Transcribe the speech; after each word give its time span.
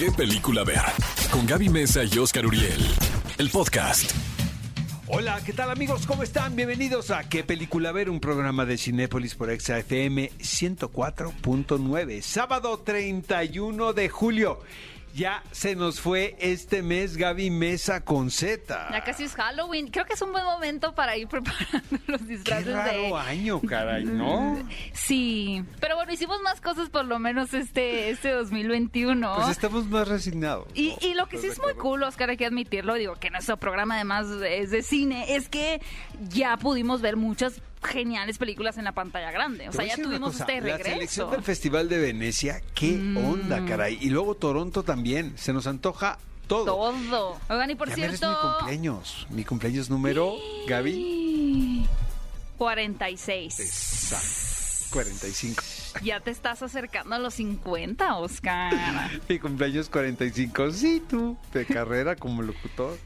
¿Qué 0.00 0.10
película 0.10 0.64
ver? 0.64 0.80
Con 1.30 1.46
Gaby 1.46 1.68
Mesa 1.68 2.00
y 2.04 2.16
Oscar 2.16 2.46
Uriel. 2.46 2.82
El 3.36 3.50
podcast. 3.50 4.10
Hola, 5.08 5.42
¿qué 5.44 5.52
tal 5.52 5.70
amigos? 5.70 6.06
¿Cómo 6.06 6.22
están? 6.22 6.56
Bienvenidos 6.56 7.10
a 7.10 7.28
¿Qué 7.28 7.44
película 7.44 7.92
ver? 7.92 8.08
Un 8.08 8.18
programa 8.18 8.64
de 8.64 8.78
Cinépolis 8.78 9.34
por 9.34 9.50
XFM 9.50 10.30
104.9. 10.38 12.22
Sábado 12.22 12.78
31 12.78 13.92
de 13.92 14.08
julio. 14.08 14.60
Ya 15.14 15.42
se 15.50 15.74
nos 15.74 16.00
fue 16.00 16.36
este 16.38 16.82
mes 16.82 17.16
Gaby 17.16 17.50
Mesa 17.50 18.04
con 18.04 18.30
Z. 18.30 18.88
Ya 18.92 19.04
casi 19.04 19.24
es 19.24 19.34
Halloween. 19.34 19.88
Creo 19.88 20.04
que 20.06 20.14
es 20.14 20.22
un 20.22 20.32
buen 20.32 20.44
momento 20.44 20.94
para 20.94 21.16
ir 21.16 21.26
preparando 21.28 21.80
los 22.06 22.20
Qué 22.22 22.26
disfraces 22.26 22.72
raro 22.72 22.92
de. 22.92 23.14
año, 23.14 23.60
caray, 23.60 24.04
¿no? 24.04 24.58
Sí, 24.92 25.64
pero 25.80 25.96
bueno, 25.96 26.12
hicimos 26.12 26.40
más 26.42 26.60
cosas 26.60 26.88
por 26.90 27.04
lo 27.04 27.18
menos 27.18 27.52
este, 27.54 28.10
este 28.10 28.30
2021. 28.30 29.34
Pues 29.36 29.48
estamos 29.48 29.86
más 29.86 30.06
resignados. 30.08 30.68
Y, 30.74 30.94
y 31.00 31.14
lo 31.14 31.26
que 31.28 31.38
sí 31.38 31.48
¿Estás 31.48 31.66
es 31.66 31.74
muy 31.74 31.82
cool, 31.82 32.02
Oscar, 32.02 32.30
hay 32.30 32.36
que 32.36 32.46
admitirlo, 32.46 32.94
digo 32.94 33.14
que 33.16 33.30
nuestro 33.30 33.56
programa 33.56 33.96
además 33.96 34.26
es 34.46 34.70
de 34.70 34.82
cine, 34.82 35.34
es 35.34 35.48
que 35.48 35.80
ya 36.28 36.56
pudimos 36.56 37.00
ver 37.00 37.16
muchas 37.16 37.60
geniales 37.82 38.38
películas 38.38 38.76
en 38.78 38.84
la 38.84 38.92
pantalla 38.92 39.30
grande. 39.30 39.68
O 39.68 39.72
sea, 39.72 39.84
ya 39.86 39.96
tuvimos 39.96 40.32
cosa, 40.32 40.44
este 40.44 40.60
La 40.60 40.76
regreso. 40.76 40.90
selección 40.94 41.30
del 41.30 41.42
Festival 41.42 41.88
de 41.88 41.98
Venecia, 41.98 42.62
qué 42.74 42.92
Mm. 42.92 43.16
onda, 43.16 43.64
caray. 43.66 43.98
Y 44.00 44.10
luego 44.10 44.34
Toronto 44.34 44.82
también. 44.82 45.32
Se 45.38 45.52
nos 45.52 45.66
antoja 45.66 46.18
todo. 46.46 46.64
Todo. 46.66 47.38
Oigan, 47.48 47.70
y 47.70 47.74
por 47.76 47.88
Ya 47.88 47.94
cierto. 47.94 48.28
mi 48.28 48.36
cumpleaños. 48.58 49.26
Mi 49.30 49.44
cumpleaños 49.44 49.88
número, 49.90 50.34
Gaby. 50.66 51.86
46. 52.58 53.60
Exacto. 53.60 54.90
45. 54.92 55.62
Ya 56.02 56.20
te 56.20 56.30
estás 56.30 56.62
acercando 56.62 57.14
a 57.14 57.18
los 57.18 57.34
50, 57.34 58.16
Oscar. 58.16 58.72
Mi 59.28 59.38
cumpleaños 59.38 59.88
45. 59.90 60.70
Sí, 60.70 61.02
tú. 61.08 61.36
De 61.52 61.66
carrera 61.66 62.16
como 62.16 62.42
locutor. 62.42 62.98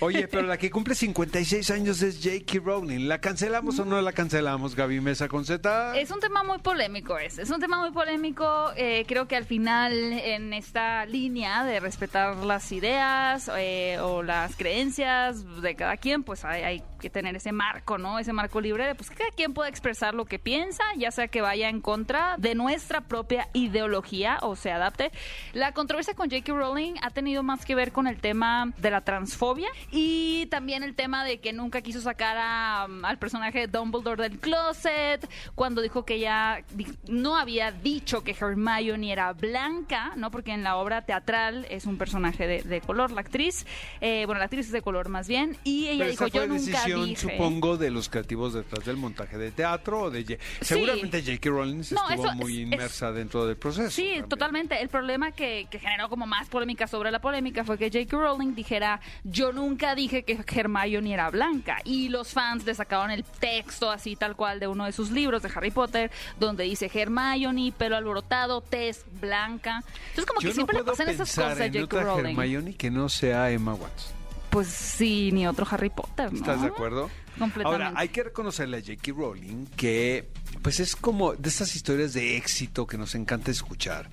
Oye, 0.00 0.28
pero 0.28 0.42
la 0.46 0.56
que 0.56 0.70
cumple 0.70 0.94
56 0.94 1.70
años 1.70 2.02
es 2.02 2.20
J.K. 2.22 2.60
Rowling. 2.64 3.08
¿La 3.08 3.20
cancelamos 3.20 3.78
o 3.78 3.84
no 3.84 4.00
la 4.00 4.12
cancelamos, 4.12 4.74
Gaby 4.76 5.00
Mesa 5.00 5.28
con 5.28 5.44
Z? 5.44 5.98
Es 5.98 6.10
un 6.10 6.20
tema 6.20 6.42
muy 6.42 6.58
polémico 6.58 7.18
ese, 7.18 7.42
es 7.42 7.50
un 7.50 7.60
tema 7.60 7.78
muy 7.80 7.90
polémico. 7.90 8.72
eh, 8.76 9.04
creo 9.06 9.26
que 9.28 9.36
al 9.36 9.44
final 9.44 9.92
en 9.92 10.52
esta 10.52 11.04
línea 11.06 11.64
de 11.64 11.80
respetar 11.80 12.36
las 12.38 12.70
ideas 12.72 13.50
eh, 13.56 13.98
o 14.00 14.22
las 14.22 14.56
creencias 14.56 15.44
de 15.62 15.74
cada 15.74 15.96
quien, 15.96 16.22
pues 16.22 16.44
hay, 16.44 16.62
hay 16.62 16.82
que 17.00 17.10
tener 17.10 17.34
ese 17.34 17.50
marco, 17.50 17.98
¿no? 17.98 18.20
Ese 18.20 18.32
marco 18.32 18.60
libre 18.60 18.86
de 18.86 18.94
pues 18.94 19.10
que 19.10 19.16
cada 19.16 19.30
quien 19.30 19.52
pueda 19.52 19.68
expresar 19.68 20.14
lo 20.14 20.24
que 20.26 20.38
piensa, 20.38 20.84
ya 20.96 21.10
sea 21.10 21.26
que 21.26 21.40
vaya 21.40 21.68
en 21.68 21.80
contra 21.80 22.36
de 22.38 22.54
nuestra 22.54 23.00
propia 23.00 23.48
ideología 23.52 24.38
o 24.42 24.54
se 24.54 24.70
adapte. 24.70 25.10
La 25.52 25.72
controversia 25.72 26.14
con 26.14 26.30
J.K. 26.30 26.52
Rowling 26.52 26.94
ha 27.02 27.10
tenido 27.10 27.42
más 27.42 27.64
que 27.64 27.74
ver 27.74 27.90
con 27.90 28.06
el 28.06 28.20
tema 28.20 28.72
de 28.76 28.90
la 28.90 29.00
transfobia 29.00 29.68
y 29.90 30.46
también 30.46 30.82
el 30.82 30.94
tema 30.94 31.24
de 31.24 31.40
que 31.40 31.52
nunca 31.52 31.80
quiso 31.82 32.00
sacar 32.00 32.36
a, 32.38 32.86
um, 32.88 33.04
al 33.04 33.18
personaje 33.18 33.60
de 33.60 33.66
Dumbledore 33.66 34.22
del 34.22 34.38
closet 34.38 35.28
cuando 35.54 35.80
dijo 35.82 36.04
que 36.04 36.14
ella 36.14 36.62
no 37.08 37.36
había 37.36 37.72
dicho 37.72 38.22
que 38.22 38.36
Hermione 38.38 39.12
era 39.12 39.32
blanca, 39.32 40.12
¿no? 40.16 40.30
Porque 40.30 40.52
en 40.52 40.62
la 40.62 40.76
obra 40.76 41.02
teatral 41.02 41.66
es 41.70 41.86
un 41.86 41.96
personaje 41.96 42.46
de, 42.46 42.62
de 42.62 42.80
color, 42.80 43.10
la 43.10 43.22
actriz. 43.22 43.66
Eh, 44.00 44.24
bueno, 44.26 44.38
la 44.38 44.44
actriz 44.44 44.66
es 44.66 44.72
de 44.72 44.82
color 44.82 45.08
más 45.08 45.28
bien. 45.28 45.56
Y 45.64 45.88
ella 45.88 46.04
Pero 46.04 46.10
dijo, 46.10 46.26
yo 46.28 46.46
nunca 46.46 46.84
supongo, 47.16 47.76
de 47.76 47.90
los 47.90 48.08
creativos 48.08 48.54
detrás 48.54 48.84
del 48.84 48.96
montaje 48.96 49.38
de 49.38 49.50
teatro. 49.50 50.02
O 50.02 50.10
de 50.10 50.22
J- 50.24 50.36
Seguramente 50.60 51.20
J.K. 51.22 51.50
Rowling 51.50 51.76
No, 51.76 51.82
estuvo 51.82 52.12
eso 52.26 52.34
muy 52.34 52.52
es- 52.54 52.58
inmersa 52.60 53.12
dentro 53.12 53.46
del 53.46 53.56
proceso. 53.56 53.90
Sí, 53.90 54.02
también. 54.04 54.28
totalmente. 54.28 54.80
El 54.80 54.88
problema 54.88 55.32
que, 55.32 55.66
que 55.70 55.78
generó 55.78 56.08
como 56.08 56.26
más 56.26 56.48
polémica 56.48 56.86
sobre 56.86 57.10
la 57.10 57.20
polémica 57.20 57.64
fue 57.64 57.76
que 57.78 57.86
J.K. 57.90 58.16
Rowling 58.16 58.54
dijera, 58.54 59.00
yo 59.24 59.52
nunca 59.52 59.94
dije 59.94 60.22
que 60.24 60.38
Hermione 60.46 61.12
era 61.14 61.30
blanca. 61.30 61.78
Y 61.84 62.08
los 62.08 62.28
fans 62.32 62.64
le 62.64 62.74
sacaron 62.74 63.10
el 63.10 63.24
texto 63.24 63.90
así 63.90 64.16
tal 64.16 64.36
cual 64.36 64.60
de 64.60 64.66
uno 64.68 64.84
de 64.84 64.92
sus 64.92 65.10
libros 65.10 65.42
de 65.42 65.50
Harry 65.54 65.70
Potter, 65.70 66.10
donde 66.38 66.64
dice 66.64 66.90
Hermione, 66.92 67.72
pelo 67.76 67.96
alborotado, 67.96 68.60
tez 68.60 69.04
blanca. 69.20 69.82
Entonces 70.10 70.26
como 70.26 70.40
Yo 70.40 70.48
que 70.48 70.48
no 70.48 70.54
siempre 70.54 70.78
le 70.78 70.84
pasan 70.84 71.08
esas 71.08 71.28
cosas 71.34 71.60
a 71.60 71.66
J.K. 71.68 72.00
Rowling. 72.02 72.30
Hermione 72.38 72.74
que 72.74 72.90
no 72.90 73.08
sea 73.08 73.50
Emma 73.50 73.74
Watson. 73.74 74.19
Pues 74.50 74.68
sí, 74.68 75.30
ni 75.32 75.46
otro 75.46 75.66
Harry 75.70 75.90
Potter, 75.90 76.32
¿no? 76.32 76.38
¿Estás 76.38 76.60
de 76.62 76.68
acuerdo? 76.68 77.08
Completamente. 77.38 77.84
Ahora, 77.84 77.92
hay 77.98 78.08
que 78.08 78.24
reconocerle 78.24 78.78
a 78.78 78.80
J.K. 78.80 79.12
Rowling 79.16 79.66
que, 79.76 80.28
pues 80.62 80.80
es 80.80 80.96
como 80.96 81.34
de 81.34 81.48
estas 81.48 81.74
historias 81.76 82.12
de 82.12 82.36
éxito 82.36 82.86
que 82.86 82.98
nos 82.98 83.14
encanta 83.14 83.50
escuchar. 83.50 84.10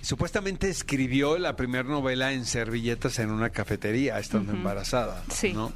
Supuestamente 0.00 0.68
escribió 0.68 1.38
la 1.38 1.56
primera 1.56 1.84
novela 1.84 2.32
en 2.32 2.44
servilletas 2.44 3.18
en 3.18 3.30
una 3.30 3.50
cafetería, 3.50 4.18
estando 4.18 4.52
embarazada, 4.52 5.24
Sí. 5.32 5.52
¿no? 5.52 5.72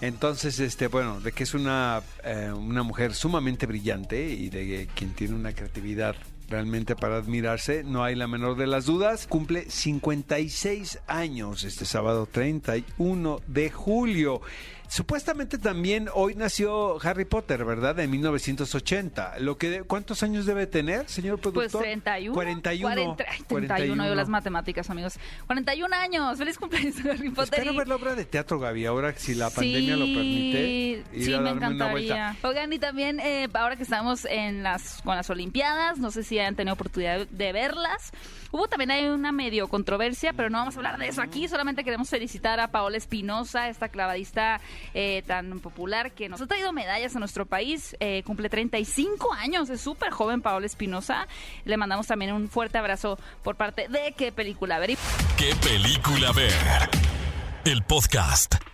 Entonces, 0.00 0.60
este, 0.60 0.88
bueno, 0.88 1.20
de 1.20 1.32
que 1.32 1.42
es 1.44 1.54
una, 1.54 2.02
eh, 2.22 2.52
una 2.54 2.82
mujer 2.82 3.14
sumamente 3.14 3.66
brillante 3.66 4.28
y 4.28 4.50
de 4.50 4.88
quien 4.94 5.14
tiene 5.14 5.34
una 5.34 5.52
creatividad 5.52 6.14
realmente 6.48 6.96
para 6.96 7.16
admirarse, 7.16 7.84
no 7.84 8.04
hay 8.04 8.14
la 8.14 8.26
menor 8.26 8.56
de 8.56 8.66
las 8.66 8.86
dudas. 8.86 9.26
Cumple 9.26 9.68
56 9.68 11.00
años 11.06 11.64
este 11.64 11.84
sábado 11.84 12.26
31 12.30 13.40
de 13.46 13.70
julio. 13.70 14.40
Supuestamente 14.88 15.58
también 15.58 16.08
hoy 16.14 16.34
nació 16.34 16.98
Harry 17.04 17.24
Potter, 17.24 17.64
¿verdad? 17.64 17.98
En 18.00 18.10
1980. 18.10 19.38
Lo 19.40 19.58
que 19.58 19.70
de- 19.70 19.82
¿Cuántos 19.82 20.22
años 20.22 20.46
debe 20.46 20.66
tener, 20.66 21.08
señor 21.08 21.38
Pues 21.40 21.52
productor? 21.52 21.82
31. 21.82 22.34
41. 22.34 22.94
40, 22.94 23.24
ay, 23.28 23.38
31, 23.48 24.06
yo 24.06 24.14
las 24.14 24.28
matemáticas, 24.28 24.88
amigos. 24.90 25.14
41 25.46 25.92
años. 25.96 26.38
Feliz 26.38 26.58
cumpleaños, 26.58 26.96
Harry 27.04 27.30
Potter. 27.30 27.54
Espero 27.60 27.72
y- 27.72 27.76
ver 27.76 27.88
la 27.88 27.96
obra 27.96 28.14
de 28.14 28.24
teatro, 28.24 28.58
Gaby, 28.58 28.86
ahora 28.86 29.12
si 29.16 29.34
la 29.34 29.50
pandemia 29.50 29.96
lo 29.96 30.04
permite. 30.06 30.68
ir 30.68 31.04
Sí, 31.24 31.32
a 31.34 31.38
me 31.40 31.44
darme 31.50 31.68
una 31.68 31.90
vuelta. 31.90 32.14
encantaría. 32.14 32.48
Oigan, 32.48 32.72
y 32.72 32.78
también 32.78 33.20
eh, 33.20 33.48
ahora 33.54 33.76
que 33.76 33.82
estamos 33.82 34.24
en 34.24 34.62
las 34.62 35.02
con 35.02 35.16
las 35.16 35.28
Olimpiadas, 35.30 35.98
no 35.98 36.10
sé 36.10 36.22
si 36.22 36.38
han 36.38 36.54
tenido 36.56 36.74
oportunidad 36.74 37.26
de 37.28 37.52
verlas. 37.52 38.12
Hubo 38.52 38.68
también 38.68 38.90
hay 38.90 39.06
una 39.06 39.32
medio 39.32 39.68
controversia, 39.68 40.32
pero 40.32 40.50
no 40.50 40.58
vamos 40.58 40.74
a 40.74 40.78
hablar 40.78 40.98
de 40.98 41.08
eso 41.08 41.22
aquí. 41.22 41.48
Solamente 41.48 41.84
queremos 41.84 42.08
felicitar 42.08 42.60
a 42.60 42.68
Paola 42.68 42.96
Espinosa, 42.96 43.68
esta 43.68 43.88
clavadista 43.88 44.60
eh, 44.94 45.22
tan 45.26 45.60
popular 45.60 46.12
que 46.12 46.28
nos 46.28 46.40
ha 46.40 46.46
traído 46.46 46.72
medallas 46.72 47.16
a 47.16 47.18
nuestro 47.18 47.46
país. 47.46 47.96
Eh, 48.00 48.22
cumple 48.24 48.48
35 48.48 49.32
años, 49.32 49.70
es 49.70 49.80
súper 49.80 50.10
joven 50.10 50.42
Paola 50.42 50.66
Espinosa. 50.66 51.26
Le 51.64 51.76
mandamos 51.76 52.06
también 52.06 52.32
un 52.32 52.48
fuerte 52.48 52.78
abrazo 52.78 53.18
por 53.42 53.56
parte 53.56 53.88
de 53.88 54.14
qué 54.16 54.32
película 54.32 54.78
ver. 54.78 54.96
¿Qué 55.36 55.54
película 55.62 56.32
ver? 56.32 56.52
El 57.64 57.82
podcast. 57.82 58.65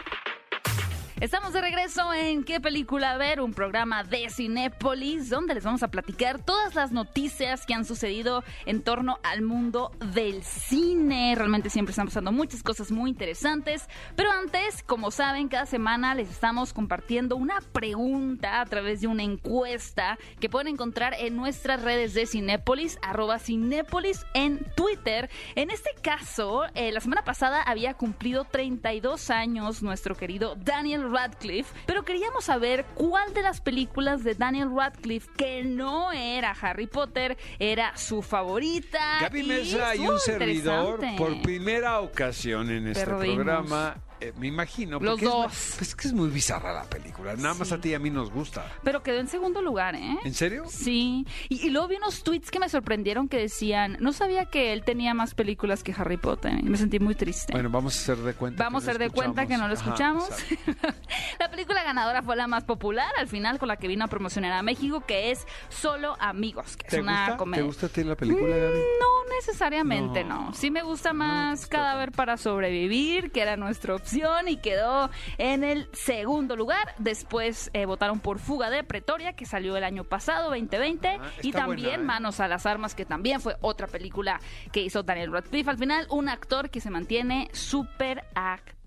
Estamos 1.22 1.52
de 1.52 1.60
regreso 1.60 2.12
en 2.12 2.42
¿Qué 2.42 2.60
película 2.60 3.16
ver? 3.16 3.40
Un 3.40 3.54
programa 3.54 4.02
de 4.02 4.28
Cinépolis 4.28 5.30
donde 5.30 5.54
les 5.54 5.62
vamos 5.62 5.84
a 5.84 5.88
platicar 5.88 6.42
todas 6.42 6.74
las 6.74 6.90
noticias 6.90 7.64
que 7.64 7.74
han 7.74 7.84
sucedido 7.84 8.42
en 8.66 8.82
torno 8.82 9.20
al 9.22 9.40
mundo 9.42 9.92
del 10.12 10.42
cine. 10.42 11.32
Realmente 11.36 11.70
siempre 11.70 11.92
están 11.92 12.08
pasando 12.08 12.32
muchas 12.32 12.64
cosas 12.64 12.90
muy 12.90 13.08
interesantes. 13.08 13.88
Pero 14.16 14.32
antes, 14.32 14.82
como 14.82 15.12
saben, 15.12 15.46
cada 15.46 15.64
semana 15.64 16.16
les 16.16 16.28
estamos 16.28 16.72
compartiendo 16.72 17.36
una 17.36 17.60
pregunta 17.72 18.60
a 18.60 18.66
través 18.66 19.00
de 19.00 19.06
una 19.06 19.22
encuesta 19.22 20.18
que 20.40 20.48
pueden 20.48 20.74
encontrar 20.74 21.14
en 21.16 21.36
nuestras 21.36 21.84
redes 21.84 22.14
de 22.14 22.26
Cinépolis, 22.26 22.98
arroba 23.00 23.38
Cinépolis 23.38 24.26
en 24.34 24.58
Twitter. 24.74 25.30
En 25.54 25.70
este 25.70 25.90
caso, 26.02 26.64
eh, 26.74 26.90
la 26.90 26.98
semana 26.98 27.22
pasada 27.22 27.62
había 27.62 27.94
cumplido 27.94 28.42
32 28.42 29.30
años 29.30 29.84
nuestro 29.84 30.16
querido 30.16 30.56
Daniel 30.56 31.11
Radcliffe, 31.12 31.72
pero 31.86 32.04
queríamos 32.04 32.44
saber 32.44 32.84
cuál 32.94 33.32
de 33.34 33.42
las 33.42 33.60
películas 33.60 34.24
de 34.24 34.34
Daniel 34.34 34.70
Radcliffe 34.74 35.30
que 35.36 35.62
no 35.64 36.12
era 36.12 36.56
Harry 36.60 36.86
Potter 36.86 37.36
era 37.58 37.96
su 37.96 38.22
favorita. 38.22 39.18
Gaby 39.20 39.42
Mesa 39.42 39.94
y 39.94 40.00
un 40.06 40.18
servidor, 40.18 41.00
por 41.16 41.40
primera 41.42 42.00
ocasión 42.00 42.70
en 42.70 42.88
este 42.88 43.04
Perdimos. 43.06 43.36
programa, 43.36 43.96
eh, 44.28 44.32
me 44.38 44.46
imagino. 44.48 44.98
Los 45.00 45.20
porque 45.20 45.24
es- 45.24 45.30
dos. 45.30 45.74
pues 45.78 45.94
que 45.94 46.08
es 46.08 46.12
muy 46.14 46.28
bizarra 46.28 46.72
la 46.72 46.84
película. 46.84 47.34
Nada 47.36 47.54
más 47.54 47.68
Sí. 47.68 47.74
a 47.74 47.80
ti 47.80 47.88
y 47.90 47.94
a 47.94 47.98
mí 47.98 48.10
nos 48.10 48.30
gusta. 48.30 48.64
Pero 48.82 49.02
quedó 49.02 49.18
en 49.20 49.28
segundo 49.28 49.62
lugar, 49.62 49.94
¿eh? 49.94 50.18
¿En 50.24 50.34
serio? 50.34 50.64
Sí, 50.68 51.26
y, 51.48 51.66
y 51.66 51.70
luego 51.70 51.88
vi 51.88 51.96
unos 51.96 52.22
tweets 52.22 52.50
que 52.50 52.58
me 52.58 52.68
sorprendieron 52.68 53.28
que 53.28 53.38
decían, 53.38 53.96
no 54.00 54.12
sabía 54.12 54.46
que 54.46 54.72
él 54.72 54.84
tenía 54.84 55.14
más 55.14 55.34
películas 55.34 55.82
que 55.82 55.92
Harry 55.96 56.16
Potter. 56.16 56.52
Y 56.58 56.62
me 56.64 56.76
sentí 56.76 56.98
muy 57.00 57.14
triste. 57.14 57.52
Bueno, 57.52 57.70
vamos 57.70 57.96
a 57.96 58.00
hacer 58.00 58.16
de 58.24 58.34
cuenta. 58.34 58.64
Vamos 58.64 58.86
a 58.86 58.90
hacer 58.90 58.98
de 58.98 59.10
cuenta 59.10 59.46
que 59.46 59.56
no 59.56 59.68
lo 59.68 59.74
escuchamos. 59.74 60.28
la 61.38 61.50
película 61.50 61.82
ganadora 61.82 62.22
fue 62.22 62.36
la 62.36 62.46
más 62.46 62.64
popular 62.64 63.12
al 63.18 63.28
final 63.28 63.58
con 63.58 63.68
la 63.68 63.76
que 63.76 63.88
vino 63.88 64.04
a 64.04 64.08
promocionar 64.08 64.52
a 64.52 64.62
México, 64.62 65.04
que 65.06 65.30
es 65.30 65.46
Solo 65.68 66.16
Amigos, 66.20 66.76
que 66.76 66.86
es 66.86 66.90
¿Te 66.92 67.00
una 67.00 67.20
gusta? 67.26 67.36
comedia. 67.36 67.62
¿Te 67.62 67.66
gusta 67.66 67.86
a 67.86 67.88
ti 67.88 68.04
la 68.04 68.16
película, 68.16 68.56
Gaby? 68.56 68.78
No 69.00 69.11
necesariamente, 69.38 70.24
No. 70.24 70.46
no. 70.46 70.52
Sí 70.54 70.70
me 70.70 70.82
gusta 70.82 71.12
más 71.12 71.66
Cadáver 71.66 72.12
para 72.12 72.36
sobrevivir, 72.36 73.30
que 73.30 73.40
era 73.42 73.56
nuestra 73.56 73.94
nominación 73.94 74.48
y 74.48 74.56
quedó 74.56 75.10
en 75.38 75.64
el 75.64 75.88
segundo 75.92 76.56
lugar. 76.56 76.94
Después 76.98 77.70
eh, 77.72 77.86
votaron 77.86 78.20
por 78.20 78.38
Fuga 78.38 78.70
de 78.70 78.84
Pretoria, 78.84 79.32
que 79.34 79.44
salió 79.46 79.76
el 79.76 79.84
año 79.84 80.04
pasado, 80.04 80.50
2020, 80.50 81.08
Ah, 81.08 81.20
y 81.42 81.52
también 81.52 81.88
buena, 81.88 82.02
¿eh? 82.02 82.06
Manos 82.06 82.40
a 82.40 82.48
las 82.48 82.66
Armas, 82.66 82.94
que 82.94 83.04
también 83.04 83.40
fue 83.40 83.56
otra 83.60 83.86
película 83.86 84.40
que 84.72 84.80
hizo 84.80 85.02
Daniel 85.02 85.32
Radcliffe. 85.32 85.70
Al 85.70 85.78
final, 85.78 86.06
un 86.10 86.28
actor 86.28 86.70
que 86.70 86.80
se 86.80 86.90
mantiene 86.90 87.48
súper 87.52 88.24
activo. 88.34 88.81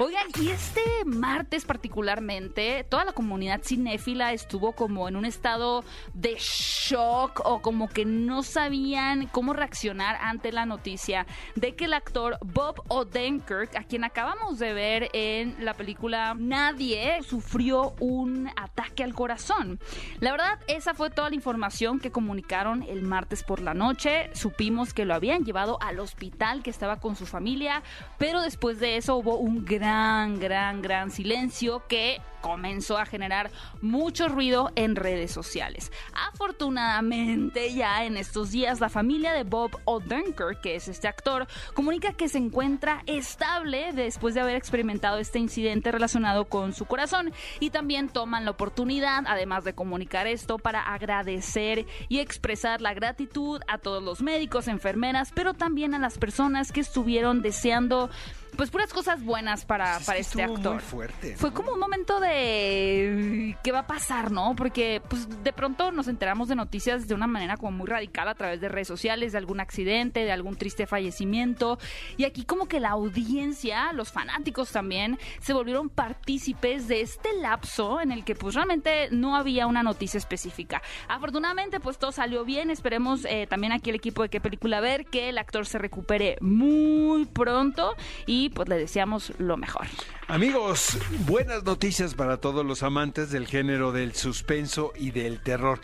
Oigan, 0.00 0.26
y 0.40 0.48
este 0.48 0.80
martes 1.04 1.64
particularmente, 1.64 2.84
toda 2.88 3.04
la 3.04 3.12
comunidad 3.12 3.60
cinéfila 3.62 4.32
estuvo 4.32 4.72
como 4.72 5.08
en 5.08 5.14
un 5.14 5.24
estado 5.24 5.84
de 6.12 6.34
shock 6.38 7.40
o 7.44 7.62
como 7.62 7.88
que 7.88 8.04
no 8.04 8.42
sabían 8.42 9.28
cómo 9.28 9.52
reaccionar 9.52 10.16
ante 10.20 10.50
la 10.50 10.66
noticia 10.66 11.26
de 11.54 11.76
que 11.76 11.84
el 11.84 11.94
actor 11.94 12.36
Bob 12.40 12.82
Odenkirk, 12.88 13.76
a 13.76 13.84
quien 13.84 14.02
acabamos 14.02 14.58
de 14.58 14.72
ver 14.72 15.08
en 15.12 15.64
la 15.64 15.74
película 15.74 16.34
Nadie, 16.36 17.22
sufrió 17.22 17.94
un 18.00 18.50
ataque 18.56 19.04
al 19.04 19.14
corazón. 19.14 19.78
La 20.18 20.32
verdad, 20.32 20.58
esa 20.66 20.94
fue 20.94 21.10
toda 21.10 21.28
la 21.28 21.36
información 21.36 22.00
que 22.00 22.10
comunicaron 22.10 22.82
el 22.82 23.02
martes 23.02 23.44
por 23.44 23.60
la 23.60 23.72
noche. 23.72 24.30
Supimos 24.34 24.92
que 24.92 25.04
lo 25.04 25.14
habían 25.14 25.44
llevado 25.44 25.78
al 25.80 26.00
hospital, 26.00 26.64
que 26.64 26.70
estaba 26.70 26.98
con 26.98 27.14
su 27.14 27.24
familia, 27.24 27.84
pero 28.18 28.40
después 28.42 28.80
de 28.80 28.96
eso 28.96 29.11
hubo 29.16 29.36
un 29.36 29.64
gran, 29.64 30.38
gran, 30.38 30.82
gran 30.82 31.10
silencio 31.10 31.82
que 31.88 32.20
comenzó 32.42 32.98
a 32.98 33.06
generar 33.06 33.50
mucho 33.80 34.28
ruido 34.28 34.70
en 34.74 34.96
redes 34.96 35.30
sociales. 35.30 35.90
Afortunadamente, 36.12 37.72
ya 37.72 38.04
en 38.04 38.18
estos 38.18 38.50
días, 38.50 38.80
la 38.80 38.90
familia 38.90 39.32
de 39.32 39.44
Bob 39.44 39.80
Odenkirk, 39.84 40.60
que 40.60 40.74
es 40.74 40.88
este 40.88 41.08
actor, 41.08 41.46
comunica 41.72 42.12
que 42.12 42.28
se 42.28 42.38
encuentra 42.38 43.02
estable 43.06 43.92
después 43.94 44.34
de 44.34 44.40
haber 44.40 44.56
experimentado 44.56 45.18
este 45.18 45.38
incidente 45.38 45.92
relacionado 45.92 46.46
con 46.46 46.74
su 46.74 46.84
corazón 46.84 47.32
y 47.60 47.70
también 47.70 48.08
toman 48.08 48.44
la 48.44 48.50
oportunidad, 48.50 49.22
además 49.26 49.64
de 49.64 49.74
comunicar 49.74 50.26
esto, 50.26 50.58
para 50.58 50.92
agradecer 50.92 51.86
y 52.08 52.18
expresar 52.18 52.80
la 52.80 52.92
gratitud 52.92 53.60
a 53.68 53.78
todos 53.78 54.02
los 54.02 54.20
médicos, 54.20 54.66
enfermeras, 54.66 55.30
pero 55.32 55.54
también 55.54 55.94
a 55.94 56.00
las 56.00 56.18
personas 56.18 56.72
que 56.72 56.80
estuvieron 56.80 57.40
deseando 57.40 58.10
pues 58.56 58.70
puras 58.70 58.92
cosas 58.92 59.22
buenas 59.22 59.64
para, 59.64 59.96
Es 59.96 60.06
para 60.06 60.16
que 60.16 60.20
este 60.20 60.42
actor. 60.42 60.74
muy 60.74 60.82
fuerte, 60.82 61.36
Fue 61.36 61.52
como 61.52 61.72
un 61.72 61.78
momento 61.78 62.20
de 62.20 63.56
qué 63.62 63.72
va 63.72 63.80
a 63.80 63.86
pasar, 63.86 64.30
¿no? 64.30 64.54
Porque 64.56 65.02
pues 65.08 65.28
de 65.42 65.52
pronto 65.52 65.90
nos 65.90 66.08
enteramos 66.08 66.48
de 66.48 66.54
noticias 66.54 67.08
de 67.08 67.14
una 67.14 67.26
manera 67.26 67.56
como 67.56 67.72
muy 67.72 67.86
radical 67.86 68.28
a 68.28 68.34
través 68.34 68.60
de 68.60 68.68
redes 68.68 68.88
sociales, 68.88 69.32
de 69.32 69.38
algún 69.38 69.60
accidente, 69.60 70.20
de 70.20 70.32
algún 70.32 70.56
triste 70.56 70.86
fallecimiento. 70.86 71.78
Y 72.16 72.24
aquí 72.24 72.44
como 72.44 72.66
que 72.66 72.80
la 72.80 72.90
audiencia, 72.90 73.92
los 73.92 74.12
fanáticos 74.12 74.70
también, 74.70 75.18
se 75.40 75.52
volvieron 75.52 75.88
partícipes 75.88 76.88
de 76.88 77.00
este 77.00 77.32
lapso 77.40 78.00
en 78.00 78.12
el 78.12 78.24
que 78.24 78.34
pues 78.34 78.54
realmente 78.54 79.08
no 79.10 79.36
había 79.36 79.66
una 79.66 79.82
noticia 79.82 80.18
específica. 80.18 80.82
Afortunadamente 81.08 81.80
pues 81.80 81.98
todo 81.98 82.12
salió 82.12 82.44
bien, 82.44 82.70
esperemos 82.70 83.24
eh, 83.24 83.46
también 83.48 83.72
aquí 83.72 83.90
el 83.90 83.96
equipo 83.96 84.22
de 84.22 84.28
qué 84.28 84.40
película 84.40 84.80
ver, 84.80 85.06
que 85.06 85.28
el 85.28 85.38
actor 85.38 85.66
se 85.66 85.78
recupere 85.78 86.36
muy 86.40 87.26
pronto 87.26 87.94
y 88.26 88.41
pues 88.50 88.68
le 88.68 88.76
deseamos 88.76 89.32
lo 89.38 89.56
mejor. 89.56 89.86
Amigos, 90.28 90.98
buenas 91.26 91.64
noticias 91.64 92.14
para 92.14 92.38
todos 92.38 92.64
los 92.64 92.82
amantes 92.82 93.30
del 93.30 93.46
género 93.46 93.92
del 93.92 94.14
suspenso 94.14 94.92
y 94.96 95.10
del 95.10 95.42
terror. 95.42 95.80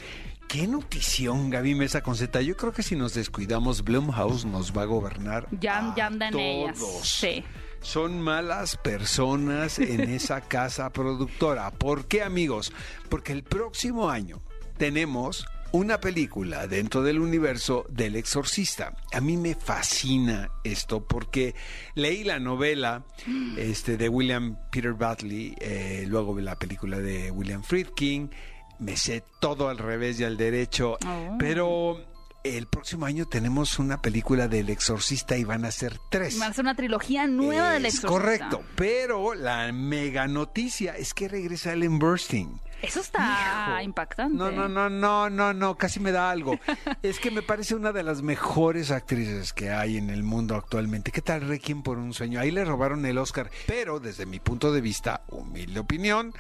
Qué 0.48 0.66
notición, 0.66 1.50
Gaby 1.50 1.74
Mesa 1.74 2.02
con 2.02 2.16
Z. 2.16 2.40
Yo 2.40 2.56
creo 2.56 2.72
que 2.72 2.82
si 2.82 2.96
nos 2.96 3.12
descuidamos, 3.12 3.84
Blumhouse 3.84 4.46
nos 4.46 4.76
va 4.76 4.82
a 4.82 4.86
gobernar. 4.86 5.46
Ya, 5.60 5.78
a 5.78 5.94
ya 5.94 6.06
anda 6.06 6.28
en 6.28 6.38
ellas. 6.38 6.78
Sí. 7.02 7.44
Son 7.82 8.22
malas 8.22 8.76
personas 8.78 9.78
en 9.78 10.00
esa 10.08 10.40
casa 10.40 10.90
productora. 10.90 11.70
¿Por 11.70 12.06
qué, 12.06 12.22
amigos? 12.22 12.72
Porque 13.10 13.32
el 13.32 13.42
próximo 13.42 14.08
año 14.08 14.40
tenemos 14.78 15.44
una 15.72 16.00
película 16.00 16.66
dentro 16.66 17.02
del 17.02 17.18
universo 17.20 17.84
del 17.90 18.16
exorcista. 18.16 18.94
A 19.12 19.20
mí 19.20 19.36
me 19.36 19.54
fascina 19.54 20.50
esto 20.64 21.06
porque 21.06 21.54
leí 21.94 22.24
la 22.24 22.38
novela 22.38 23.04
este, 23.56 23.96
de 23.96 24.08
William 24.08 24.56
Peter 24.70 24.94
Batley, 24.94 25.54
eh, 25.60 26.04
luego 26.08 26.34
vi 26.34 26.42
la 26.42 26.56
película 26.58 26.98
de 26.98 27.30
William 27.30 27.62
Friedkin, 27.62 28.30
me 28.78 28.96
sé 28.96 29.24
todo 29.40 29.68
al 29.68 29.78
revés 29.78 30.18
y 30.20 30.24
al 30.24 30.36
derecho, 30.36 30.96
Oh. 31.04 31.36
pero 31.38 32.04
el 32.44 32.66
próximo 32.66 33.04
año 33.04 33.26
tenemos 33.26 33.78
una 33.78 34.00
película 34.00 34.48
del 34.48 34.70
exorcista 34.70 35.36
y 35.36 35.44
van 35.44 35.64
a 35.64 35.70
ser 35.70 35.98
tres. 36.10 36.40
Va 36.40 36.46
a 36.46 36.52
ser 36.54 36.64
una 36.64 36.76
trilogía 36.76 37.26
nueva 37.26 37.72
del 37.72 37.84
Es 37.86 37.96
exorcista. 37.96 38.08
Correcto, 38.48 38.62
pero 38.76 39.34
la 39.34 39.70
mega 39.72 40.26
noticia 40.28 40.96
es 40.96 41.12
que 41.12 41.28
regresa 41.28 41.72
Ellen 41.72 41.98
Burstyn. 41.98 42.60
Eso 42.82 43.00
está 43.00 43.78
Hijo. 43.80 43.82
impactante. 43.82 44.36
No, 44.36 44.50
no, 44.50 44.68
no, 44.68 44.88
no, 44.88 45.28
no, 45.30 45.52
no, 45.52 45.76
casi 45.76 46.00
me 46.00 46.12
da 46.12 46.30
algo. 46.30 46.58
es 47.02 47.18
que 47.18 47.30
me 47.30 47.42
parece 47.42 47.74
una 47.74 47.92
de 47.92 48.02
las 48.02 48.22
mejores 48.22 48.90
actrices 48.90 49.52
que 49.52 49.70
hay 49.70 49.96
en 49.96 50.10
el 50.10 50.22
mundo 50.22 50.54
actualmente. 50.54 51.10
¿Qué 51.10 51.22
tal 51.22 51.42
Requiem 51.48 51.82
por 51.82 51.98
un 51.98 52.14
sueño? 52.14 52.40
Ahí 52.40 52.50
le 52.50 52.64
robaron 52.64 53.04
el 53.06 53.18
Oscar, 53.18 53.50
pero 53.66 53.98
desde 54.00 54.26
mi 54.26 54.38
punto 54.40 54.72
de 54.72 54.80
vista, 54.80 55.22
humilde 55.28 55.80
opinión, 55.80 56.32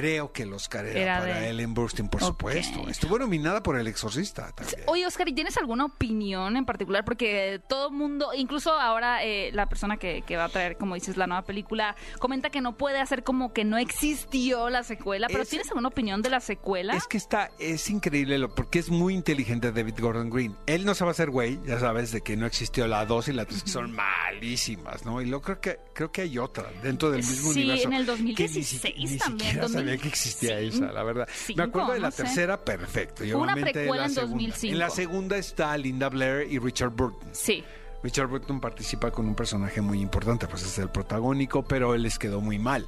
creo 0.00 0.32
que 0.32 0.42
el 0.42 0.52
Oscar 0.52 0.84
era, 0.86 1.00
Era 1.00 1.18
para 1.20 1.40
de- 1.40 1.50
Ellen 1.50 1.72
Burstyn, 1.72 2.08
por 2.08 2.20
supuesto. 2.20 2.88
Estuvo 2.88 3.16
nominada 3.18 3.62
por 3.62 3.78
El 3.78 3.86
Exorcista 3.86 4.50
también. 4.52 4.80
Oye, 4.86 5.06
Oscar, 5.06 5.28
¿y 5.28 5.32
tienes 5.32 5.56
alguna 5.56 5.84
opinión 5.84 6.56
en 6.56 6.64
particular? 6.64 7.04
Porque 7.04 7.60
todo 7.68 7.90
mundo, 7.92 8.30
incluso 8.34 8.72
ahora 8.72 9.24
eh, 9.24 9.50
la 9.52 9.66
persona 9.68 9.96
que, 9.96 10.22
que 10.26 10.36
va 10.36 10.44
a 10.44 10.48
traer, 10.48 10.76
como 10.78 10.96
dices, 10.96 11.16
la 11.16 11.28
nueva 11.28 11.44
película, 11.44 11.94
comenta 12.18 12.50
que 12.50 12.60
no 12.60 12.76
puede 12.76 12.98
hacer 12.98 13.22
como 13.22 13.52
que 13.52 13.64
no 13.64 13.78
existió 13.78 14.68
la 14.68 14.82
secuela. 14.82 15.28
¿Pero 15.28 15.42
Es- 15.44 15.48
tienes 15.50 15.68
alguna 15.68 15.88
opinión 15.88 16.22
de 16.22 16.30
la 16.30 16.40
secuela? 16.40 16.96
Es 16.96 17.06
que 17.06 17.16
está, 17.16 17.50
es 17.60 17.88
increíble 17.88 18.38
lo, 18.38 18.52
porque 18.52 18.80
es 18.80 18.90
muy 18.90 19.14
inteligente 19.14 19.70
David 19.70 19.94
Gordon 20.00 20.28
Green. 20.30 20.56
Él 20.66 20.84
no 20.84 20.94
se 20.94 21.04
va 21.04 21.10
a 21.10 21.12
hacer 21.12 21.30
güey, 21.30 21.60
ya 21.64 21.78
sabes, 21.78 22.10
de 22.10 22.20
que 22.22 22.36
no 22.36 22.46
existió 22.46 22.88
la 22.88 23.06
2 23.06 23.28
y 23.28 23.32
la 23.32 23.44
3, 23.44 23.62
que 23.62 23.70
son 23.70 23.92
malísimas, 23.92 25.04
¿no? 25.04 25.20
Y 25.22 25.26
lo 25.26 25.40
creo 25.40 25.60
que 25.60 25.78
creo 25.94 26.10
que 26.10 26.22
hay 26.22 26.38
otra 26.38 26.64
dentro 26.82 27.10
del 27.10 27.20
mismo 27.22 27.52
Sí, 27.52 27.60
universo. 27.60 27.88
en 27.88 27.92
el 27.94 28.06
que 28.06 28.12
ni 28.22 28.32
2016 28.34 28.94
si- 28.96 29.12
ni, 29.12 29.18
también, 29.18 29.38
siquiera 29.50 29.62
2000. 29.68 29.83
Sabía 29.84 30.02
que 30.02 30.08
existía 30.08 30.58
Sí, 30.60 30.66
esa, 30.68 30.92
la 30.92 31.02
verdad. 31.02 31.28
cinco, 31.32 31.56
Me 31.58 31.64
acuerdo 31.64 31.92
de 31.92 32.00
la 32.00 32.08
no 32.08 32.12
sé. 32.12 32.22
tercera, 32.24 32.64
perfecto. 32.64 33.24
Y 33.24 33.32
Una 33.32 33.52
obviamente 33.52 33.72
precuela 33.72 34.02
la 34.02 34.08
en 34.08 34.14
segunda. 34.14 34.34
2005. 34.36 34.72
En 34.72 34.78
la 34.78 34.90
segunda 34.90 35.36
está 35.36 35.76
Linda 35.76 36.08
Blair 36.08 36.50
y 36.52 36.58
Richard 36.58 36.90
Burton. 36.90 37.28
Sí. 37.32 37.64
Richard 38.02 38.26
Burton 38.28 38.60
participa 38.60 39.10
con 39.10 39.26
un 39.26 39.34
personaje 39.34 39.80
muy 39.80 40.00
importante, 40.02 40.46
pues 40.46 40.62
es 40.62 40.78
el 40.78 40.90
protagónico, 40.90 41.62
pero 41.64 41.94
él 41.94 42.02
les 42.02 42.18
quedó 42.18 42.42
muy 42.42 42.58
mal. 42.58 42.86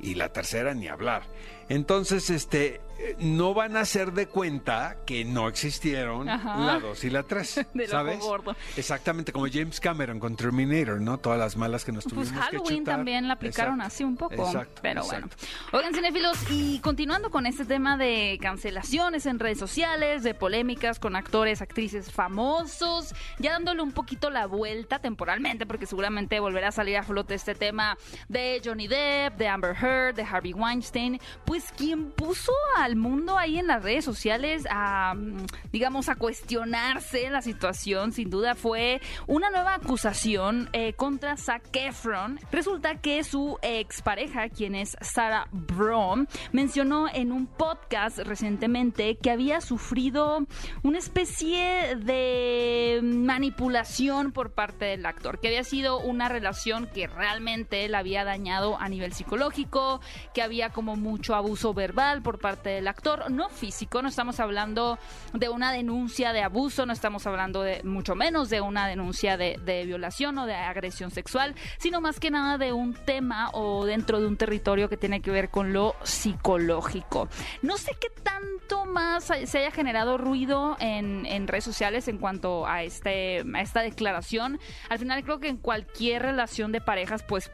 Y 0.00 0.14
la 0.14 0.32
tercera 0.32 0.72
ni 0.72 0.88
hablar. 0.88 1.24
Entonces, 1.68 2.30
este, 2.30 2.80
no 3.18 3.54
van 3.54 3.76
a 3.76 3.80
hacer 3.80 4.12
de 4.12 4.26
cuenta 4.26 4.96
que 5.06 5.24
no 5.24 5.48
existieron 5.48 6.28
Ajá. 6.28 6.56
la 6.58 6.80
2 6.80 7.04
y 7.04 7.10
la 7.10 7.22
3, 7.22 7.66
Del 7.74 7.86
ojo 7.88 7.90
¿sabes? 7.90 8.18
gordo. 8.20 8.56
Exactamente, 8.76 9.32
como 9.32 9.46
James 9.52 9.80
Cameron 9.80 10.18
con 10.20 10.36
Terminator, 10.36 11.00
¿no? 11.00 11.18
Todas 11.18 11.38
las 11.38 11.56
malas 11.56 11.84
que 11.84 11.92
nos 11.92 12.04
tuvimos 12.04 12.28
Pues 12.28 12.38
que 12.38 12.44
Halloween 12.44 12.78
chutar. 12.80 12.96
también 12.96 13.28
la 13.28 13.34
aplicaron 13.34 13.74
Exacto, 13.76 13.94
así 13.94 14.04
un 14.04 14.16
poco. 14.16 14.46
exacto, 14.46 14.80
pero 14.82 15.02
exacto. 15.02 15.36
bueno. 15.36 15.58
Oigan, 15.72 15.94
cinéfilos, 15.94 16.38
y 16.50 16.78
continuando 16.80 17.30
con 17.30 17.46
este 17.46 17.64
tema 17.64 17.96
de 17.96 18.38
cancelaciones 18.40 19.26
en 19.26 19.38
redes 19.38 19.58
sociales, 19.58 20.22
de 20.22 20.34
polémicas 20.34 20.98
con 20.98 21.16
actores, 21.16 21.62
actrices 21.62 22.10
famosos, 22.12 23.14
ya 23.38 23.52
dándole 23.52 23.82
un 23.82 23.92
poquito 23.92 24.30
la 24.30 24.46
vuelta 24.46 24.98
temporalmente, 24.98 25.66
porque 25.66 25.86
seguramente 25.86 26.40
volverá 26.40 26.68
a 26.68 26.72
salir 26.72 26.96
a 26.96 27.02
flote 27.02 27.34
este 27.34 27.54
tema 27.54 27.96
de 28.28 28.60
Johnny 28.64 28.88
Depp, 28.88 29.36
de 29.36 29.48
Amber 29.48 29.74
Heard, 29.80 30.14
de 30.16 30.22
Harvey 30.22 30.52
Weinstein. 30.52 31.20
Pues 31.44 31.64
quien 31.76 32.10
puso 32.12 32.52
al 32.76 32.93
mundo 32.96 33.38
ahí 33.38 33.58
en 33.58 33.66
las 33.66 33.82
redes 33.82 34.04
sociales 34.04 34.66
a, 34.70 35.14
mm, 35.14 35.46
digamos, 35.72 36.08
a 36.08 36.16
cuestionarse 36.16 37.30
la 37.30 37.42
situación, 37.42 38.12
sin 38.12 38.30
duda, 38.30 38.54
fue 38.54 39.00
una 39.26 39.50
nueva 39.50 39.74
acusación 39.74 40.68
eh, 40.72 40.92
contra 40.94 41.36
Zac 41.36 41.74
Efron. 41.74 42.38
Resulta 42.50 42.96
que 43.00 43.24
su 43.24 43.58
expareja, 43.62 44.48
quien 44.48 44.74
es 44.74 44.96
Sarah 45.00 45.48
Braun, 45.52 46.28
mencionó 46.52 47.08
en 47.12 47.32
un 47.32 47.46
podcast 47.46 48.18
recientemente 48.18 49.16
que 49.16 49.30
había 49.30 49.60
sufrido 49.60 50.46
una 50.82 50.98
especie 50.98 51.96
de 51.96 53.00
manipulación 53.02 54.32
por 54.32 54.52
parte 54.52 54.84
del 54.86 55.06
actor, 55.06 55.40
que 55.40 55.48
había 55.48 55.64
sido 55.64 55.98
una 55.98 56.28
relación 56.28 56.86
que 56.86 57.06
realmente 57.06 57.88
la 57.88 57.98
había 57.98 58.24
dañado 58.24 58.78
a 58.78 58.88
nivel 58.88 59.12
psicológico, 59.12 60.00
que 60.32 60.42
había 60.42 60.70
como 60.70 60.96
mucho 60.96 61.34
abuso 61.34 61.74
verbal 61.74 62.22
por 62.22 62.38
parte 62.38 62.68
del 62.74 62.88
actor, 62.88 63.30
no 63.30 63.48
físico, 63.48 64.02
no 64.02 64.08
estamos 64.08 64.40
hablando 64.40 64.98
de 65.32 65.48
una 65.48 65.72
denuncia 65.72 66.32
de 66.32 66.42
abuso, 66.42 66.86
no 66.86 66.92
estamos 66.92 67.26
hablando 67.26 67.62
de 67.62 67.82
mucho 67.84 68.14
menos 68.14 68.50
de 68.50 68.60
una 68.60 68.88
denuncia 68.88 69.36
de, 69.36 69.84
violación 69.84 70.38
o 70.38 70.46
de 70.46 70.54
agresión 70.54 71.10
sexual, 71.10 71.54
sino 71.78 72.00
más 72.00 72.20
que 72.20 72.30
nada 72.30 72.58
de 72.58 72.72
un 72.72 72.94
tema 72.94 73.50
o 73.52 73.84
dentro 73.84 74.20
de 74.20 74.26
un 74.26 74.36
territorio 74.36 74.88
que 74.88 74.96
tiene 74.96 75.20
que 75.20 75.30
ver 75.30 75.50
con 75.50 75.72
lo 75.72 75.94
psicológico. 76.02 77.28
No 77.62 77.76
sé 77.76 77.92
qué 78.00 78.08
tanto 78.22 78.84
más 78.86 79.24
se 79.24 79.58
haya 79.58 79.70
generado 79.70 80.18
ruido 80.18 80.76
en, 80.80 81.26
en 81.26 81.48
redes 81.48 81.64
sociales 81.64 82.08
en 82.08 82.18
cuanto 82.18 82.66
a, 82.66 82.82
este, 82.82 83.44
a 83.54 83.60
esta 83.60 83.80
declaración. 83.80 84.58
Al 84.88 84.98
final 84.98 85.22
creo 85.24 85.40
que 85.40 85.48
en 85.48 85.56
cualquier 85.58 86.22
relación 86.22 86.72
de 86.72 86.80
parejas, 86.80 87.22
pues 87.22 87.50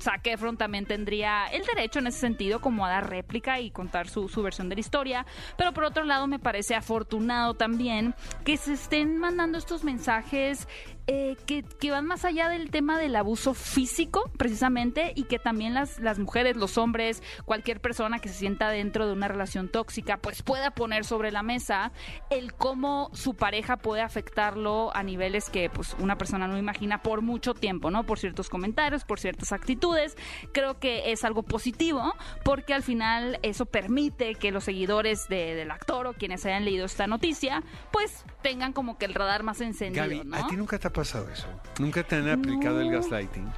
Zac 0.00 0.26
Efron 0.26 0.56
también 0.56 0.86
tendría 0.86 1.46
el 1.46 1.64
derecho 1.64 1.98
en 1.98 2.08
ese 2.08 2.18
sentido 2.18 2.60
como 2.60 2.86
a 2.86 2.90
dar 2.90 3.10
réplica 3.10 3.60
y 3.60 3.70
contar 3.70 4.08
su, 4.08 4.28
su 4.28 4.42
versión 4.42 4.68
de 4.68 4.76
la 4.76 4.80
historia. 4.80 5.26
Pero 5.56 5.72
por 5.72 5.84
otro 5.84 6.04
lado 6.04 6.26
me 6.26 6.38
parece 6.38 6.74
afortunado 6.74 7.54
también 7.54 8.14
que 8.44 8.56
se 8.56 8.74
estén 8.74 9.18
mandando 9.18 9.58
estos 9.58 9.84
mensajes 9.84 10.68
eh, 11.06 11.36
que, 11.46 11.62
que, 11.62 11.90
van 11.90 12.06
más 12.06 12.24
allá 12.24 12.48
del 12.48 12.70
tema 12.70 12.98
del 12.98 13.14
abuso 13.16 13.54
físico, 13.54 14.30
precisamente, 14.36 15.12
y 15.14 15.24
que 15.24 15.38
también 15.38 15.74
las, 15.74 16.00
las 16.00 16.18
mujeres, 16.18 16.56
los 16.56 16.78
hombres, 16.78 17.22
cualquier 17.44 17.80
persona 17.80 18.18
que 18.18 18.28
se 18.28 18.34
sienta 18.34 18.70
dentro 18.70 19.06
de 19.06 19.12
una 19.12 19.28
relación 19.28 19.68
tóxica, 19.68 20.18
pues 20.18 20.42
pueda 20.42 20.72
poner 20.72 21.04
sobre 21.04 21.30
la 21.30 21.42
mesa 21.42 21.92
el 22.30 22.54
cómo 22.54 23.10
su 23.12 23.34
pareja 23.34 23.76
puede 23.76 24.02
afectarlo 24.02 24.94
a 24.94 25.02
niveles 25.02 25.50
que 25.50 25.70
pues 25.70 25.94
una 25.98 26.18
persona 26.18 26.48
no 26.48 26.58
imagina 26.58 27.02
por 27.02 27.22
mucho 27.22 27.54
tiempo, 27.54 27.90
¿no? 27.90 28.04
Por 28.04 28.18
ciertos 28.18 28.48
comentarios, 28.48 29.04
por 29.04 29.20
ciertas 29.20 29.52
actitudes. 29.52 30.16
Creo 30.52 30.78
que 30.78 31.12
es 31.12 31.24
algo 31.24 31.42
positivo 31.42 32.14
porque 32.44 32.74
al 32.74 32.82
final 32.82 33.38
eso 33.42 33.66
permite 33.66 34.34
que 34.34 34.50
los 34.50 34.64
seguidores 34.64 35.28
de, 35.28 35.54
del 35.54 35.70
actor 35.70 36.06
o 36.06 36.14
quienes 36.14 36.44
hayan 36.46 36.64
leído 36.64 36.86
esta 36.86 37.06
noticia, 37.06 37.62
pues 37.92 38.24
tengan 38.48 38.72
como 38.72 38.96
que 38.98 39.04
el 39.06 39.14
radar 39.14 39.42
más 39.42 39.60
encendido, 39.60 40.04
Gaby, 40.04 40.22
¿no? 40.24 40.36
¿a 40.36 40.46
ti 40.46 40.56
nunca 40.56 40.78
te 40.78 40.88
ha 40.88 40.92
pasado 40.92 41.28
eso? 41.30 41.46
¿Nunca 41.78 42.02
te 42.04 42.16
han 42.16 42.28
aplicado 42.28 42.80
el 42.80 42.90
gaslighting? 42.90 43.50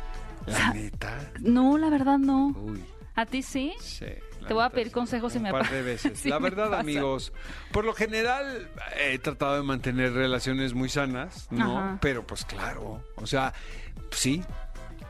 La 0.47 0.73
neta. 0.73 1.31
No, 1.41 1.77
la 1.77 1.91
verdad 1.91 2.19
no. 2.19 2.49
Uy, 2.57 2.83
¿A 3.15 3.27
ti 3.27 3.43
sí? 3.43 3.73
Te 4.47 4.55
voy 4.55 4.65
a 4.65 4.71
pedir 4.71 4.91
consejos 4.93 5.33
si 5.33 5.39
Un 5.39 5.45
me 5.45 5.51
par 5.51 5.67
pa- 5.69 5.75
de 5.75 5.83
veces. 5.83 6.19
si 6.21 6.29
la 6.31 6.39
verdad, 6.39 6.67
pasa. 6.71 6.81
amigos, 6.81 7.33
por 7.73 7.85
lo 7.85 7.93
general 7.93 8.71
he 8.99 9.19
tratado 9.19 9.57
de 9.57 9.63
mantener 9.63 10.13
relaciones 10.15 10.73
muy 10.73 10.89
sanas, 10.89 11.49
¿no? 11.51 11.77
Ajá. 11.79 11.99
Pero 12.01 12.27
pues 12.27 12.45
claro, 12.47 13.03
o 13.17 13.27
sea, 13.27 13.53
sí. 14.11 14.43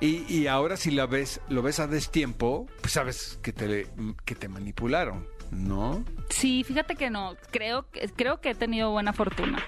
Y, 0.00 0.24
y 0.32 0.46
ahora 0.46 0.76
si 0.76 0.90
la 0.90 1.06
ves, 1.06 1.40
lo 1.48 1.60
ves 1.62 1.78
a 1.80 1.86
destiempo, 1.86 2.66
pues 2.80 2.92
sabes 2.94 3.38
que 3.42 3.52
te, 3.52 3.86
que 4.24 4.34
te 4.34 4.48
manipularon, 4.48 5.26
¿no? 5.50 6.04
Sí, 6.30 6.64
fíjate 6.64 6.94
que 6.94 7.10
no. 7.10 7.36
Creo 7.50 7.90
que, 7.90 8.08
creo 8.08 8.40
que 8.40 8.50
he 8.50 8.54
tenido 8.54 8.90
buena 8.90 9.12
fortuna. 9.12 9.62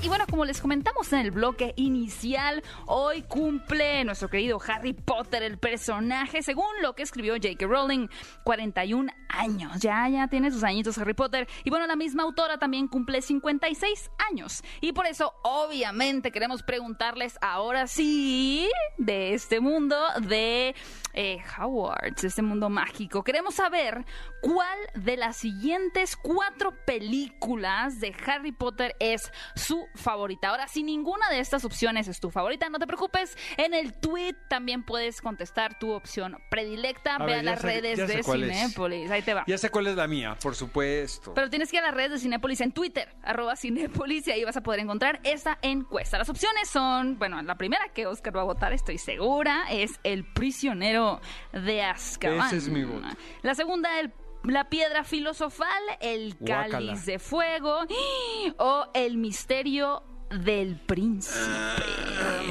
Y 0.00 0.06
bueno, 0.06 0.26
como 0.30 0.44
les 0.44 0.60
comentamos 0.60 1.12
en 1.12 1.18
el 1.18 1.32
bloque 1.32 1.74
inicial, 1.76 2.62
hoy 2.86 3.22
cumple 3.22 4.04
nuestro 4.04 4.28
querido 4.28 4.60
Harry 4.68 4.92
Potter, 4.92 5.42
el 5.42 5.58
personaje, 5.58 6.44
según 6.44 6.68
lo 6.82 6.94
que 6.94 7.02
escribió 7.02 7.34
J.K. 7.34 7.66
Rowling, 7.66 8.06
41 8.44 9.12
años. 9.28 9.80
Ya, 9.80 10.08
ya 10.08 10.28
tiene 10.28 10.52
sus 10.52 10.62
añitos 10.62 10.96
Harry 10.98 11.14
Potter. 11.14 11.48
Y 11.64 11.70
bueno, 11.70 11.88
la 11.88 11.96
misma 11.96 12.22
autora 12.22 12.58
también 12.58 12.86
cumple 12.86 13.22
56 13.22 14.10
años. 14.30 14.62
Y 14.80 14.92
por 14.92 15.06
eso, 15.06 15.34
obviamente, 15.42 16.30
queremos 16.30 16.62
preguntarles 16.62 17.36
ahora 17.40 17.88
sí 17.88 18.70
de 18.98 19.34
este 19.34 19.58
mundo 19.58 19.96
de 20.22 20.76
eh, 21.14 21.38
Hogwarts, 21.58 22.22
de 22.22 22.28
este 22.28 22.42
mundo 22.42 22.70
mágico. 22.70 23.24
Queremos 23.24 23.56
saber 23.56 24.04
cuál 24.42 24.78
de 24.94 25.16
las 25.16 25.36
siguientes 25.36 26.16
cuatro 26.16 26.72
películas 26.84 27.98
de 27.98 28.14
Harry 28.24 28.52
Potter 28.52 28.94
es 29.00 29.32
su 29.56 29.87
favorita. 29.94 30.48
Ahora, 30.48 30.66
si 30.68 30.82
ninguna 30.82 31.28
de 31.30 31.40
estas 31.40 31.64
opciones 31.64 32.08
es 32.08 32.20
tu 32.20 32.30
favorita, 32.30 32.68
no 32.68 32.78
te 32.78 32.86
preocupes. 32.86 33.36
En 33.56 33.74
el 33.74 33.94
tweet 33.94 34.34
también 34.48 34.84
puedes 34.84 35.20
contestar 35.20 35.78
tu 35.78 35.90
opción 35.92 36.36
predilecta. 36.50 37.16
A 37.16 37.18
Ve 37.18 37.26
ver, 37.26 37.38
a 37.38 37.42
las 37.42 37.60
sé- 37.60 37.66
redes 37.66 37.98
de 38.08 38.20
es. 38.20 38.26
Cinépolis. 38.26 39.10
Ahí 39.10 39.22
te 39.22 39.34
va. 39.34 39.44
Ya 39.46 39.58
sé 39.58 39.70
cuál 39.70 39.86
es 39.88 39.96
la 39.96 40.06
mía, 40.06 40.36
por 40.42 40.54
supuesto. 40.54 41.34
Pero 41.34 41.50
tienes 41.50 41.70
que 41.70 41.76
ir 41.76 41.82
a 41.82 41.86
las 41.86 41.94
redes 41.94 42.12
de 42.12 42.18
Cinépolis 42.18 42.60
en 42.60 42.72
Twitter, 42.72 43.08
arroba 43.22 43.56
Cinépolis, 43.56 44.26
y 44.28 44.30
ahí 44.32 44.44
vas 44.44 44.56
a 44.56 44.62
poder 44.62 44.80
encontrar 44.80 45.20
esta 45.24 45.58
encuesta. 45.62 46.18
Las 46.18 46.28
opciones 46.28 46.68
son, 46.68 47.18
bueno, 47.18 47.40
la 47.42 47.56
primera 47.56 47.88
que 47.94 48.06
Oscar 48.06 48.36
va 48.36 48.42
a 48.42 48.44
votar, 48.44 48.72
estoy 48.72 48.98
segura, 48.98 49.64
es 49.70 49.98
El 50.04 50.24
prisionero 50.24 51.20
de 51.52 51.82
Azkaban. 51.82 52.46
Ese 52.46 52.56
es 52.58 52.68
mi 52.68 52.84
voto. 52.84 53.06
La 53.42 53.54
segunda, 53.54 53.98
el 54.00 54.12
la 54.44 54.68
piedra 54.68 55.04
filosofal, 55.04 55.68
el 56.00 56.34
Guácala. 56.38 56.68
cáliz 56.68 57.06
de 57.06 57.18
fuego 57.18 57.80
o 58.58 58.86
el 58.94 59.16
misterio 59.18 60.02
del 60.30 60.76
príncipe. 60.76 61.38
Ah, 61.40 61.76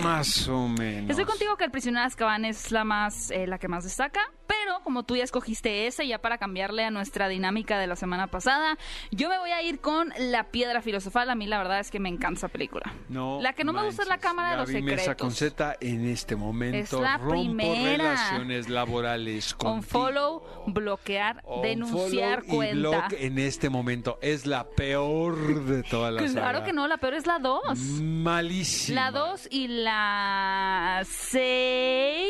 Más 0.02 0.48
o 0.48 0.68
menos. 0.68 1.10
Estoy 1.12 1.26
contigo 1.26 1.58
que 1.58 1.64
el 1.66 1.72
prisionero 1.72 2.02
de 2.02 2.08
Azkaban 2.08 2.46
es 2.46 2.72
la 2.72 2.84
más, 2.84 3.30
eh, 3.32 3.46
la 3.48 3.60
que 3.60 3.68
más 3.68 3.84
destaca, 3.84 4.32
pero 4.48 4.80
como 4.84 5.04
tú 5.04 5.16
ya 5.16 5.24
escogiste 5.24 5.88
ese, 5.88 6.08
ya 6.08 6.20
para 6.20 6.38
cambiarle 6.38 6.84
a 6.86 6.92
nuestra 6.92 7.28
dinámica 7.28 7.78
de 7.78 7.88
la 7.88 7.96
semana 7.96 8.28
pasada, 8.28 8.78
yo 9.12 9.30
me 9.30 9.38
voy 9.38 9.52
a 9.52 9.62
ir 9.62 9.80
con 9.80 10.14
la 10.18 10.46
piedra 10.46 10.82
filosofal. 10.82 11.30
A 11.30 11.36
mí 11.36 11.46
la 11.48 11.58
verdad 11.58 11.80
es 11.80 11.92
que 11.92 12.00
me 12.00 12.10
encanta 12.10 12.38
esa 12.40 12.48
película. 12.48 12.94
No 13.10 13.40
la 13.42 13.54
que 13.54 13.64
no 13.64 13.74
me 13.74 13.84
gusta 13.84 14.04
es 14.04 14.08
la 14.08 14.18
cámara 14.18 14.52
de 14.52 14.58
los 14.58 14.70
Gaby 14.70 14.82
Mesa 14.84 15.16
con 15.16 15.32
secretos. 15.32 15.78
Z 15.78 15.78
en 15.82 16.08
este 16.08 16.36
momento 16.36 16.78
Es 16.78 16.94
la 16.94 17.18
rompo 17.18 17.32
primera. 17.32 17.98
relaciones 17.98 18.70
laborales 18.70 19.54
con 19.54 19.84
follow, 19.84 20.44
bloquear, 20.68 21.44
denunciar 21.62 22.44
y 22.46 22.56
cuenta. 22.56 22.76
block 22.76 23.14
en 23.20 23.40
este 23.40 23.70
momento 23.70 24.18
es 24.22 24.46
la 24.46 24.68
peor 24.70 25.66
de 25.66 25.84
todas 25.84 26.14
las 26.14 26.32
Claro 26.32 26.64
que 26.64 26.74
no, 26.74 26.88
la 26.88 26.98
peor 26.98 27.14
es 27.16 27.26
la 27.28 27.40
2. 27.40 27.78
Malísima. 28.02 29.02
La 29.02 29.12
2 29.12 29.48
y 29.52 29.68
la 29.68 31.04
6. 31.06 32.28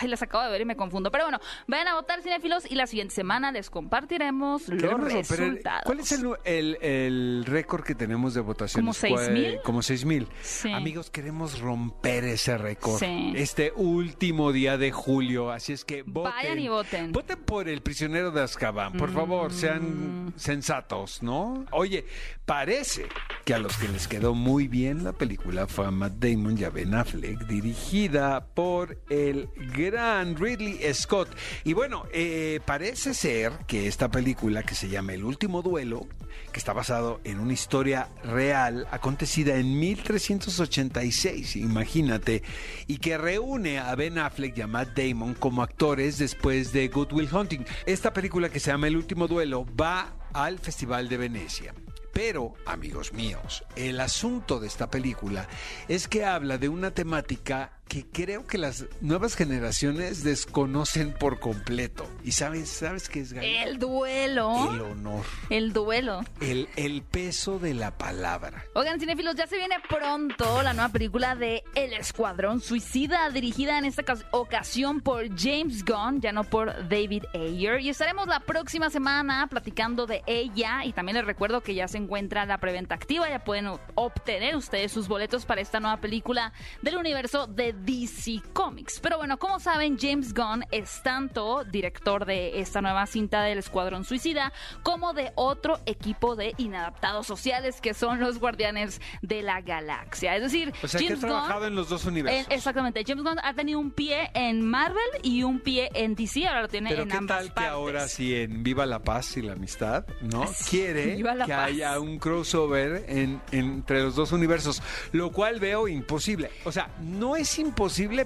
Ay, 0.00 0.08
las 0.08 0.22
acabo 0.22 0.44
de 0.44 0.50
ver 0.50 0.60
y 0.60 0.64
me 0.64 0.76
confundo. 0.76 1.10
Pero 1.10 1.24
bueno, 1.24 1.39
vayan 1.66 1.88
a 1.88 1.94
votar 1.94 2.22
cinéfilos 2.22 2.70
y 2.70 2.74
la 2.74 2.86
siguiente 2.86 3.14
semana 3.14 3.52
les 3.52 3.70
compartiremos 3.70 4.68
los 4.68 4.80
Queremos 4.82 5.12
resultados. 5.12 5.82
¿Cuál 5.84 6.00
es 6.00 6.12
el, 6.12 6.22
nu- 6.22 6.36
el- 6.44 6.78
el 6.80 7.44
récord 7.46 7.84
que 7.84 7.94
tenemos 7.94 8.34
de 8.34 8.40
votaciones? 8.40 8.82
¿Como 8.82 8.92
seis 8.94 9.14
¿Cuál- 9.14 9.32
mil? 9.32 9.58
Como 9.64 9.82
seis 9.82 10.04
mil. 10.04 10.28
Sí. 10.42 10.72
Amigos, 10.72 11.10
queremos 11.10 11.60
romper 11.60 12.24
ese 12.24 12.56
récord. 12.58 12.98
Sí. 12.98 13.32
Este 13.36 13.72
último 13.74 14.52
día 14.52 14.76
de 14.78 14.92
julio. 14.92 15.50
Así 15.50 15.72
es 15.72 15.84
que 15.84 16.02
voten. 16.02 16.32
Vayan 16.32 16.58
y 16.58 16.68
voten. 16.68 17.12
Voten 17.12 17.38
por 17.44 17.68
el 17.68 17.82
prisionero 17.82 18.30
de 18.30 18.42
Azkaban. 18.42 18.92
Por 18.94 19.12
favor, 19.12 19.50
Mm. 19.50 19.54
sean 19.54 20.32
sensatos, 20.36 21.22
¿no? 21.22 21.64
Oye, 21.72 22.04
parece 22.44 23.06
que 23.44 23.54
a 23.54 23.58
los 23.58 23.76
que 23.76 23.88
les 23.88 24.08
quedó 24.08 24.34
muy 24.34 24.68
bien 24.68 25.04
la 25.04 25.12
película 25.12 25.66
fue 25.66 25.86
a 25.86 25.90
Matt 25.90 26.14
Damon 26.14 26.58
y 26.58 26.64
a 26.64 26.70
Ben 26.70 26.94
Affleck, 26.94 27.46
dirigida 27.46 28.46
por 28.54 28.98
el 29.08 29.48
gran 29.74 30.36
Ridley 30.36 30.78
Scott. 30.94 31.29
Y 31.64 31.72
bueno, 31.72 32.04
eh, 32.12 32.60
parece 32.64 33.14
ser 33.14 33.52
que 33.66 33.86
esta 33.86 34.10
película 34.10 34.62
que 34.62 34.74
se 34.74 34.88
llama 34.88 35.14
El 35.14 35.24
último 35.24 35.62
duelo, 35.62 36.06
que 36.52 36.58
está 36.58 36.72
basado 36.72 37.20
en 37.24 37.40
una 37.40 37.52
historia 37.52 38.08
real 38.24 38.86
acontecida 38.90 39.56
en 39.56 39.78
1386, 39.78 41.56
imagínate, 41.56 42.42
y 42.86 42.98
que 42.98 43.18
reúne 43.18 43.78
a 43.78 43.94
Ben 43.94 44.18
Affleck 44.18 44.56
y 44.58 44.62
a 44.62 44.66
Matt 44.66 44.96
Damon 44.96 45.34
como 45.34 45.62
actores 45.62 46.18
después 46.18 46.72
de 46.72 46.88
Good 46.88 47.12
Will 47.12 47.34
Hunting. 47.34 47.64
Esta 47.86 48.12
película 48.12 48.48
que 48.48 48.60
se 48.60 48.70
llama 48.70 48.88
El 48.88 48.96
último 48.96 49.28
duelo 49.28 49.66
va 49.80 50.14
al 50.32 50.58
Festival 50.58 51.08
de 51.08 51.16
Venecia. 51.16 51.74
Pero, 52.12 52.54
amigos 52.66 53.12
míos, 53.12 53.64
el 53.76 54.00
asunto 54.00 54.58
de 54.58 54.66
esta 54.66 54.90
película 54.90 55.48
es 55.88 56.08
que 56.08 56.24
habla 56.24 56.58
de 56.58 56.68
una 56.68 56.90
temática 56.90 57.79
que 57.90 58.06
creo 58.06 58.46
que 58.46 58.56
las 58.56 58.86
nuevas 59.00 59.34
generaciones 59.34 60.22
desconocen 60.22 61.12
por 61.12 61.40
completo. 61.40 62.08
¿Y 62.22 62.30
sabes, 62.30 62.68
sabes 62.68 63.08
qué 63.08 63.18
es, 63.18 63.32
Gaby? 63.32 63.46
El 63.48 63.78
duelo. 63.80 64.72
El 64.72 64.80
honor. 64.80 65.24
El 65.50 65.72
duelo. 65.72 66.20
El, 66.40 66.68
el 66.76 67.02
peso 67.02 67.58
de 67.58 67.74
la 67.74 67.98
palabra. 67.98 68.64
Oigan, 68.74 69.00
cinéfilos, 69.00 69.34
ya 69.34 69.48
se 69.48 69.56
viene 69.56 69.74
pronto 69.88 70.62
la 70.62 70.72
nueva 70.72 70.90
película 70.90 71.34
de 71.34 71.64
El 71.74 71.92
Escuadrón 71.94 72.60
Suicida, 72.60 73.28
dirigida 73.30 73.76
en 73.76 73.84
esta 73.86 74.04
cas- 74.04 74.24
ocasión 74.30 75.00
por 75.00 75.26
James 75.36 75.84
Gunn, 75.84 76.20
ya 76.20 76.30
no 76.30 76.44
por 76.44 76.88
David 76.88 77.24
Ayer. 77.34 77.80
Y 77.80 77.88
estaremos 77.88 78.28
la 78.28 78.38
próxima 78.38 78.88
semana 78.90 79.48
platicando 79.48 80.06
de 80.06 80.22
ella. 80.26 80.84
Y 80.84 80.92
también 80.92 81.16
les 81.16 81.26
recuerdo 81.26 81.60
que 81.60 81.74
ya 81.74 81.88
se 81.88 81.98
encuentra 81.98 82.46
la 82.46 82.58
preventa 82.58 82.94
activa, 82.94 83.28
ya 83.28 83.42
pueden 83.42 83.66
obtener 83.96 84.54
ustedes 84.54 84.92
sus 84.92 85.08
boletos 85.08 85.44
para 85.44 85.60
esta 85.60 85.80
nueva 85.80 85.96
película 86.00 86.52
del 86.82 86.96
universo 86.96 87.48
de 87.48 87.79
DC 87.84 88.40
Comics. 88.52 89.00
Pero 89.00 89.18
bueno, 89.18 89.38
como 89.38 89.60
saben, 89.60 89.98
James 89.98 90.34
Gunn 90.34 90.64
es 90.70 91.02
tanto 91.02 91.64
director 91.64 92.24
de 92.26 92.60
esta 92.60 92.80
nueva 92.80 93.06
cinta 93.06 93.42
del 93.42 93.58
Escuadrón 93.58 94.04
Suicida 94.04 94.52
como 94.82 95.12
de 95.12 95.32
otro 95.34 95.80
equipo 95.86 96.36
de 96.36 96.54
inadaptados 96.58 97.26
sociales 97.26 97.80
que 97.80 97.94
son 97.94 98.20
los 98.20 98.38
Guardianes 98.38 99.00
de 99.22 99.42
la 99.42 99.60
Galaxia. 99.60 100.36
Es 100.36 100.42
decir, 100.42 100.72
O 100.82 100.88
sea, 100.88 100.98
que 100.98 101.06
ha 101.06 101.08
James 101.08 101.20
trabajado 101.20 101.60
Gunn... 101.60 101.68
en 101.68 101.74
los 101.74 101.88
dos 101.88 102.04
eh, 102.04 102.08
universos. 102.08 102.46
exactamente, 102.50 103.04
James 103.06 103.24
Gunn 103.24 103.38
ha 103.42 103.54
tenido 103.54 103.78
un 103.78 103.90
pie 103.90 104.30
en 104.34 104.62
Marvel 104.62 105.00
y 105.22 105.42
un 105.42 105.60
pie 105.60 105.90
en 105.94 106.14
DC, 106.14 106.46
ahora 106.46 106.62
lo 106.62 106.68
tiene 106.68 106.90
Pero 106.90 107.02
en 107.04 107.08
qué 107.08 107.16
ambas 107.16 107.38
tal 107.38 107.46
que 107.48 107.52
partes. 107.54 107.72
ahora 107.72 108.08
sí 108.08 108.34
en 108.34 108.62
Viva 108.62 108.86
la 108.86 108.98
Paz 109.02 109.36
y 109.36 109.42
la 109.42 109.52
Amistad, 109.52 110.04
¿no? 110.20 110.44
Quiere 110.70 111.16
Viva 111.16 111.34
la 111.34 111.46
que 111.46 111.52
paz. 111.52 111.66
haya 111.68 111.98
un 112.00 112.18
crossover 112.18 113.04
en- 113.08 113.40
entre 113.52 114.02
los 114.02 114.14
dos 114.16 114.32
universos, 114.32 114.82
lo 115.12 115.30
cual 115.30 115.58
veo 115.60 115.88
imposible. 115.88 116.50
O 116.64 116.72
sea, 116.72 116.90
no 117.00 117.36
es 117.36 117.58
imposible, 117.58 117.69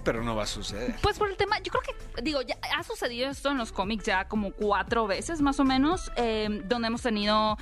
pero 0.02 0.22
no 0.22 0.36
va 0.36 0.44
a 0.44 0.46
suceder. 0.46 0.96
Pues 1.02 1.18
por 1.18 1.30
el 1.30 1.36
tema, 1.36 1.58
yo 1.60 1.72
creo 1.72 1.82
que, 1.82 2.22
digo, 2.22 2.40
ya 2.42 2.56
ha 2.76 2.82
sucedido 2.82 3.30
esto 3.30 3.50
en 3.50 3.58
los 3.58 3.72
cómics 3.72 4.04
ya 4.04 4.26
como 4.28 4.52
cuatro 4.52 5.06
veces 5.06 5.40
más 5.40 5.60
o 5.60 5.64
menos, 5.64 6.10
eh, 6.16 6.62
donde 6.64 6.88
hemos 6.88 7.02
tenido 7.02 7.56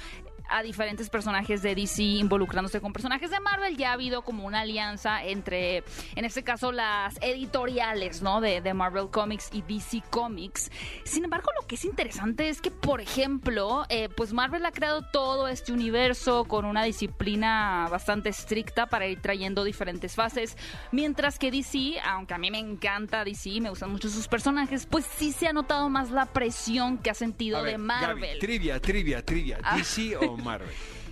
a 0.52 0.62
diferentes 0.62 1.10
personajes 1.10 1.62
de 1.62 1.74
DC 1.74 2.02
involucrándose 2.02 2.80
con 2.80 2.92
personajes 2.92 3.30
de 3.30 3.40
Marvel. 3.40 3.76
Ya 3.76 3.90
ha 3.90 3.92
habido 3.94 4.22
como 4.22 4.44
una 4.46 4.60
alianza 4.60 5.24
entre, 5.24 5.84
en 6.14 6.24
este 6.24 6.42
caso, 6.42 6.72
las 6.72 7.16
editoriales, 7.20 8.22
¿no? 8.22 8.40
De, 8.40 8.60
de 8.60 8.74
Marvel 8.74 9.08
Comics 9.10 9.48
y 9.52 9.62
DC 9.62 10.02
Comics. 10.10 10.70
Sin 11.04 11.24
embargo, 11.24 11.50
lo 11.60 11.66
que 11.66 11.76
es 11.76 11.84
interesante 11.84 12.48
es 12.48 12.60
que, 12.60 12.70
por 12.70 13.00
ejemplo, 13.00 13.84
eh, 13.88 14.08
pues 14.08 14.32
Marvel 14.32 14.64
ha 14.66 14.72
creado 14.72 15.02
todo 15.02 15.48
este 15.48 15.72
universo 15.72 16.44
con 16.44 16.64
una 16.64 16.84
disciplina 16.84 17.88
bastante 17.90 18.28
estricta 18.28 18.86
para 18.86 19.06
ir 19.06 19.20
trayendo 19.20 19.64
diferentes 19.64 20.14
fases, 20.14 20.56
mientras 20.90 21.38
que 21.38 21.50
DC, 21.50 22.00
aunque 22.04 22.34
a 22.34 22.38
mí 22.38 22.50
me 22.50 22.58
encanta 22.58 23.24
DC, 23.24 23.60
me 23.60 23.70
gustan 23.70 23.90
mucho 23.90 24.08
sus 24.08 24.28
personajes, 24.28 24.86
pues 24.86 25.06
sí 25.16 25.32
se 25.32 25.46
ha 25.46 25.52
notado 25.52 25.88
más 25.88 26.10
la 26.10 26.26
presión 26.26 26.98
que 26.98 27.10
ha 27.10 27.14
sentido 27.14 27.62
ver, 27.62 27.72
de 27.72 27.78
Marvel. 27.78 28.20
Gaby, 28.20 28.38
trivia, 28.38 28.80
trivia, 28.80 29.24
trivia. 29.24 29.58
Ah. 29.62 29.76
¿DC 29.76 30.16
o 30.16 30.36
Marvel? 30.42 30.68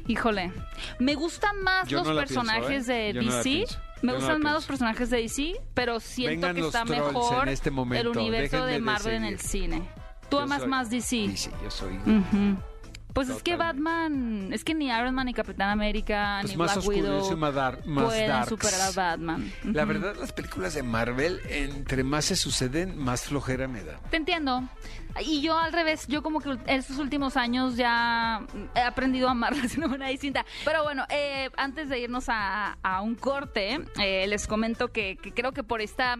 Híjole, 0.06 0.52
me 0.98 1.14
gustan 1.14 1.62
más 1.62 1.86
Yo 1.88 1.98
los 1.98 2.06
no 2.08 2.14
la 2.14 2.24
pienso, 2.24 2.42
personajes 2.42 2.88
¿eh? 2.88 2.92
de 2.92 3.12
Yo 3.14 3.22
no 3.22 3.30
la 3.30 3.36
DC. 3.38 3.50
pienso. 3.50 3.78
Me 3.78 3.84
Yo 4.00 4.06
no 4.06 4.12
la 4.12 4.18
gustan 4.18 4.42
más 4.42 4.52
los 4.54 4.64
pienso. 4.64 4.68
personajes 4.68 5.10
de 5.10 5.16
DC, 5.18 5.60
pero 5.74 6.00
siento 6.00 6.30
Vengan 6.30 6.54
que 6.56 6.60
los 6.62 6.74
está 6.74 6.84
trolls 6.86 7.06
mejor 7.06 7.42
en 7.48 7.54
este 7.54 7.70
momento, 7.70 8.10
el 8.10 8.16
universo 8.18 8.56
de 8.56 8.72
déjenme 8.72 8.72
de 8.72 8.80
Marvel 8.80 9.14
en 9.14 9.24
el 9.24 9.40
cine. 9.40 9.88
Tú 10.30 10.36
Yo 10.38 10.42
amas 10.42 10.60
soy 10.60 10.68
más 10.68 10.90
DC. 10.90 11.16
DC, 11.28 11.50
yo 11.62 11.70
soy. 11.70 11.94
Ujú. 11.96 12.56
Pues 13.14 13.28
es 13.28 13.42
que. 13.42 13.56
Batman, 13.56 14.52
es 14.52 14.64
que 14.64 14.74
ni 14.74 14.86
Iron 14.86 15.14
Man 15.14 15.26
ni 15.26 15.34
Capitán 15.34 15.68
América 15.70 16.38
Pues 16.40 16.52
ni 16.52 16.56
más 16.58 16.74
Black 16.76 16.88
Widow 16.88 17.36
más, 17.36 17.54
dar- 17.54 17.86
más 17.86 18.04
pueden 18.06 18.28
darks. 18.28 18.48
superar 18.48 18.80
a 18.80 18.90
Batman. 18.92 19.52
La 19.64 19.84
verdad, 19.84 20.14
las 20.18 20.32
películas 20.32 20.74
de 20.74 20.82
Marvel, 20.82 21.40
entre 21.48 22.04
más 22.04 22.26
se 22.26 22.36
suceden, 22.36 22.96
más 22.98 23.22
flojera 23.24 23.68
me 23.68 23.82
da. 23.84 23.98
Te 24.10 24.16
entiendo. 24.16 24.62
Y 25.22 25.42
yo 25.42 25.58
al 25.58 25.72
revés, 25.72 26.06
yo 26.06 26.22
como 26.22 26.40
que 26.40 26.56
estos 26.66 26.98
últimos 26.98 27.36
años 27.36 27.76
ya 27.76 28.42
he 28.76 28.80
aprendido 28.80 29.26
a 29.26 29.32
amarlas 29.32 29.72
de 29.72 29.78
una 29.78 29.88
manera 29.88 30.08
distinta. 30.10 30.44
Pero 30.64 30.84
bueno, 30.84 31.04
eh, 31.10 31.50
antes 31.56 31.88
de 31.88 31.98
irnos 31.98 32.26
a, 32.28 32.78
a 32.82 33.00
un 33.02 33.16
corte, 33.16 33.80
eh, 34.00 34.26
les 34.28 34.46
comento 34.46 34.92
que, 34.92 35.16
que 35.16 35.32
creo 35.32 35.50
que 35.50 35.64
por 35.64 35.80
esta, 35.80 36.16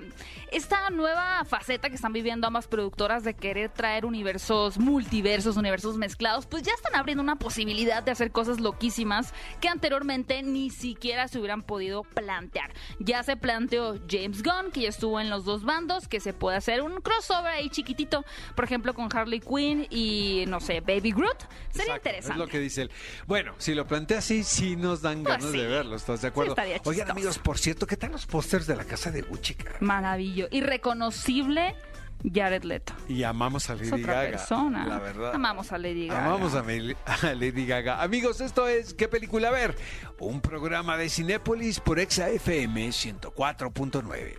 esta 0.50 0.90
nueva 0.90 1.44
faceta 1.44 1.88
que 1.88 1.94
están 1.94 2.12
viviendo 2.12 2.49
ambas 2.49 2.66
productoras 2.66 3.23
de 3.23 3.35
querer 3.35 3.70
traer 3.70 4.04
universos, 4.04 4.76
multiversos, 4.78 5.56
universos 5.56 5.97
mezclados, 5.97 6.47
pues 6.47 6.64
ya 6.64 6.73
están 6.80 6.99
abriendo 6.99 7.22
una 7.22 7.37
posibilidad 7.37 8.02
de 8.02 8.10
hacer 8.10 8.32
cosas 8.32 8.58
loquísimas 8.60 9.32
que 9.60 9.68
anteriormente 9.68 10.42
ni 10.42 10.70
siquiera 10.70 11.28
se 11.28 11.38
hubieran 11.38 11.62
podido 11.62 12.02
plantear. 12.02 12.72
Ya 12.99 13.22
se 13.22 13.37
planteó 13.37 13.99
James 14.08 14.42
Gunn, 14.42 14.70
que 14.72 14.80
ya 14.82 14.88
estuvo 14.88 15.20
en 15.20 15.30
los 15.30 15.44
dos 15.44 15.64
bandos, 15.64 16.08
que 16.08 16.20
se 16.20 16.32
puede 16.32 16.56
hacer 16.56 16.82
un 16.82 17.00
crossover 17.00 17.52
ahí 17.52 17.68
chiquitito, 17.70 18.25
por 18.56 18.64
ejemplo, 18.64 18.94
con 18.94 19.08
Harley 19.14 19.40
Quinn 19.40 19.87
y, 19.90 20.44
no 20.49 20.60
sé, 20.60 20.80
Baby 20.80 21.12
Groot. 21.12 21.38
Sería 21.70 21.96
Exacto, 21.96 21.96
interesante. 21.96 22.32
Es 22.32 22.38
lo 22.38 22.46
que 22.46 22.58
dice 22.58 22.82
él. 22.82 22.90
Bueno, 23.26 23.54
si 23.58 23.75
lo 23.75 23.87
plantea 23.87 24.18
así, 24.18 24.42
sí 24.42 24.76
nos 24.76 25.02
dan 25.02 25.22
Pues 25.22 25.37
ganas 25.38 25.52
sí. 25.52 25.58
de 25.58 25.66
verlo. 25.66 25.96
¿Estás 25.96 26.22
de 26.22 26.28
acuerdo? 26.28 26.54
Oigan, 26.84 27.10
amigos, 27.10 27.38
por 27.38 27.58
cierto, 27.58 27.87
¿qué 27.87 27.96
tal 27.96 28.12
los 28.12 28.26
pósters 28.26 28.66
de 28.66 28.76
la 28.76 28.84
casa 28.84 29.10
de 29.10 29.22
Gucci? 29.22 29.54
cara? 29.54 29.76
Maravillo. 29.80 30.49
Irreconocible 30.50 31.75
Jared 32.24 32.64
Leto. 32.64 32.92
Y 33.08 33.22
amamos 33.22 33.70
a 33.70 33.74
Es 33.74 33.90
Lady 33.90 34.02
otra 34.02 34.14
Gaga. 34.14 34.30
persona. 34.30 34.86
La 34.86 34.98
verdad. 34.98 35.34
Amamos 35.34 35.72
a 35.72 35.78
Lady 35.78 36.06
Gaga. 36.08 36.24
Amamos 36.26 36.54
a 36.54 36.62
Lady 37.34 37.66
Gaga. 37.66 38.02
Amigos, 38.02 38.40
esto 38.40 38.68
es 38.68 38.94
¿Qué 38.94 39.08
película 39.08 39.50
ver? 39.50 39.76
Un 40.18 40.40
programa 40.40 40.96
de 40.96 41.08
Cinépolis 41.08 41.80
por 41.80 41.98
Exa 41.98 42.28
FM 42.28 42.88
104.9. 42.90 44.34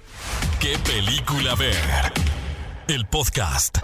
¿Qué 0.59 0.77
película 0.85 1.55
ver? 1.55 1.75
El 2.87 3.05
podcast. 3.07 3.79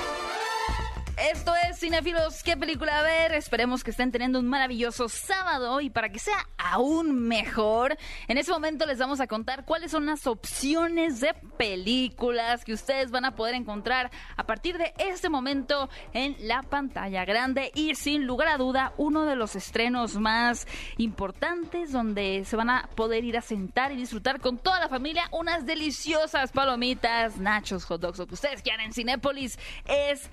Esto 1.18 1.52
es 1.68 1.80
Cinefilos, 1.80 2.44
¿qué 2.44 2.56
película 2.56 3.02
ver? 3.02 3.34
Esperemos 3.34 3.84
que 3.84 3.90
estén 3.90 4.12
teniendo 4.12 4.40
un 4.40 4.48
maravilloso 4.48 5.10
sábado 5.10 5.82
y 5.82 5.90
para 5.90 6.10
que 6.10 6.20
sea 6.20 6.48
aún 6.60 7.28
mejor, 7.28 7.98
en 8.28 8.38
ese 8.38 8.52
momento 8.52 8.86
les 8.86 9.00
vamos 9.00 9.20
a 9.20 9.26
contar 9.26 9.66
cuáles 9.66 9.90
son 9.90 10.06
las 10.06 10.28
opciones 10.28 11.20
de 11.20 11.34
películas 11.58 12.64
que 12.64 12.74
ustedes 12.74 13.10
van 13.10 13.26
a 13.26 13.36
poder 13.36 13.56
encontrar 13.56 14.12
a 14.36 14.46
partir 14.46 14.78
de 14.78 14.94
este 15.00 15.28
momento 15.28 15.90
en 16.14 16.36
la 16.40 16.62
pantalla 16.62 17.26
grande 17.26 17.72
y 17.74 17.96
sin 17.96 18.28
lugar 18.28 18.50
a 18.50 18.58
duda 18.58 18.94
uno 18.98 19.26
de 19.26 19.36
los 19.36 19.56
estrenos 19.56 20.18
más 20.18 20.68
importantes 20.98 21.92
donde 21.92 22.46
se 22.46 22.56
van 22.56 22.70
a 22.70 22.90
poder 22.96 23.24
ir 23.24 23.38
a 23.38 23.42
sentar 23.42 23.92
y 23.92 23.96
disfrutar 23.96 24.40
con 24.40 24.60
toda 24.60 24.80
la 24.80 24.88
familia 24.88 25.28
unas 25.32 25.66
deliciosas 25.66 26.52
palomitas, 26.52 27.38
nachos, 27.38 27.86
hot 27.86 28.02
dogs, 28.02 28.20
lo 28.20 28.28
que 28.28 28.36
ustedes 28.36 28.62
quieran 28.62 28.82
en 28.82 28.94
Cinépolis 28.94 29.58
es 29.86 30.30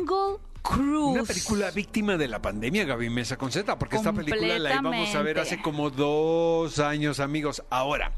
Jungle 0.00 0.40
Una 0.68 1.22
película 1.24 1.70
víctima 1.70 2.16
de 2.16 2.28
la 2.28 2.40
pandemia, 2.40 2.84
Gaby 2.84 3.10
Mesa 3.10 3.36
con 3.36 3.50
Z, 3.50 3.78
porque 3.78 3.96
esta 3.96 4.12
película 4.12 4.58
la 4.58 4.74
íbamos 4.76 5.14
a 5.14 5.22
ver 5.22 5.38
hace 5.38 5.60
como 5.60 5.90
dos 5.90 6.78
años, 6.78 7.18
amigos. 7.20 7.62
Ahora, 7.70 8.12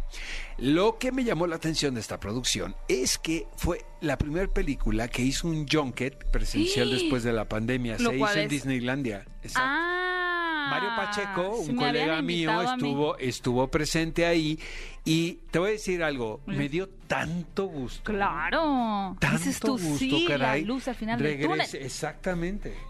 lo 0.58 0.98
que 0.98 1.12
me 1.12 1.24
llamó 1.24 1.46
la 1.46 1.56
atención 1.56 1.94
de 1.94 2.00
esta 2.00 2.20
producción 2.20 2.74
es 2.88 3.18
que 3.18 3.46
fue 3.56 3.84
la 4.00 4.18
primera 4.18 4.48
película 4.48 5.08
que 5.08 5.22
hizo 5.22 5.48
un 5.48 5.66
junket 5.68 6.30
presencial 6.30 6.90
después 6.90 7.22
de 7.22 7.32
la 7.32 7.48
pandemia. 7.48 7.96
Lo 7.98 8.10
Se 8.10 8.16
hizo 8.16 8.34
en 8.34 8.48
Disneylandia. 8.48 9.24
Exacto. 9.42 9.60
Ah, 9.64 10.68
Mario 10.70 10.90
Pacheco, 10.96 11.56
un 11.56 11.76
colega 11.76 12.22
mío, 12.22 12.62
estuvo, 12.62 13.18
estuvo 13.18 13.68
presente 13.68 14.24
ahí 14.24 14.58
y 15.04 15.32
te 15.50 15.58
voy 15.58 15.70
a 15.70 15.72
decir 15.72 16.02
algo, 16.02 16.40
me 16.46 16.68
dio 16.68 16.88
tanto 16.88 17.66
gusto. 17.66 18.12
Claro. 18.12 19.16
Tanto 19.18 19.36
Dices 19.38 19.58
tú, 19.60 19.72
gusto, 19.72 19.98
sí, 19.98 20.24
caray. 20.26 20.62
la 20.62 20.66
luz 20.68 20.86
al 20.88 20.94
final 20.94 21.18
del 21.20 21.38
Regrese- 21.40 21.48
túnel. 21.48 21.68
Exactamente. 21.84 22.31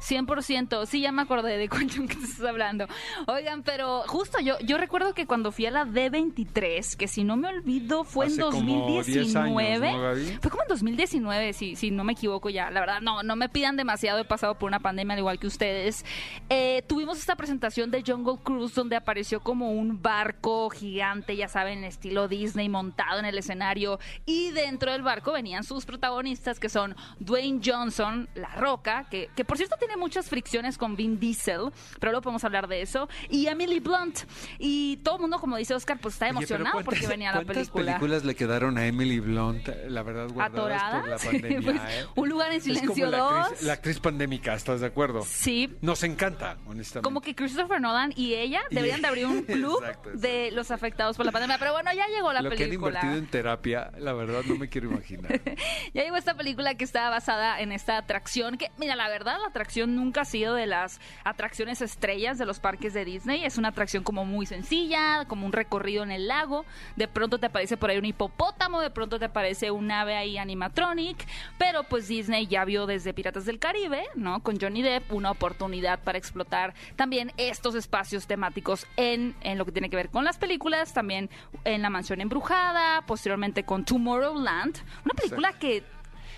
100%, 0.00 0.86
sí, 0.86 1.00
ya 1.00 1.12
me 1.12 1.22
acordé 1.22 1.58
de 1.58 1.68
cuál 1.68 1.86
que 1.86 2.14
estás 2.14 2.44
hablando. 2.44 2.86
Oigan, 3.26 3.62
pero 3.62 4.02
justo 4.06 4.40
yo 4.40 4.58
yo 4.60 4.78
recuerdo 4.78 5.14
que 5.14 5.26
cuando 5.26 5.52
fui 5.52 5.66
a 5.66 5.70
la 5.70 5.84
D23, 5.84 6.96
que 6.96 7.08
si 7.08 7.24
no 7.24 7.36
me 7.36 7.48
olvido 7.48 8.04
fue 8.04 8.26
Hace 8.26 8.42
en 8.42 8.50
como 8.50 8.86
10 8.88 9.08
años, 9.08 9.32
2019. 9.32 9.92
¿no, 9.92 10.00
Gaby? 10.00 10.38
Fue 10.40 10.50
como 10.50 10.62
en 10.62 10.68
2019, 10.68 11.52
si, 11.52 11.76
si 11.76 11.90
no 11.90 12.04
me 12.04 12.12
equivoco 12.12 12.50
ya. 12.50 12.70
La 12.70 12.80
verdad, 12.80 13.00
no, 13.00 13.22
no 13.22 13.36
me 13.36 13.48
pidan 13.48 13.76
demasiado, 13.76 14.20
he 14.20 14.24
pasado 14.24 14.58
por 14.58 14.68
una 14.68 14.80
pandemia 14.80 15.14
al 15.14 15.18
igual 15.20 15.38
que 15.38 15.46
ustedes. 15.46 16.04
Eh, 16.48 16.82
tuvimos 16.86 17.18
esta 17.18 17.36
presentación 17.36 17.90
de 17.90 18.02
Jungle 18.06 18.38
Cruise 18.42 18.74
donde 18.74 18.96
apareció 18.96 19.40
como 19.40 19.72
un 19.72 20.00
barco 20.02 20.70
gigante, 20.70 21.36
ya 21.36 21.48
saben, 21.48 21.84
estilo 21.84 22.28
Disney, 22.28 22.68
montado 22.68 23.18
en 23.18 23.24
el 23.24 23.38
escenario. 23.38 23.98
Y 24.26 24.50
dentro 24.50 24.92
del 24.92 25.02
barco 25.02 25.32
venían 25.32 25.64
sus 25.64 25.84
protagonistas, 25.84 26.58
que 26.58 26.68
son 26.68 26.96
Dwayne 27.18 27.60
Johnson, 27.64 28.28
La 28.34 28.54
Roca, 28.54 29.06
que, 29.10 29.28
que 29.34 29.44
por 29.44 29.56
cierto 29.56 29.76
tiene 29.78 29.96
muchas 29.96 30.28
fricciones 30.28 30.78
con 30.78 30.96
Vin 30.96 31.18
Diesel, 31.18 31.70
pero 32.00 32.12
luego 32.12 32.22
podemos 32.22 32.44
hablar 32.44 32.68
de 32.68 32.82
eso, 32.82 33.08
y 33.28 33.46
Emily 33.46 33.80
Blunt. 33.80 34.20
Y 34.58 34.98
todo 34.98 35.16
el 35.16 35.20
mundo, 35.22 35.38
como 35.38 35.56
dice 35.56 35.74
Oscar, 35.74 35.98
pues 36.00 36.14
está 36.14 36.26
Oye, 36.26 36.30
emocionado 36.36 36.80
porque 36.84 37.00
¿cuántas- 37.00 37.08
venía 37.08 37.28
la 37.30 37.36
¿Cuántas 37.38 37.56
película. 37.56 37.84
películas 37.86 38.24
le 38.24 38.34
quedaron 38.34 38.78
a 38.78 38.86
Emily 38.86 39.20
Blunt, 39.20 39.68
la 39.88 40.02
verdad, 40.02 40.28
guardadas 40.28 40.60
por 40.60 40.70
la 40.70 40.76
¿Atoradas? 41.16 41.24
pandemia? 41.26 41.60
Pues, 41.62 41.76
eh? 41.94 42.06
Un 42.16 42.28
lugar 42.28 42.52
en 42.52 42.60
silencio 42.60 43.06
la 43.10 43.18
2. 43.18 43.32
actriz, 43.32 43.62
la 43.62 43.72
actriz 43.72 44.00
pandémica, 44.00 44.54
¿estás 44.54 44.80
de 44.80 44.86
acuerdo? 44.86 45.22
Sí, 45.26 45.70
Nos 45.80 46.02
encanta, 46.02 46.58
honestamente. 46.66 47.02
Como 47.02 47.20
que 47.20 47.34
Christopher 47.34 47.80
Nolan 47.80 48.12
y 48.16 48.34
ella 48.34 48.60
deberían 48.70 49.00
de 49.02 49.08
abrir 49.08 49.26
un 49.26 49.42
club 49.42 49.78
Exacto, 49.80 50.08
exacto. 50.10 50.28
de 50.28 50.50
los 50.52 50.70
afectados 50.70 51.16
por 51.16 51.26
la 51.26 51.32
pandemia. 51.32 51.58
Pero 51.58 51.72
bueno, 51.72 51.90
ya 51.94 52.06
llegó 52.08 52.32
la 52.32 52.42
Lo 52.42 52.50
que 52.50 52.54
han 52.56 52.68
película. 52.70 52.88
invertido 53.00 53.14
en 53.16 53.26
terapia, 53.26 53.90
la 53.98 54.12
verdad, 54.12 54.42
no 54.46 54.56
me 54.56 54.68
quiero 54.68 54.90
imaginar. 54.90 55.40
Ya 55.94 56.02
llegó 56.04 56.16
esta 56.16 56.34
película 56.34 56.74
que 56.74 56.84
está 56.84 57.10
basada 57.10 57.60
en 57.60 57.70
esta 57.72 57.98
atracción. 57.98 58.56
Que, 58.56 58.70
mira, 58.78 58.96
la 58.96 59.08
verdad, 59.08 59.21
la 59.24 59.46
atracción 59.46 59.94
nunca 59.94 60.22
ha 60.22 60.24
sido 60.24 60.54
de 60.54 60.66
las 60.66 61.00
atracciones 61.24 61.80
estrellas 61.80 62.38
de 62.38 62.46
los 62.46 62.60
parques 62.60 62.94
de 62.94 63.04
Disney. 63.04 63.44
Es 63.44 63.58
una 63.58 63.68
atracción 63.68 64.02
como 64.02 64.24
muy 64.24 64.46
sencilla, 64.46 65.24
como 65.26 65.46
un 65.46 65.52
recorrido 65.52 66.02
en 66.02 66.10
el 66.10 66.28
lago. 66.28 66.64
De 66.96 67.08
pronto 67.08 67.38
te 67.38 67.46
aparece 67.46 67.76
por 67.76 67.90
ahí 67.90 67.98
un 67.98 68.04
hipopótamo, 68.04 68.80
de 68.80 68.90
pronto 68.90 69.18
te 69.18 69.26
aparece 69.26 69.70
un 69.70 69.90
ave 69.90 70.16
ahí 70.16 70.38
animatronic. 70.38 71.26
Pero 71.58 71.84
pues 71.84 72.08
Disney 72.08 72.46
ya 72.46 72.64
vio 72.64 72.86
desde 72.86 73.14
Piratas 73.14 73.46
del 73.46 73.58
Caribe, 73.58 74.04
¿no? 74.14 74.40
Con 74.40 74.60
Johnny 74.60 74.82
Depp, 74.82 75.12
una 75.12 75.30
oportunidad 75.30 76.00
para 76.00 76.18
explotar 76.18 76.74
también 76.96 77.32
estos 77.36 77.74
espacios 77.74 78.26
temáticos 78.26 78.86
en, 78.96 79.34
en 79.42 79.58
lo 79.58 79.64
que 79.64 79.72
tiene 79.72 79.90
que 79.90 79.96
ver 79.96 80.08
con 80.08 80.24
las 80.24 80.38
películas, 80.38 80.92
también 80.92 81.30
en 81.64 81.82
La 81.82 81.90
Mansión 81.90 82.20
Embrujada, 82.20 83.02
posteriormente 83.06 83.64
con 83.64 83.84
Tomorrowland. 83.84 84.78
Una 85.04 85.14
película 85.14 85.52
que 85.52 85.84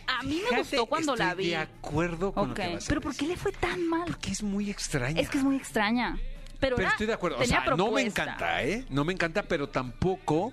a 0.06 0.22
mí 0.22 0.40
me 0.50 0.58
gustó 0.58 0.86
cuando 0.86 1.16
la 1.16 1.30
estoy 1.30 1.44
vi. 1.44 1.50
de 1.50 1.56
acuerdo 1.56 2.32
con 2.32 2.48
lo 2.48 2.52
Ok, 2.54 2.60
que 2.60 2.74
vas 2.74 2.84
a 2.84 2.88
pero 2.88 3.00
¿por 3.00 3.16
qué 3.16 3.26
le 3.26 3.36
fue 3.36 3.52
tan 3.52 3.86
mal? 3.88 4.04
Porque 4.06 4.30
es 4.30 4.42
muy 4.42 4.70
extraña. 4.70 5.20
Es 5.20 5.28
que 5.30 5.38
es 5.38 5.44
muy 5.44 5.56
extraña. 5.56 6.18
Pero, 6.60 6.76
Pero 6.76 6.88
estoy 6.88 7.06
de 7.06 7.12
acuerdo. 7.12 7.38
O 7.38 7.44
sea, 7.44 7.60
no 7.60 7.66
me 7.66 7.76
propuesta. 7.76 8.22
encanta, 8.22 8.62
¿eh? 8.62 8.84
No 8.88 9.04
me 9.04 9.12
encanta, 9.12 9.42
pero 9.42 9.68
tampoco 9.68 10.52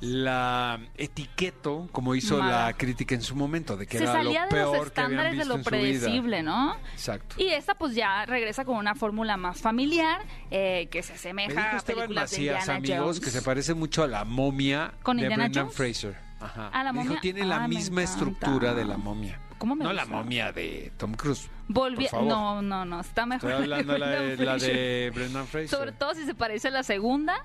la 0.00 0.78
etiqueto 0.96 1.88
como 1.90 2.14
hizo 2.14 2.38
Mala. 2.38 2.66
la 2.66 2.72
crítica 2.74 3.16
en 3.16 3.22
su 3.22 3.34
momento, 3.34 3.76
de 3.76 3.86
que 3.86 3.98
Se 3.98 4.04
era 4.04 4.12
salía 4.12 4.44
lo 4.44 4.56
de 4.56 4.62
los 4.62 4.70
peor 4.72 4.92
que 4.92 5.00
habían 5.00 5.18
estándares 5.20 5.38
de 5.38 5.44
lo 5.56 5.62
predecible, 5.64 6.42
¿no? 6.44 6.76
Exacto. 6.92 7.34
Y 7.38 7.48
esta 7.48 7.74
pues 7.74 7.94
ya 7.96 8.24
regresa 8.24 8.64
con 8.64 8.76
una 8.76 8.94
fórmula 8.94 9.36
más 9.36 9.60
familiar 9.60 10.20
eh, 10.52 10.86
que 10.92 11.02
se 11.02 11.12
Me 11.12 11.16
asemeja 11.18 11.50
dijo 11.50 11.60
a 11.74 11.76
Esteban 11.78 11.84
películas 12.02 12.30
de 12.30 12.36
Macías, 12.36 12.60
Indiana 12.68 12.76
amigos, 12.78 13.16
Jones. 13.16 13.20
que 13.20 13.30
se 13.30 13.42
parece 13.42 13.74
mucho 13.74 14.04
a 14.04 14.06
la 14.06 14.24
momia 14.24 14.92
¿Con 15.02 15.16
de 15.16 15.24
Indiana 15.24 15.44
Brendan 15.44 15.64
Jones? 15.64 15.76
Fraser. 15.76 16.27
Ajá. 16.40 16.68
¿A 16.68 16.84
la 16.84 16.92
Me 16.92 17.00
dijo, 17.00 17.14
momia? 17.14 17.20
tiene 17.20 17.44
la 17.44 17.60
me 17.60 17.68
misma 17.68 18.02
estructura 18.02 18.74
de 18.74 18.84
la 18.84 18.96
momia. 18.96 19.40
¿Cómo 19.58 19.74
me 19.74 19.84
No 19.84 19.92
la 19.92 20.06
momia 20.06 20.52
de 20.52 20.92
Tom 20.96 21.14
Cruise. 21.14 21.50
Volví... 21.66 22.06
No, 22.12 22.62
no, 22.62 22.84
no, 22.84 23.00
está 23.00 23.26
mejor. 23.26 23.50
Estoy 23.50 23.64
hablando 23.64 23.92
de 23.92 23.98
la 23.98 24.08
de, 24.08 24.44
la 24.44 24.56
de 24.56 25.12
Brendan 25.14 25.46
Fraser. 25.46 25.68
Sobre 25.68 25.92
todo 25.92 26.14
si 26.14 26.24
se 26.24 26.34
parece 26.34 26.68
a 26.68 26.70
la 26.70 26.84
segunda, 26.84 27.44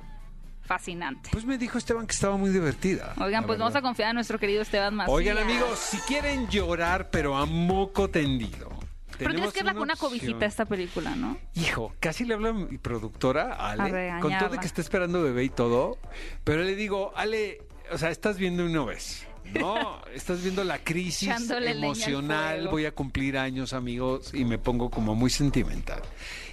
fascinante. 0.62 1.30
Pues 1.32 1.46
me 1.46 1.58
dijo 1.58 1.78
Esteban 1.78 2.06
que 2.06 2.14
estaba 2.14 2.38
muy 2.38 2.52
divertida. 2.52 3.14
Oigan, 3.20 3.46
pues 3.46 3.58
vamos 3.58 3.76
a 3.76 3.82
confiar 3.82 4.10
en 4.10 4.16
nuestro 4.16 4.38
querido 4.38 4.62
Esteban 4.62 4.96
Macías. 4.96 5.16
Oigan, 5.16 5.38
amigos, 5.40 5.80
si 5.80 5.98
quieren 6.00 6.48
llorar, 6.50 7.10
pero 7.10 7.36
a 7.36 7.46
moco 7.46 8.10
tendido. 8.10 8.70
Pero 9.18 9.34
tienes 9.34 9.54
que 9.54 9.64
darle 9.64 9.82
una 9.82 9.94
opción. 9.94 10.10
cobijita 10.12 10.46
a 10.46 10.48
esta 10.48 10.66
película, 10.66 11.16
¿no? 11.16 11.38
Hijo, 11.56 11.94
casi 12.00 12.26
le 12.26 12.34
hablo 12.34 12.50
a 12.50 12.54
mi 12.54 12.78
productora, 12.78 13.54
Ale, 13.54 14.20
con 14.22 14.38
todo 14.38 14.50
de 14.50 14.58
que 14.58 14.66
está 14.66 14.82
esperando 14.82 15.22
bebé 15.22 15.44
y 15.44 15.50
todo, 15.50 15.98
pero 16.44 16.64
le 16.64 16.76
digo, 16.76 17.14
Ale, 17.16 17.62
o 17.94 17.98
sea, 17.98 18.10
estás 18.10 18.38
viendo 18.38 18.66
una 18.66 18.86
vez. 18.86 19.28
No, 19.54 20.02
estás 20.14 20.42
viendo 20.42 20.64
la 20.64 20.80
crisis 20.80 21.30
Echándole 21.30 21.72
emocional, 21.72 22.68
voy 22.70 22.86
a 22.86 22.94
cumplir 22.94 23.38
años, 23.38 23.74
amigos, 23.74 24.34
y 24.34 24.46
me 24.46 24.58
pongo 24.58 24.90
como 24.90 25.16
muy 25.16 25.30
sentimental. 25.30 26.02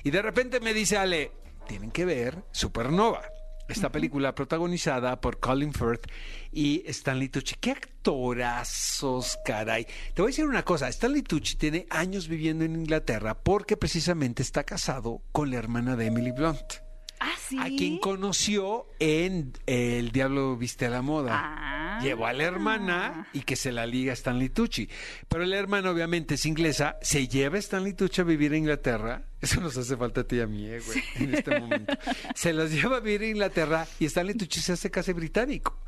Y 0.04 0.10
de 0.10 0.22
repente 0.22 0.60
me 0.60 0.74
dice 0.74 0.98
Ale, 0.98 1.32
tienen 1.66 1.90
que 1.90 2.04
ver 2.04 2.42
Supernova. 2.52 3.22
Esta 3.68 3.92
película 3.92 4.34
protagonizada 4.34 5.20
por 5.20 5.38
Colin 5.38 5.72
Firth 5.72 6.06
y 6.50 6.82
Stanley 6.86 7.28
Tucci. 7.28 7.54
¡Qué 7.60 7.70
actorazos, 7.70 9.38
caray! 9.44 9.86
Te 10.12 10.22
voy 10.22 10.30
a 10.30 10.32
decir 10.32 10.44
una 10.44 10.64
cosa, 10.64 10.88
Stanley 10.88 11.22
Tucci 11.22 11.54
tiene 11.54 11.86
años 11.88 12.26
viviendo 12.26 12.64
en 12.64 12.74
Inglaterra 12.74 13.38
porque 13.38 13.76
precisamente 13.76 14.42
está 14.42 14.64
casado 14.64 15.22
con 15.30 15.52
la 15.52 15.58
hermana 15.58 15.94
de 15.94 16.06
Emily 16.06 16.32
Blunt, 16.32 16.80
Ah, 17.22 17.34
sí. 17.38 17.58
a 17.60 17.66
quien 17.66 17.98
conoció 17.98 18.86
en 18.98 19.52
El 19.66 20.10
Diablo 20.10 20.56
Viste 20.56 20.86
a 20.86 20.90
la 20.90 21.02
Moda. 21.02 21.30
Ah. 21.32 22.00
Llevó 22.02 22.26
a 22.26 22.32
la 22.32 22.44
hermana 22.44 23.28
y 23.34 23.42
que 23.42 23.56
se 23.56 23.72
la 23.72 23.84
liga 23.84 24.12
a 24.12 24.14
Stanley 24.14 24.48
Tucci. 24.48 24.88
Pero 25.28 25.44
la 25.44 25.58
hermana 25.58 25.90
obviamente 25.90 26.36
es 26.36 26.46
inglesa, 26.46 26.96
se 27.02 27.28
lleva 27.28 27.56
a 27.56 27.58
Stanley 27.58 27.92
Tucci 27.92 28.22
a 28.22 28.24
vivir 28.24 28.52
a 28.52 28.56
Inglaterra. 28.56 29.24
Eso 29.40 29.60
nos 29.60 29.76
hace 29.76 29.98
falta 29.98 30.22
a 30.22 30.24
ti 30.24 30.36
y 30.36 30.40
a 30.40 30.46
mí, 30.46 30.66
eh, 30.66 30.80
güey, 30.80 31.02
en 31.16 31.34
este 31.34 31.60
momento. 31.60 31.92
Se 32.34 32.52
los 32.52 32.70
lleva 32.70 32.96
a 32.96 33.00
vivir 33.00 33.22
a 33.22 33.26
Inglaterra 33.26 33.86
y 33.98 34.06
Stanley 34.06 34.34
Tucci 34.34 34.60
se 34.60 34.72
hace 34.72 34.90
casi 34.90 35.12
británico. 35.12 35.78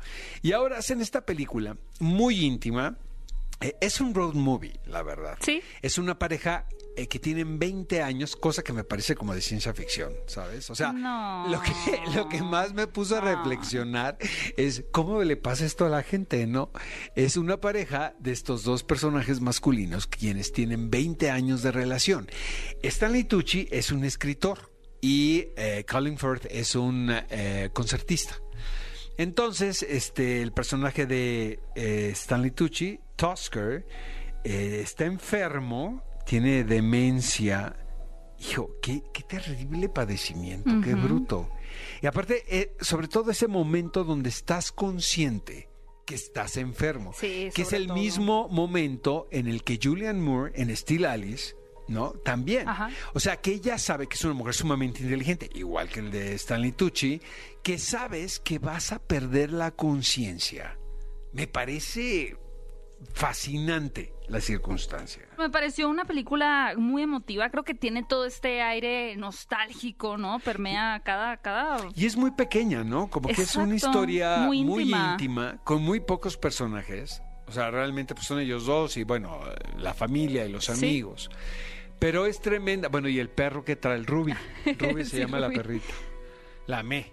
Y 0.41 0.51
ahora 0.51 0.77
hacen 0.77 1.01
esta 1.01 1.25
película 1.25 1.77
muy 1.99 2.45
íntima. 2.45 2.95
Eh, 3.61 3.75
es 3.79 4.01
un 4.01 4.13
road 4.13 4.33
movie, 4.33 4.79
la 4.85 5.03
verdad. 5.03 5.37
Sí. 5.41 5.61
Es 5.81 5.97
una 5.97 6.19
pareja 6.19 6.65
eh, 6.95 7.07
que 7.07 7.19
tienen 7.19 7.59
20 7.59 8.01
años, 8.01 8.35
cosa 8.35 8.63
que 8.63 8.73
me 8.73 8.83
parece 8.83 9.15
como 9.15 9.33
de 9.33 9.41
ciencia 9.41 9.73
ficción, 9.73 10.13
¿sabes? 10.27 10.69
O 10.69 10.75
sea, 10.75 10.91
No. 10.93 11.47
lo, 11.49 11.61
que, 11.61 11.71
lo 12.15 12.29
que 12.29 12.41
más 12.41 12.73
me 12.73 12.87
puso 12.87 13.17
a 13.17 13.21
reflexionar 13.21 14.17
es 14.57 14.83
cómo 14.91 15.21
le 15.23 15.35
pasa 15.37 15.65
esto 15.65 15.85
a 15.85 15.89
la 15.89 16.03
gente, 16.03 16.45
¿no? 16.47 16.71
Es 17.15 17.37
una 17.37 17.57
pareja 17.59 18.15
de 18.19 18.31
estos 18.31 18.63
dos 18.63 18.83
personajes 18.83 19.41
masculinos 19.41 20.07
quienes 20.07 20.51
tienen 20.51 20.89
20 20.89 21.29
años 21.31 21.63
de 21.63 21.71
relación. 21.71 22.29
Stanley 22.81 23.23
Tucci 23.23 23.67
es 23.71 23.91
un 23.91 24.03
escritor 24.03 24.71
y 25.01 25.47
eh, 25.57 25.85
Colin 25.89 26.17
Firth 26.17 26.45
es 26.49 26.75
un 26.75 27.09
eh, 27.29 27.69
concertista. 27.73 28.39
Entonces, 29.17 29.83
este, 29.83 30.41
el 30.41 30.53
personaje 30.53 31.05
de 31.05 31.59
eh, 31.75 32.09
Stanley 32.13 32.51
Tucci, 32.51 32.99
Tusker, 33.15 33.85
eh, 34.43 34.79
está 34.83 35.05
enfermo, 35.05 36.03
tiene 36.25 36.63
demencia. 36.63 37.75
Hijo, 38.39 38.71
qué, 38.81 39.03
qué 39.13 39.23
terrible 39.23 39.87
padecimiento, 39.89 40.69
qué 40.83 40.95
bruto. 40.95 41.49
Y 42.01 42.07
aparte, 42.07 42.43
eh, 42.47 42.75
sobre 42.81 43.07
todo 43.07 43.31
ese 43.31 43.47
momento 43.47 44.03
donde 44.03 44.29
estás 44.29 44.71
consciente 44.71 45.69
que 46.05 46.15
estás 46.15 46.57
enfermo, 46.57 47.13
Sí, 47.17 47.49
que 47.55 47.61
es 47.61 47.71
el 47.71 47.87
todo. 47.87 47.95
mismo 47.95 48.49
momento 48.49 49.27
en 49.31 49.47
el 49.47 49.63
que 49.63 49.79
Julian 49.81 50.19
Moore 50.21 50.51
en 50.55 50.75
Steel 50.75 51.05
Alice, 51.05 51.55
¿no? 51.87 52.09
También. 52.11 52.67
Ajá. 52.67 52.89
O 53.13 53.21
sea, 53.21 53.37
que 53.37 53.51
ella 53.51 53.77
sabe 53.77 54.07
que 54.07 54.15
es 54.15 54.25
una 54.25 54.33
mujer 54.33 54.53
sumamente 54.53 55.01
inteligente, 55.01 55.49
igual 55.53 55.87
que 55.87 56.01
el 56.01 56.11
de 56.11 56.33
Stanley 56.33 56.73
Tucci, 56.73 57.21
que 57.63 57.77
sabes 57.79 58.39
que 58.41 58.59
vas 58.59 58.91
a 58.91 58.99
perder 58.99 59.53
la 59.53 59.71
conciencia. 59.71 60.77
Me 61.31 61.47
parece 61.47 62.35
fascinante 63.13 64.13
la 64.29 64.39
circunstancia. 64.39 65.23
Me 65.37 65.49
pareció 65.49 65.89
una 65.89 66.05
película 66.05 66.73
muy 66.77 67.01
emotiva. 67.03 67.49
Creo 67.49 67.63
que 67.63 67.73
tiene 67.73 68.03
todo 68.03 68.25
este 68.25 68.61
aire 68.61 69.15
nostálgico, 69.17 70.17
¿no? 70.17 70.39
Permea 70.39 71.01
cada, 71.03 71.37
cada. 71.37 71.77
Y 71.95 72.05
es 72.05 72.15
muy 72.15 72.31
pequeña, 72.31 72.83
¿no? 72.83 73.09
Como 73.09 73.29
que 73.29 73.41
es 73.41 73.55
una 73.55 73.75
historia 73.75 74.37
muy 74.39 74.63
muy, 74.63 74.83
íntima. 74.93 75.59
con 75.63 75.81
muy 75.81 75.99
pocos 75.99 76.37
personajes. 76.37 77.21
O 77.47 77.51
sea, 77.51 77.69
realmente 77.71 78.15
pues 78.15 78.25
son 78.25 78.39
ellos 78.39 78.65
dos 78.65 78.95
y 78.97 79.03
bueno, 79.03 79.39
la 79.77 79.93
familia 79.93 80.45
y 80.45 80.51
los 80.51 80.65
Sí. 80.65 80.71
amigos. 80.71 81.29
Pero 81.99 82.25
es 82.25 82.39
tremenda. 82.41 82.87
Bueno, 82.89 83.09
y 83.09 83.19
el 83.19 83.29
perro 83.29 83.63
que 83.65 83.75
trae 83.75 83.95
el 83.97 84.05
Ruby. 84.05 84.33
Ruby 84.79 85.03
se 85.03 85.11
Sí, 85.11 85.17
llama 85.19 85.39
la 85.39 85.49
perrita. 85.49 85.93
La 86.67 86.81
me. 86.83 87.11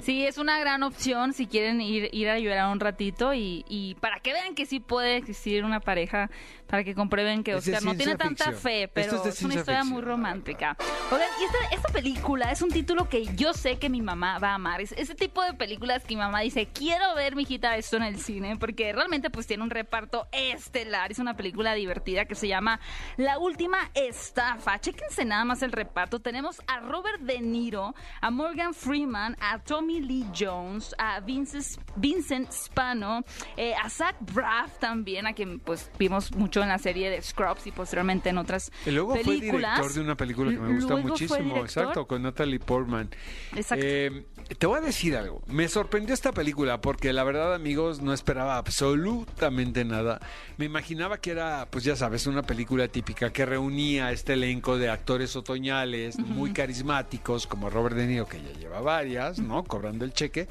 Sí, 0.00 0.24
es 0.26 0.38
una 0.38 0.58
gran 0.58 0.82
opción 0.82 1.32
si 1.32 1.46
quieren 1.46 1.80
ir, 1.80 2.08
ir 2.12 2.28
a 2.30 2.38
llorar 2.38 2.72
un 2.72 2.80
ratito 2.80 3.34
y, 3.34 3.64
y 3.68 3.94
para 3.96 4.20
que 4.20 4.32
vean 4.32 4.54
que 4.54 4.66
sí 4.66 4.80
puede 4.80 5.16
existir 5.16 5.64
una 5.64 5.80
pareja, 5.80 6.30
para 6.66 6.84
que 6.84 6.94
comprueben 6.94 7.44
que 7.44 7.54
Oscar 7.54 7.82
no 7.82 7.94
tiene 7.94 8.16
tanta 8.16 8.52
fe, 8.52 8.88
pero 8.88 9.22
es 9.24 9.42
una 9.42 9.54
historia 9.54 9.84
muy 9.84 9.96
ficción, 9.96 10.08
romántica. 10.08 10.76
Oigan, 11.10 11.28
y 11.40 11.44
esta, 11.44 11.74
esta 11.76 11.88
película 11.90 12.50
es 12.50 12.62
un 12.62 12.70
título 12.70 13.08
que 13.08 13.26
yo 13.36 13.52
sé 13.52 13.78
que 13.78 13.90
mi 13.90 14.00
mamá 14.00 14.38
va 14.38 14.52
a 14.52 14.54
amar. 14.54 14.80
Es 14.80 14.92
ese 14.92 15.14
tipo 15.14 15.42
de 15.42 15.52
películas 15.52 16.04
que 16.04 16.14
mi 16.14 16.20
mamá 16.20 16.40
dice, 16.40 16.68
quiero 16.72 17.14
ver, 17.14 17.36
mijita, 17.36 17.76
esto 17.76 17.98
en 17.98 18.04
el 18.04 18.18
cine, 18.18 18.56
porque 18.56 18.92
realmente 18.92 19.28
pues 19.28 19.46
tiene 19.46 19.62
un 19.62 19.70
reparto 19.70 20.26
estelar. 20.32 21.12
Es 21.12 21.18
una 21.18 21.36
película 21.36 21.74
divertida 21.74 22.24
que 22.24 22.34
se 22.34 22.48
llama 22.48 22.80
La 23.18 23.38
Última 23.38 23.90
Estafa. 23.92 24.80
Chéquense 24.80 25.26
nada 25.26 25.44
más 25.44 25.62
el 25.62 25.72
reparto. 25.72 26.20
Tenemos 26.20 26.62
a 26.66 26.80
Robert 26.80 27.20
De 27.20 27.40
Niro, 27.40 27.94
a 28.22 28.30
Morgan 28.30 28.72
Freeman, 28.72 29.36
a 29.40 29.58
Tommy 29.82 30.00
Lee 30.00 30.24
Jones, 30.32 30.94
a 30.96 31.18
Vincent, 31.18 31.64
Vincent 31.96 32.52
Spano, 32.52 33.24
eh, 33.56 33.74
a 33.74 33.90
Zach 33.90 34.14
Braff 34.32 34.78
también, 34.78 35.26
a 35.26 35.32
quien 35.32 35.58
pues 35.58 35.90
vimos 35.98 36.30
mucho 36.36 36.62
en 36.62 36.68
la 36.68 36.78
serie 36.78 37.10
de 37.10 37.20
Scrubs 37.20 37.66
y 37.66 37.72
posteriormente 37.72 38.28
en 38.28 38.38
otras 38.38 38.70
Y 38.86 38.92
luego 38.92 39.16
fue 39.16 39.24
películas. 39.24 39.74
director 39.74 39.92
de 39.92 40.00
una 40.00 40.16
película 40.16 40.50
que 40.52 40.58
me 40.60 40.74
gusta 40.74 40.92
Luego 40.92 41.02
fue 41.02 41.10
muchísimo, 41.10 41.56
exacto, 41.56 42.06
con 42.06 42.22
Natalie 42.22 42.60
Portman. 42.60 43.10
Exacto. 43.56 43.84
Eh, 43.84 44.24
te 44.56 44.66
voy 44.68 44.78
a 44.78 44.82
decir 44.82 45.16
algo, 45.16 45.42
me 45.48 45.66
sorprendió 45.66 46.14
esta 46.14 46.30
película 46.30 46.80
porque 46.80 47.12
la 47.12 47.24
verdad, 47.24 47.52
amigos, 47.52 48.00
no 48.00 48.12
esperaba 48.12 48.58
absolutamente 48.58 49.84
nada. 49.84 50.20
Me 50.58 50.66
imaginaba 50.66 51.18
que 51.18 51.32
era, 51.32 51.66
pues 51.72 51.82
ya 51.82 51.96
sabes, 51.96 52.28
una 52.28 52.42
película 52.42 52.86
típica 52.86 53.32
que 53.32 53.46
reunía 53.46 54.06
a 54.06 54.12
este 54.12 54.34
elenco 54.34 54.78
de 54.78 54.90
actores 54.90 55.34
otoñales 55.34 56.20
muy 56.20 56.52
carismáticos, 56.52 57.48
como 57.48 57.68
Robert 57.68 57.96
De 57.96 58.06
Niro, 58.06 58.26
que 58.28 58.40
ya 58.40 58.52
lleva 58.52 58.80
varias, 58.80 59.40
¿no? 59.40 59.64
Cobrando 59.72 60.04
el 60.04 60.12
cheque. 60.12 60.48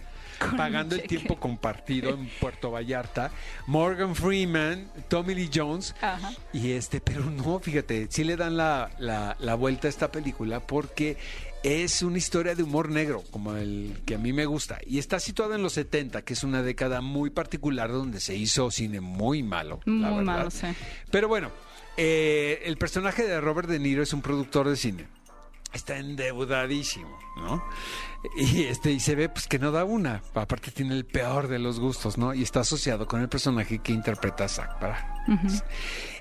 Pagando 0.57 0.95
el 0.95 1.01
cheque. 1.01 1.17
tiempo 1.17 1.35
compartido 1.39 2.09
en 2.09 2.27
Puerto 2.39 2.71
Vallarta, 2.71 3.29
Morgan 3.67 4.15
Freeman, 4.15 4.87
Tommy 5.07 5.35
Lee 5.35 5.51
Jones, 5.53 5.93
Ajá. 6.01 6.31
y 6.51 6.71
este, 6.71 6.99
pero 6.99 7.25
no, 7.25 7.59
fíjate, 7.59 8.07
sí 8.09 8.23
le 8.23 8.35
dan 8.35 8.57
la, 8.57 8.89
la- 8.97 9.37
la 9.39 9.53
vuelta 9.53 9.85
a 9.87 9.89
esta 9.91 10.11
película 10.11 10.59
porque 10.59 11.17
es 11.61 12.01
una 12.01 12.17
historia 12.17 12.55
de 12.55 12.63
humor 12.63 12.89
negro, 12.89 13.23
como 13.29 13.55
el 13.55 14.01
que 14.03 14.15
a 14.15 14.17
mí 14.17 14.33
me 14.33 14.47
gusta. 14.47 14.79
Y 14.87 14.97
está 14.97 15.19
situada 15.19 15.55
en 15.57 15.61
los 15.61 15.73
70, 15.73 16.23
que 16.23 16.33
es 16.33 16.43
una 16.43 16.63
década 16.63 17.01
muy 17.01 17.29
particular 17.29 17.91
donde 17.91 18.19
se 18.19 18.35
hizo 18.35 18.71
cine 18.71 18.99
muy 18.99 19.43
malo. 19.43 19.79
la 19.85 19.91
Muy 19.93 20.09
verdad. 20.09 20.23
malo, 20.23 20.49
sí. 20.49 20.65
Pero 21.11 21.27
bueno, 21.27 21.51
eh, 21.97 22.63
el 22.65 22.77
personaje 22.77 23.23
de 23.27 23.39
Robert 23.39 23.69
De 23.69 23.77
Niro 23.77 24.01
es 24.01 24.11
un 24.11 24.23
productor 24.23 24.67
de 24.69 24.75
cine. 24.75 25.05
Está 25.73 25.97
endeudadísimo, 25.97 27.17
¿no? 27.37 27.63
Y 28.35 28.63
este 28.63 28.91
y 28.91 28.99
se 28.99 29.15
ve 29.15 29.29
pues 29.29 29.47
que 29.47 29.57
no 29.57 29.71
da 29.71 29.85
una. 29.85 30.21
Aparte 30.33 30.71
tiene 30.71 30.95
el 30.95 31.05
peor 31.05 31.47
de 31.47 31.59
los 31.59 31.79
gustos, 31.79 32.17
¿no? 32.17 32.33
Y 32.33 32.43
está 32.43 32.59
asociado 32.59 33.07
con 33.07 33.21
el 33.21 33.29
personaje 33.29 33.79
que 33.79 33.93
interpreta 33.93 34.45
a 34.45 34.49
Zach 34.49 34.79
Braff. 34.79 35.01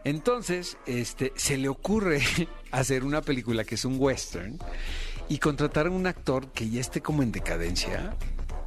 Entonces, 0.05 0.79
este 0.87 1.33
se 1.37 1.57
le 1.59 1.69
ocurre 1.69 2.23
hacer 2.71 3.05
una 3.05 3.23
película 3.23 3.65
que 3.65 3.75
es 3.75 3.85
un 3.85 3.97
western 3.99 4.59
y 5.29 5.39
contratar 5.39 5.89
a 5.89 5.91
un 5.91 6.07
actor 6.07 6.53
que 6.53 6.69
ya 6.71 6.81
esté 6.81 7.01
como 7.01 7.23
en 7.23 7.33
decadencia 7.33 8.17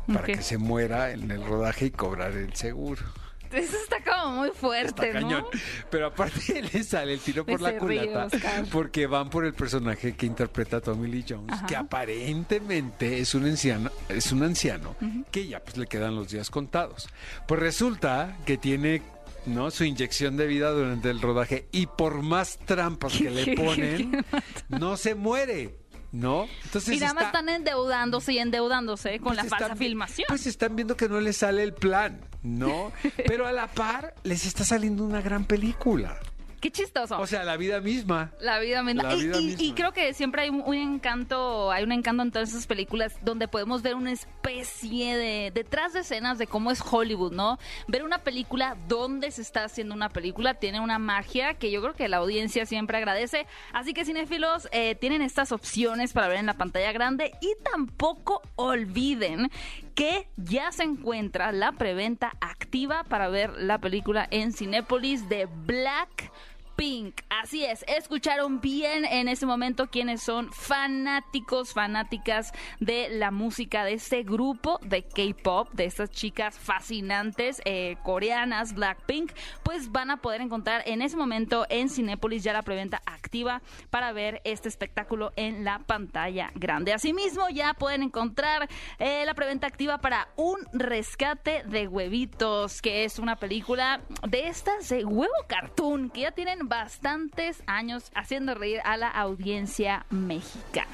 para 0.07 0.25
que 0.25 0.41
se 0.41 0.57
muera 0.57 1.11
en 1.11 1.31
el 1.31 1.45
rodaje 1.45 1.87
y 1.87 1.91
cobrar 1.91 2.33
el 2.33 2.53
seguro. 2.55 3.03
Eso 3.53 3.77
está 3.77 3.97
como 4.03 4.37
muy 4.37 4.49
fuerte, 4.51 5.07
Está 5.07 5.19
¿no? 5.21 5.27
cañón. 5.27 5.45
Pero 5.89 6.07
aparte 6.07 6.61
le 6.73 6.83
sale 6.83 7.13
el 7.13 7.19
tiro 7.19 7.45
por 7.45 7.61
la 7.61 7.71
ríe, 7.71 8.07
culata 8.07 8.63
porque 8.71 9.07
van 9.07 9.29
por 9.29 9.45
el 9.45 9.53
personaje 9.53 10.15
que 10.15 10.25
interpreta 10.25 10.81
Tommy 10.81 11.07
Lee 11.09 11.25
Jones, 11.27 11.51
Ajá. 11.53 11.65
que 11.67 11.75
aparentemente 11.75 13.19
es 13.19 13.33
un 13.35 13.45
anciano, 13.45 13.91
es 14.09 14.31
un 14.31 14.43
anciano 14.43 14.95
que 15.31 15.47
ya 15.47 15.59
pues 15.59 15.77
le 15.77 15.87
quedan 15.87 16.15
los 16.15 16.29
días 16.29 16.49
contados. 16.49 17.07
Pues 17.47 17.59
resulta 17.59 18.37
que 18.45 18.57
tiene 18.57 19.01
¿no? 19.45 19.71
su 19.71 19.83
inyección 19.83 20.37
de 20.37 20.47
vida 20.47 20.71
durante 20.71 21.09
el 21.09 21.21
rodaje 21.21 21.67
y 21.71 21.85
por 21.87 22.21
más 22.21 22.57
trampas 22.65 23.13
que 23.13 23.29
le 23.29 23.55
ponen, 23.55 24.25
no 24.69 24.97
se 24.97 25.15
muere. 25.15 25.77
¿No? 26.11 26.45
Entonces 26.65 26.95
Y 26.95 26.99
nada 26.99 27.15
más 27.15 27.23
está- 27.25 27.39
están 27.39 27.49
endeudándose 27.55 28.33
y 28.33 28.37
endeudándose 28.37 29.17
con 29.17 29.29
pues 29.33 29.37
la 29.37 29.43
falsa 29.45 29.65
están 29.65 29.77
filmación. 29.79 30.25
Pues 30.27 30.45
están 30.45 30.75
viendo 30.75 30.95
que 30.95 31.09
no 31.09 31.19
les 31.19 31.37
sale 31.37 31.63
el 31.63 31.73
plan, 31.73 32.21
¿no? 32.43 32.91
Pero 33.27 33.47
a 33.47 33.51
la 33.51 33.67
par 33.67 34.13
les 34.23 34.45
está 34.45 34.63
saliendo 34.63 35.03
una 35.03 35.21
gran 35.21 35.45
película. 35.45 36.17
Qué 36.61 36.71
chistoso. 36.71 37.19
O 37.19 37.27
sea, 37.27 37.43
la 37.43 37.57
vida 37.57 37.81
misma. 37.81 38.31
La 38.39 38.57
vida 38.59 38.83
misma. 38.83 39.03
La 39.03 39.15
Y- 39.15 39.23
vida 39.27 39.37
y, 39.41 39.45
misma. 39.47 39.63
y 39.63 39.73
creo 39.73 39.91
que 39.91 40.13
siempre 40.13 40.43
hay 40.43 40.49
un- 40.49 40.63
un 40.65 40.75
encanto, 40.75 41.69
hay 41.69 41.83
un 41.83 41.91
encanto 41.91 42.23
en 42.23 42.31
todas 42.31 42.51
esas 42.51 42.67
películas 42.67 43.13
donde 43.21 43.49
podemos 43.49 43.81
ver 43.81 43.95
una 43.95 44.13
especie 44.13 45.17
de 45.17 45.51
detrás 45.53 45.91
de 45.91 45.99
escenas 45.99 46.37
de 46.37 46.47
cómo 46.47 46.71
es 46.71 46.81
Hollywood, 46.89 47.33
¿no? 47.33 47.59
Ver 47.89 48.03
una 48.05 48.19
película 48.19 48.77
donde 48.87 49.29
se 49.31 49.41
está 49.41 49.65
haciendo 49.65 49.93
una 49.93 50.07
película 50.07 50.53
tiene 50.53 50.79
una 50.79 50.99
magia 50.99 51.55
que 51.55 51.69
yo 51.69 51.81
creo 51.81 51.95
que 51.95 52.07
la 52.07 52.17
audiencia 52.17 52.65
siempre 52.65 52.97
agradece. 52.97 53.45
Así 53.73 53.93
que 53.93 54.05
cinéfilos 54.05 54.69
eh, 54.71 54.95
tienen 54.95 55.21
estas 55.21 55.51
opciones 55.51 56.13
para 56.13 56.29
ver 56.29 56.37
en 56.37 56.45
la 56.45 56.53
pantalla 56.53 56.93
grande 56.93 57.33
y 57.41 57.51
tampoco 57.73 58.41
olviden 58.55 59.51
que 59.95 60.27
ya 60.37 60.71
se 60.71 60.83
encuentra 60.83 61.51
la 61.51 61.71
preventa 61.73 62.33
activa 62.41 63.03
para 63.03 63.29
ver 63.29 63.51
la 63.57 63.79
película 63.79 64.27
en 64.31 64.53
Cinépolis 64.53 65.29
de 65.29 65.45
Black 65.45 66.31
Pink. 66.75 67.21
Así 67.29 67.63
es, 67.65 67.83
escucharon 67.87 68.61
bien 68.61 69.05
en 69.05 69.27
ese 69.27 69.45
momento 69.45 69.87
quienes 69.87 70.21
son 70.21 70.51
fanáticos, 70.51 71.73
fanáticas 71.73 72.51
de 72.79 73.09
la 73.09 73.31
música 73.31 73.83
de 73.83 73.93
este 73.93 74.23
grupo 74.23 74.79
de 74.83 75.03
K-pop, 75.03 75.71
de 75.73 75.85
estas 75.85 76.09
chicas 76.11 76.57
fascinantes 76.57 77.61
eh, 77.65 77.97
coreanas, 78.03 78.73
Blackpink, 78.73 79.31
pues 79.63 79.91
van 79.91 80.11
a 80.11 80.17
poder 80.17 80.41
encontrar 80.41 80.83
en 80.85 81.01
ese 81.01 81.17
momento 81.17 81.65
en 81.69 81.89
Cinépolis 81.89 82.43
ya 82.43 82.53
la 82.53 82.61
preventa 82.61 83.01
activa 83.05 83.61
para 83.89 84.11
ver 84.13 84.41
este 84.43 84.69
espectáculo 84.69 85.31
en 85.35 85.63
la 85.63 85.79
pantalla 85.79 86.51
grande. 86.55 86.93
Asimismo, 86.93 87.49
ya 87.49 87.73
pueden 87.73 88.03
encontrar 88.03 88.69
eh, 88.99 89.23
la 89.25 89.33
preventa 89.33 89.67
activa 89.67 89.99
para 89.99 90.29
Un 90.35 90.59
Rescate 90.73 91.63
de 91.63 91.87
Huevitos, 91.87 92.81
que 92.81 93.03
es 93.03 93.19
una 93.19 93.35
película 93.35 94.01
de 94.27 94.47
estas 94.47 94.89
de 94.89 95.05
huevo 95.05 95.33
cartoon 95.47 96.09
que 96.09 96.21
ya 96.21 96.31
tienen 96.31 96.62
bastantes 96.69 97.63
años 97.67 98.11
haciendo 98.15 98.53
reír 98.55 98.79
a 98.85 98.97
la 98.97 99.09
audiencia 99.09 100.05
mexicana. 100.09 100.89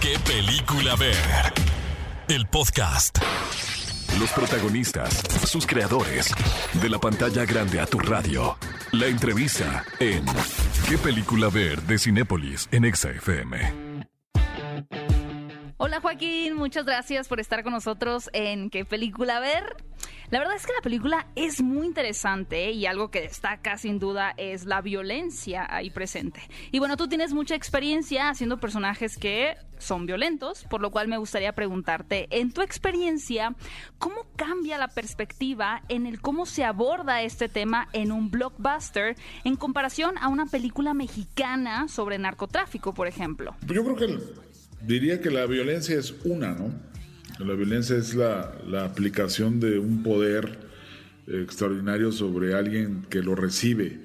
¿Qué 0.00 0.18
película 0.26 0.94
ver? 0.96 1.16
El 2.28 2.46
podcast. 2.46 3.18
Los 4.18 4.30
protagonistas, 4.32 5.22
sus 5.46 5.66
creadores. 5.66 6.34
De 6.80 6.88
la 6.88 6.98
pantalla 6.98 7.44
grande 7.44 7.80
a 7.80 7.86
tu 7.86 7.98
radio. 7.98 8.56
La 8.92 9.06
entrevista 9.06 9.84
en 10.00 10.24
¿Qué 10.88 10.96
película 10.98 11.48
ver? 11.48 11.82
de 11.82 11.98
Cinépolis 11.98 12.68
en 12.72 12.84
Exa 12.86 13.10
FM. 13.10 13.88
Hola 15.76 16.00
Joaquín, 16.00 16.54
muchas 16.56 16.84
gracias 16.84 17.28
por 17.28 17.38
estar 17.38 17.62
con 17.62 17.72
nosotros 17.72 18.30
en 18.32 18.70
¿Qué 18.70 18.84
película 18.84 19.38
ver? 19.40 19.76
La 20.30 20.40
verdad 20.40 20.56
es 20.56 20.66
que 20.66 20.74
la 20.74 20.82
película 20.82 21.26
es 21.36 21.62
muy 21.62 21.86
interesante 21.86 22.70
y 22.72 22.84
algo 22.84 23.10
que 23.10 23.22
destaca 23.22 23.78
sin 23.78 23.98
duda 23.98 24.34
es 24.36 24.66
la 24.66 24.82
violencia 24.82 25.66
ahí 25.70 25.88
presente. 25.88 26.42
Y 26.70 26.80
bueno, 26.80 26.98
tú 26.98 27.08
tienes 27.08 27.32
mucha 27.32 27.54
experiencia 27.54 28.28
haciendo 28.28 28.60
personajes 28.60 29.16
que 29.16 29.56
son 29.78 30.04
violentos, 30.04 30.64
por 30.64 30.82
lo 30.82 30.90
cual 30.90 31.08
me 31.08 31.16
gustaría 31.16 31.54
preguntarte, 31.54 32.26
en 32.30 32.52
tu 32.52 32.60
experiencia, 32.60 33.54
¿cómo 33.98 34.26
cambia 34.36 34.76
la 34.76 34.88
perspectiva 34.88 35.82
en 35.88 36.04
el 36.04 36.20
cómo 36.20 36.44
se 36.44 36.62
aborda 36.62 37.22
este 37.22 37.48
tema 37.48 37.88
en 37.94 38.12
un 38.12 38.30
blockbuster 38.30 39.16
en 39.44 39.56
comparación 39.56 40.18
a 40.18 40.28
una 40.28 40.44
película 40.44 40.92
mexicana 40.92 41.88
sobre 41.88 42.18
narcotráfico, 42.18 42.92
por 42.92 43.06
ejemplo? 43.06 43.56
Yo 43.66 43.82
creo 43.82 43.96
que 43.96 44.18
diría 44.82 45.22
que 45.22 45.30
la 45.30 45.46
violencia 45.46 45.98
es 45.98 46.14
una, 46.24 46.52
¿no? 46.52 46.97
La 47.38 47.54
violencia 47.54 47.96
es 47.96 48.14
la, 48.14 48.84
aplicación 48.84 49.60
de 49.60 49.78
un 49.78 50.02
poder 50.02 50.58
extraordinario 51.26 52.10
sobre 52.10 52.54
alguien 52.54 53.06
que 53.08 53.22
lo 53.22 53.34
recibe, 53.34 54.00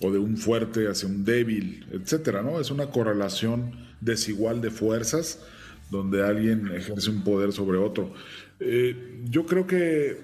o 0.00 0.10
de 0.10 0.18
un 0.18 0.38
fuerte 0.38 0.88
hacia 0.88 1.08
un 1.08 1.24
débil, 1.24 1.86
etcétera, 1.92 2.42
¿no? 2.42 2.58
Es 2.58 2.70
una 2.70 2.86
correlación 2.86 3.72
desigual 4.00 4.62
de 4.62 4.70
fuerzas 4.70 5.40
donde 5.90 6.24
alguien 6.24 6.70
ejerce 6.74 7.10
un 7.10 7.22
poder 7.22 7.52
sobre 7.52 7.76
otro. 7.76 8.14
Eh, 8.60 9.20
yo 9.28 9.44
creo 9.44 9.66
que 9.66 10.18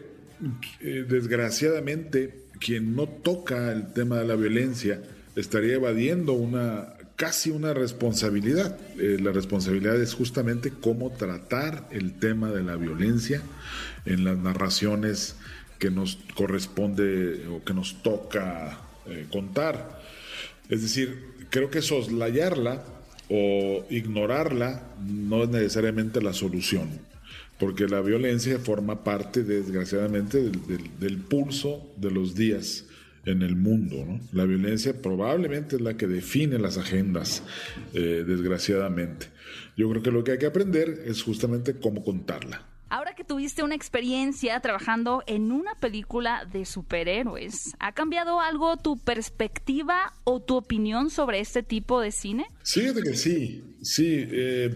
eh, 0.81 1.05
desgraciadamente 1.09 2.47
quien 2.59 2.97
no 2.97 3.07
toca 3.07 3.73
el 3.73 3.93
tema 3.93 4.19
de 4.19 4.27
la 4.27 4.37
violencia 4.37 5.03
estaría 5.35 5.75
evadiendo 5.75 6.33
una 6.33 6.95
casi 7.17 7.51
una 7.51 7.75
responsabilidad. 7.75 8.79
Eh, 8.99 9.19
la 9.21 9.33
responsabilidad 9.33 10.01
es 10.01 10.15
justamente 10.15 10.71
cómo 10.71 11.11
tratar 11.11 11.89
el 11.91 12.13
tema 12.13 12.51
de 12.51 12.63
la 12.63 12.77
violencia 12.77 13.43
en 14.05 14.25
las 14.25 14.39
narraciones 14.39 15.37
que 15.79 15.91
nos 15.91 16.19
corresponde 16.35 17.47
o 17.49 17.65
que 17.65 17.75
nos 17.75 18.03
toca 18.03 18.79
eh, 19.07 19.27
contar. 19.31 20.01
Es 20.69 20.83
decir, 20.83 21.47
creo 21.51 21.71
que 21.71 21.83
soslayarla 21.83 22.83
o 23.29 23.85
ignorarla 23.91 24.83
no 25.05 25.45
es 25.45 25.49
necesariamente 25.49 26.21
la 26.23 26.33
solución, 26.33 26.89
porque 27.59 27.89
la 27.89 28.01
violencia 28.01 28.59
forma 28.59 29.05
parte, 29.05 29.43
desgraciadamente, 29.43 30.51
del, 30.99 31.19
pulso 31.19 31.87
de 31.97 32.11
los 32.11 32.35
días 32.35 32.85
en 33.27 33.43
el 33.43 33.57
mundo. 33.57 33.97
¿no? 34.07 34.21
La 34.33 34.45
violencia 34.45 35.01
probablemente 35.01 35.77
es 35.77 35.83
la 35.83 35.97
que 35.97 36.07
define 36.07 36.59
las 36.59 36.79
agendas, 36.79 37.43
eh, 37.93 38.25
desgraciadamente. 38.27 39.27
Yo 39.77 39.91
creo 39.91 40.03
que 40.03 40.11
lo 40.11 40.25
que 40.25 40.33
hay 40.33 40.39
que 40.39 40.47
aprender 40.47 41.03
es 41.05 41.23
justamente 41.23 41.79
cómo 41.79 42.03
contarla. 42.03 42.65
Ahora 42.89 43.17
que 43.17 43.25
tuviste 43.25 43.65
una 43.65 43.75
experiencia 43.75 44.61
trabajando 44.61 45.25
en 45.27 45.51
una 45.51 45.75
película 45.75 46.45
de 46.51 46.65
superhéroes, 46.65 47.75
¿ha 47.81 47.93
cambiado 47.93 48.41
algo 48.41 48.77
tu 48.77 48.97
perspectiva 48.97 50.15
o 50.23 50.41
tu 50.41 50.55
opinión 50.57 51.11
sobre 51.11 51.41
este 51.41 51.65
tipo 51.65 52.01
de 52.01 52.13
cine? 52.13 52.47
Sí, 52.63 52.83
fíjate 52.83 53.03
que 53.03 53.15
sí, 53.15 53.65
sí. 53.83 54.07
eh, 54.31 54.75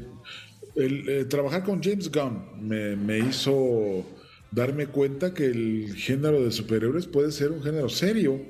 el, 0.74 1.08
eh, 1.08 1.24
trabajar 1.26 1.62
con 1.62 1.82
James 1.82 2.10
Gunn 2.10 2.68
me, 2.68 2.96
me 2.96 3.18
hizo 3.18 4.04
darme 4.50 4.86
cuenta 4.86 5.32
que 5.34 5.46
el 5.46 5.94
género 5.94 6.42
de 6.42 6.50
superhéroes 6.50 7.06
puede 7.06 7.32
ser 7.32 7.52
un 7.52 7.62
género 7.62 7.88
serio. 7.88 8.40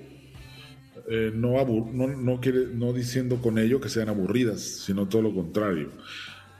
Eh, 1.08 1.32
no, 1.34 1.64
no, 1.92 2.08
no, 2.08 2.40
quiere, 2.40 2.66
no 2.72 2.92
diciendo 2.92 3.40
con 3.42 3.58
ello 3.58 3.80
que 3.80 3.88
sean 3.88 4.08
aburridas, 4.08 4.60
sino 4.60 5.08
todo 5.08 5.22
lo 5.22 5.34
contrario. 5.34 5.90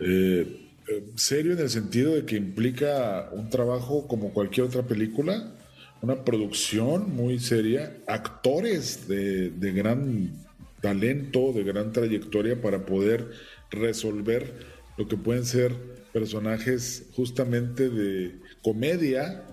Eh, 0.00 0.68
eh, 0.88 1.05
serio 1.14 1.53
en 1.53 1.61
el 1.61 1.70
sentido 1.70 2.14
de 2.14 2.24
que 2.24 2.37
implica 2.37 3.31
un 3.33 3.48
trabajo 3.48 4.09
como 4.09 4.33
cualquier 4.33 4.66
otra 4.66 4.83
película, 4.83 5.57
una 6.03 6.24
producción 6.24 7.14
muy 7.14 7.38
seria, 7.38 7.98
actores 8.07 9.07
de, 9.07 9.50
de 9.50 9.72
gran 9.72 10.33
talento, 10.81 11.53
de 11.53 11.62
gran 11.62 11.92
trayectoria 11.92 12.61
para 12.61 12.87
poder 12.87 13.31
resolver 13.70 14.53
lo 14.96 15.07
que 15.07 15.16
pueden 15.16 15.44
ser 15.44 16.00
personajes 16.12 17.05
justamente 17.14 17.88
de 17.88 18.35
comedia 18.62 19.44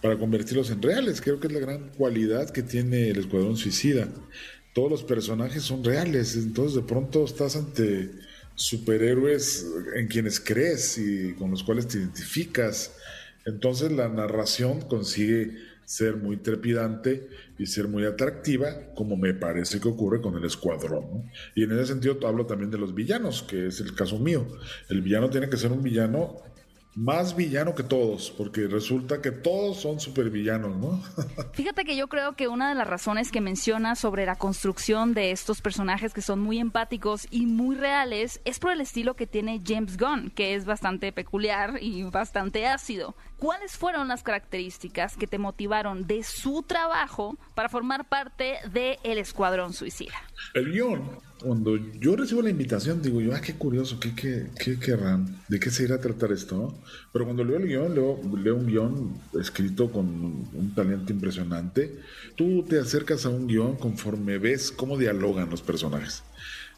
para 0.00 0.18
convertirlos 0.18 0.70
en 0.70 0.82
reales. 0.82 1.20
Creo 1.20 1.40
que 1.40 1.46
es 1.46 1.52
la 1.52 1.60
gran 1.60 1.88
cualidad 1.90 2.50
que 2.50 2.62
tiene 2.62 3.08
el 3.08 3.18
Escuadrón 3.18 3.56
Suicida. 3.56 4.08
Todos 4.74 4.90
los 4.90 5.04
personajes 5.04 5.62
son 5.62 5.84
reales, 5.84 6.36
entonces 6.36 6.76
de 6.76 6.82
pronto 6.82 7.24
estás 7.24 7.56
ante 7.56 8.10
superhéroes 8.54 9.66
en 9.96 10.08
quienes 10.08 10.40
crees 10.40 10.98
y 10.98 11.34
con 11.34 11.50
los 11.50 11.62
cuales 11.62 11.88
te 11.88 11.98
identificas. 11.98 12.92
Entonces 13.46 13.92
la 13.92 14.08
narración 14.08 14.80
consigue 14.82 15.56
ser 15.84 16.16
muy 16.16 16.38
trepidante 16.38 17.28
y 17.58 17.66
ser 17.66 17.88
muy 17.88 18.04
atractiva, 18.04 18.92
como 18.94 19.16
me 19.16 19.34
parece 19.34 19.80
que 19.80 19.88
ocurre 19.88 20.20
con 20.20 20.36
el 20.36 20.44
escuadrón. 20.44 21.04
¿no? 21.10 21.30
Y 21.54 21.64
en 21.64 21.72
ese 21.72 21.86
sentido 21.86 22.18
hablo 22.26 22.46
también 22.46 22.70
de 22.70 22.78
los 22.78 22.94
villanos, 22.94 23.42
que 23.42 23.66
es 23.68 23.80
el 23.80 23.94
caso 23.94 24.18
mío. 24.18 24.46
El 24.88 25.02
villano 25.02 25.30
tiene 25.30 25.48
que 25.48 25.56
ser 25.56 25.72
un 25.72 25.82
villano 25.82 26.36
más 26.96 27.34
villano 27.34 27.74
que 27.74 27.82
todos, 27.82 28.30
porque 28.30 28.68
resulta 28.68 29.20
que 29.20 29.32
todos 29.32 29.80
son 29.80 29.98
supervillanos, 29.98 30.76
¿no? 30.76 31.02
Fíjate 31.52 31.84
que 31.84 31.96
yo 31.96 32.08
creo 32.08 32.34
que 32.34 32.48
una 32.48 32.68
de 32.68 32.74
las 32.74 32.86
razones 32.86 33.32
que 33.32 33.40
mencionas 33.40 33.98
sobre 33.98 34.26
la 34.26 34.36
construcción 34.36 35.12
de 35.12 35.30
estos 35.32 35.60
personajes 35.60 36.14
que 36.14 36.22
son 36.22 36.40
muy 36.40 36.58
empáticos 36.58 37.26
y 37.30 37.46
muy 37.46 37.76
reales 37.76 38.40
es 38.44 38.58
por 38.58 38.72
el 38.72 38.80
estilo 38.80 39.14
que 39.14 39.26
tiene 39.26 39.60
James 39.64 39.96
Gunn, 39.96 40.30
que 40.30 40.54
es 40.54 40.64
bastante 40.64 41.12
peculiar 41.12 41.78
y 41.80 42.04
bastante 42.04 42.66
ácido. 42.66 43.16
¿Cuáles 43.38 43.76
fueron 43.76 44.08
las 44.08 44.22
características 44.22 45.16
que 45.16 45.26
te 45.26 45.38
motivaron 45.38 46.06
de 46.06 46.22
su 46.22 46.62
trabajo 46.62 47.36
para 47.54 47.68
formar 47.68 48.08
parte 48.08 48.58
de 48.72 48.98
El 49.02 49.18
Escuadrón 49.18 49.72
Suicida? 49.72 50.14
El 50.54 50.72
guion, 50.72 51.18
cuando 51.40 51.76
yo 51.76 52.16
recibo 52.16 52.42
la 52.42 52.50
invitación, 52.50 53.02
digo 53.02 53.20
yo, 53.20 53.34
ah, 53.34 53.40
qué 53.40 53.54
curioso, 53.54 53.98
qué, 54.00 54.14
qué, 54.14 54.46
qué 54.58 54.78
querrán, 54.78 55.40
de 55.48 55.60
qué 55.60 55.70
se 55.70 55.84
irá 55.84 55.96
a 55.96 56.00
tratar 56.00 56.32
esto. 56.32 56.78
Pero 57.12 57.24
cuando 57.24 57.44
leo 57.44 57.56
el 57.56 57.66
guion, 57.66 57.94
leo, 57.94 58.20
leo 58.36 58.56
un 58.56 58.66
guion 58.66 59.20
escrito 59.40 59.90
con 59.90 60.06
un 60.06 60.72
talento 60.74 61.12
impresionante. 61.12 61.98
Tú 62.36 62.64
te 62.64 62.78
acercas 62.78 63.26
a 63.26 63.30
un 63.30 63.46
guion 63.46 63.76
conforme 63.76 64.38
ves 64.38 64.72
cómo 64.72 64.96
dialogan 64.96 65.50
los 65.50 65.62
personajes. 65.62 66.22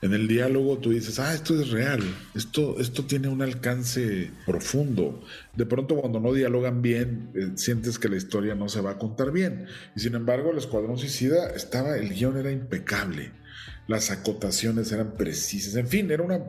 En 0.02 0.12
el 0.12 0.28
diálogo 0.28 0.78
tú 0.78 0.90
dices, 0.90 1.18
ah, 1.18 1.32
esto 1.32 1.58
es 1.58 1.70
real, 1.70 2.02
esto, 2.34 2.78
esto 2.78 3.04
tiene 3.04 3.28
un 3.28 3.40
alcance 3.40 4.30
profundo. 4.44 5.22
De 5.54 5.64
pronto 5.64 5.96
cuando 5.96 6.20
no 6.20 6.34
dialogan 6.34 6.82
bien, 6.82 7.30
eh, 7.34 7.52
sientes 7.54 7.98
que 7.98 8.08
la 8.08 8.16
historia 8.16 8.54
no 8.54 8.68
se 8.68 8.82
va 8.82 8.92
a 8.92 8.98
contar 8.98 9.32
bien. 9.32 9.66
Y 9.94 10.00
sin 10.00 10.14
embargo, 10.14 10.50
el 10.50 10.58
Escuadrón 10.58 10.98
Suicida 10.98 11.48
estaba, 11.50 11.96
el 11.96 12.10
guion 12.10 12.36
era 12.36 12.50
impecable 12.50 13.32
las 13.86 14.10
acotaciones 14.10 14.90
eran 14.90 15.14
precisas, 15.14 15.76
en 15.76 15.86
fin, 15.86 16.10
era 16.10 16.22
una 16.22 16.40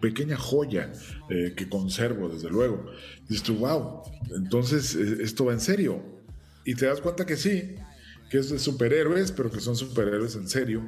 pequeña 0.00 0.36
joya 0.36 0.92
eh, 1.30 1.54
que 1.56 1.68
conservo, 1.68 2.28
desde 2.28 2.50
luego. 2.50 2.84
Dices 3.28 3.48
wow, 3.58 4.02
entonces 4.36 4.94
eh, 4.94 5.18
esto 5.20 5.46
va 5.46 5.54
en 5.54 5.60
serio. 5.60 6.02
Y 6.64 6.74
te 6.74 6.86
das 6.86 7.00
cuenta 7.00 7.24
que 7.24 7.36
sí, 7.36 7.74
que 8.28 8.38
es 8.38 8.50
de 8.50 8.58
superhéroes, 8.58 9.32
pero 9.32 9.50
que 9.50 9.60
son 9.60 9.76
superhéroes 9.76 10.36
en 10.36 10.48
serio, 10.48 10.82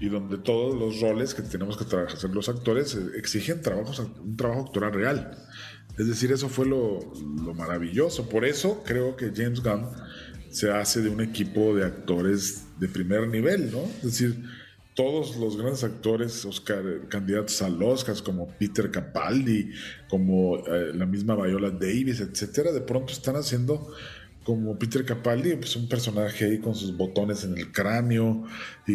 y 0.00 0.08
donde 0.08 0.38
todos 0.38 0.78
los 0.78 1.00
roles 1.00 1.34
que 1.34 1.42
tenemos 1.42 1.76
que 1.76 1.96
hacer 1.96 2.30
los 2.30 2.48
actores 2.48 2.94
eh, 2.94 3.00
exigen 3.16 3.60
trabajos, 3.60 3.98
un 3.98 4.36
trabajo 4.36 4.62
actoral 4.62 4.92
real. 4.92 5.38
Es 5.98 6.08
decir, 6.08 6.32
eso 6.32 6.48
fue 6.48 6.66
lo, 6.66 7.12
lo 7.44 7.54
maravilloso. 7.54 8.28
Por 8.28 8.44
eso 8.44 8.82
creo 8.84 9.16
que 9.16 9.32
James 9.34 9.62
Gunn 9.62 9.86
se 10.50 10.70
hace 10.70 11.02
de 11.02 11.08
un 11.08 11.20
equipo 11.20 11.74
de 11.74 11.84
actores 11.84 12.64
de 12.78 12.88
primer 12.88 13.28
nivel, 13.28 13.70
¿no? 13.72 13.82
Es 13.98 14.02
decir, 14.02 14.44
todos 14.94 15.36
los 15.36 15.56
grandes 15.56 15.82
actores 15.82 16.44
Oscar, 16.44 16.82
candidatos 17.08 17.60
al 17.62 17.82
Oscar, 17.82 18.14
como 18.22 18.48
Peter 18.48 18.90
Capaldi, 18.90 19.70
como 20.08 20.58
eh, 20.58 20.92
la 20.94 21.04
misma 21.04 21.34
Viola 21.34 21.70
Davis, 21.70 22.20
etcétera, 22.20 22.72
de 22.72 22.80
pronto 22.80 23.12
están 23.12 23.36
haciendo 23.36 23.92
como 24.44 24.78
Peter 24.78 25.04
Capaldi, 25.04 25.56
pues 25.56 25.74
un 25.74 25.88
personaje 25.88 26.44
ahí 26.44 26.58
con 26.58 26.74
sus 26.74 26.94
botones 26.96 27.44
en 27.44 27.56
el 27.56 27.72
cráneo, 27.72 28.44
y 28.86 28.92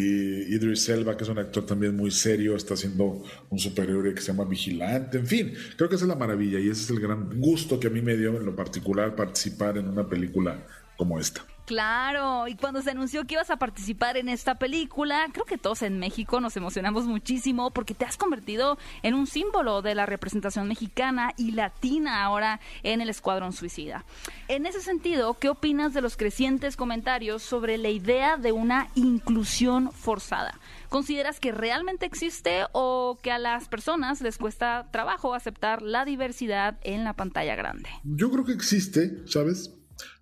Idris 0.54 0.88
Elba, 0.90 1.18
que 1.18 1.24
es 1.24 1.30
un 1.30 1.40
actor 1.40 1.66
también 1.66 1.96
muy 1.98 2.12
serio, 2.12 2.56
está 2.56 2.76
haciendo 2.76 3.24
un 3.50 3.60
superhéroe 3.60 4.14
que 4.14 4.22
se 4.22 4.28
llama 4.28 4.46
Vigilante, 4.46 5.18
en 5.18 5.26
fin, 5.26 5.54
creo 5.76 5.90
que 5.90 5.96
esa 5.96 6.06
es 6.06 6.10
la 6.10 6.16
maravilla 6.16 6.60
y 6.60 6.70
ese 6.70 6.84
es 6.84 6.90
el 6.92 7.00
gran 7.00 7.40
gusto 7.40 7.80
que 7.80 7.88
a 7.88 7.90
mí 7.90 8.02
me 8.02 8.16
dio 8.16 8.38
en 8.38 8.46
lo 8.46 8.56
particular 8.56 9.16
participar 9.16 9.78
en 9.78 9.88
una 9.88 10.08
película 10.08 10.66
como 10.96 11.20
esta. 11.20 11.44
Claro, 11.70 12.48
y 12.48 12.56
cuando 12.56 12.82
se 12.82 12.90
anunció 12.90 13.26
que 13.26 13.36
ibas 13.36 13.52
a 13.52 13.58
participar 13.58 14.18
en 14.18 14.28
esta 14.28 14.56
película, 14.56 15.28
creo 15.32 15.46
que 15.46 15.60
todos 15.60 15.84
en 15.84 16.00
México 16.00 16.42
nos 16.42 16.58
emocionamos 16.58 17.06
muchísimo 17.06 17.70
porque 17.70 17.94
te 17.94 18.06
has 18.06 18.18
convertido 18.18 18.80
en 19.04 19.14
un 19.14 19.28
símbolo 19.28 19.84
de 19.84 19.94
la 19.94 20.08
representación 20.08 20.68
mexicana 20.68 21.32
y 21.38 21.52
latina 21.52 22.24
ahora 22.24 22.60
en 22.82 23.02
el 23.02 23.10
Escuadrón 23.10 23.54
Suicida. 23.54 24.04
En 24.48 24.66
ese 24.66 24.82
sentido, 24.82 25.36
¿qué 25.36 25.50
opinas 25.50 25.94
de 25.94 26.02
los 26.02 26.18
crecientes 26.18 26.76
comentarios 26.76 27.44
sobre 27.44 27.78
la 27.78 27.90
idea 27.90 28.38
de 28.38 28.52
una 28.52 28.88
inclusión 28.96 29.92
forzada? 29.92 30.60
¿Consideras 30.90 31.40
que 31.40 31.52
realmente 31.52 32.08
existe 32.08 32.64
o 32.72 33.20
que 33.22 33.32
a 33.32 33.38
las 33.38 33.68
personas 33.68 34.22
les 34.22 34.40
cuesta 34.40 34.90
trabajo 34.90 35.36
aceptar 35.36 35.84
la 35.84 36.04
diversidad 36.04 36.80
en 36.82 37.04
la 37.04 37.14
pantalla 37.14 37.54
grande? 37.54 37.90
Yo 38.04 38.32
creo 38.32 38.44
que 38.44 38.54
existe, 38.54 39.22
¿sabes? 39.28 39.76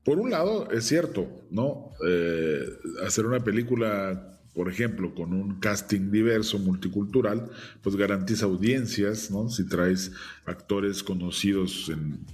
Por 0.04 0.20
un 0.20 0.32
lado, 0.32 0.72
es 0.72 0.86
cierto, 0.86 1.28
¿no? 1.52 1.92
Eh, 2.08 2.66
hacer 3.06 3.26
una 3.26 3.42
película, 3.42 4.40
por 4.54 4.70
ejemplo, 4.70 5.14
con 5.14 5.34
un 5.34 5.60
casting 5.60 6.12
diverso, 6.12 6.60
multicultural, 6.60 7.50
pues 7.82 7.98
garantiza 7.98 8.46
audiencias, 8.46 9.30
¿no? 9.32 9.50
Si 9.50 9.68
traes 9.68 10.14
actores 10.46 11.04
conocidos 11.04 11.90
en, 11.90 12.26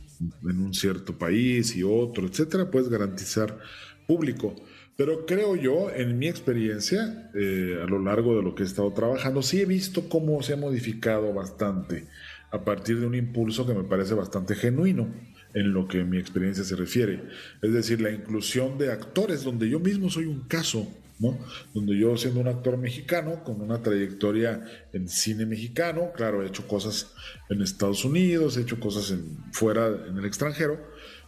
un 0.44 0.74
cierto 0.74 1.18
país 1.18 1.76
y 1.76 1.84
otro, 1.84 2.28
etcétera, 2.28 2.70
puedes 2.70 2.90
garantizar 2.90 3.58
público. 4.08 4.56
Pero 4.96 5.26
creo 5.26 5.56
yo, 5.56 5.90
en 5.90 6.20
mi 6.20 6.28
experiencia, 6.28 7.32
eh, 7.34 7.80
a 7.82 7.88
lo 7.88 7.98
largo 7.98 8.36
de 8.36 8.44
lo 8.44 8.54
que 8.54 8.62
he 8.62 8.66
estado 8.68 8.94
trabajando, 8.94 9.42
sí 9.42 9.60
he 9.60 9.66
visto 9.66 10.08
cómo 10.08 10.44
se 10.44 10.54
ha 10.54 10.58
modificado 10.58 11.34
bastante 11.34 12.08
a 12.52 12.64
partir 12.64 13.00
de 13.00 13.08
un 13.08 13.16
impulso 13.16 13.66
que 13.66 13.74
me 13.74 13.84
parece 13.84 14.14
bastante 14.14 14.54
genuino 14.54 15.12
en 15.54 15.74
lo 15.74 15.88
que 15.88 16.04
mi 16.04 16.18
experiencia 16.18 16.64
se 16.64 16.76
refiere. 16.76 17.22
Es 17.62 17.74
decir, 17.74 18.02
la 18.02 18.12
inclusión 18.12 18.78
de 18.78 18.92
actores, 18.92 19.44
donde 19.44 19.70
yo 19.70 19.80
mismo 19.80 20.10
soy 20.10 20.26
un 20.26 20.42
caso, 20.42 20.88
¿no? 21.20 21.38
Donde 21.74 21.98
yo 21.98 22.18
siendo 22.18 22.40
un 22.40 22.48
actor 22.48 22.78
mexicano, 22.78 23.44
con 23.44 23.62
una 23.62 23.82
trayectoria 23.82 24.64
en 24.92 25.08
cine 25.08 25.46
mexicano, 25.46 26.12
claro, 26.16 26.44
he 26.44 26.48
hecho 26.48 26.68
cosas 26.68 27.14
en 27.50 27.62
Estados 27.62 28.04
Unidos, 28.04 28.58
he 28.58 28.62
hecho 28.62 28.80
cosas 28.80 29.12
en, 29.12 29.38
fuera, 29.52 29.88
en 30.08 30.18
el 30.18 30.26
extranjero, 30.26 30.80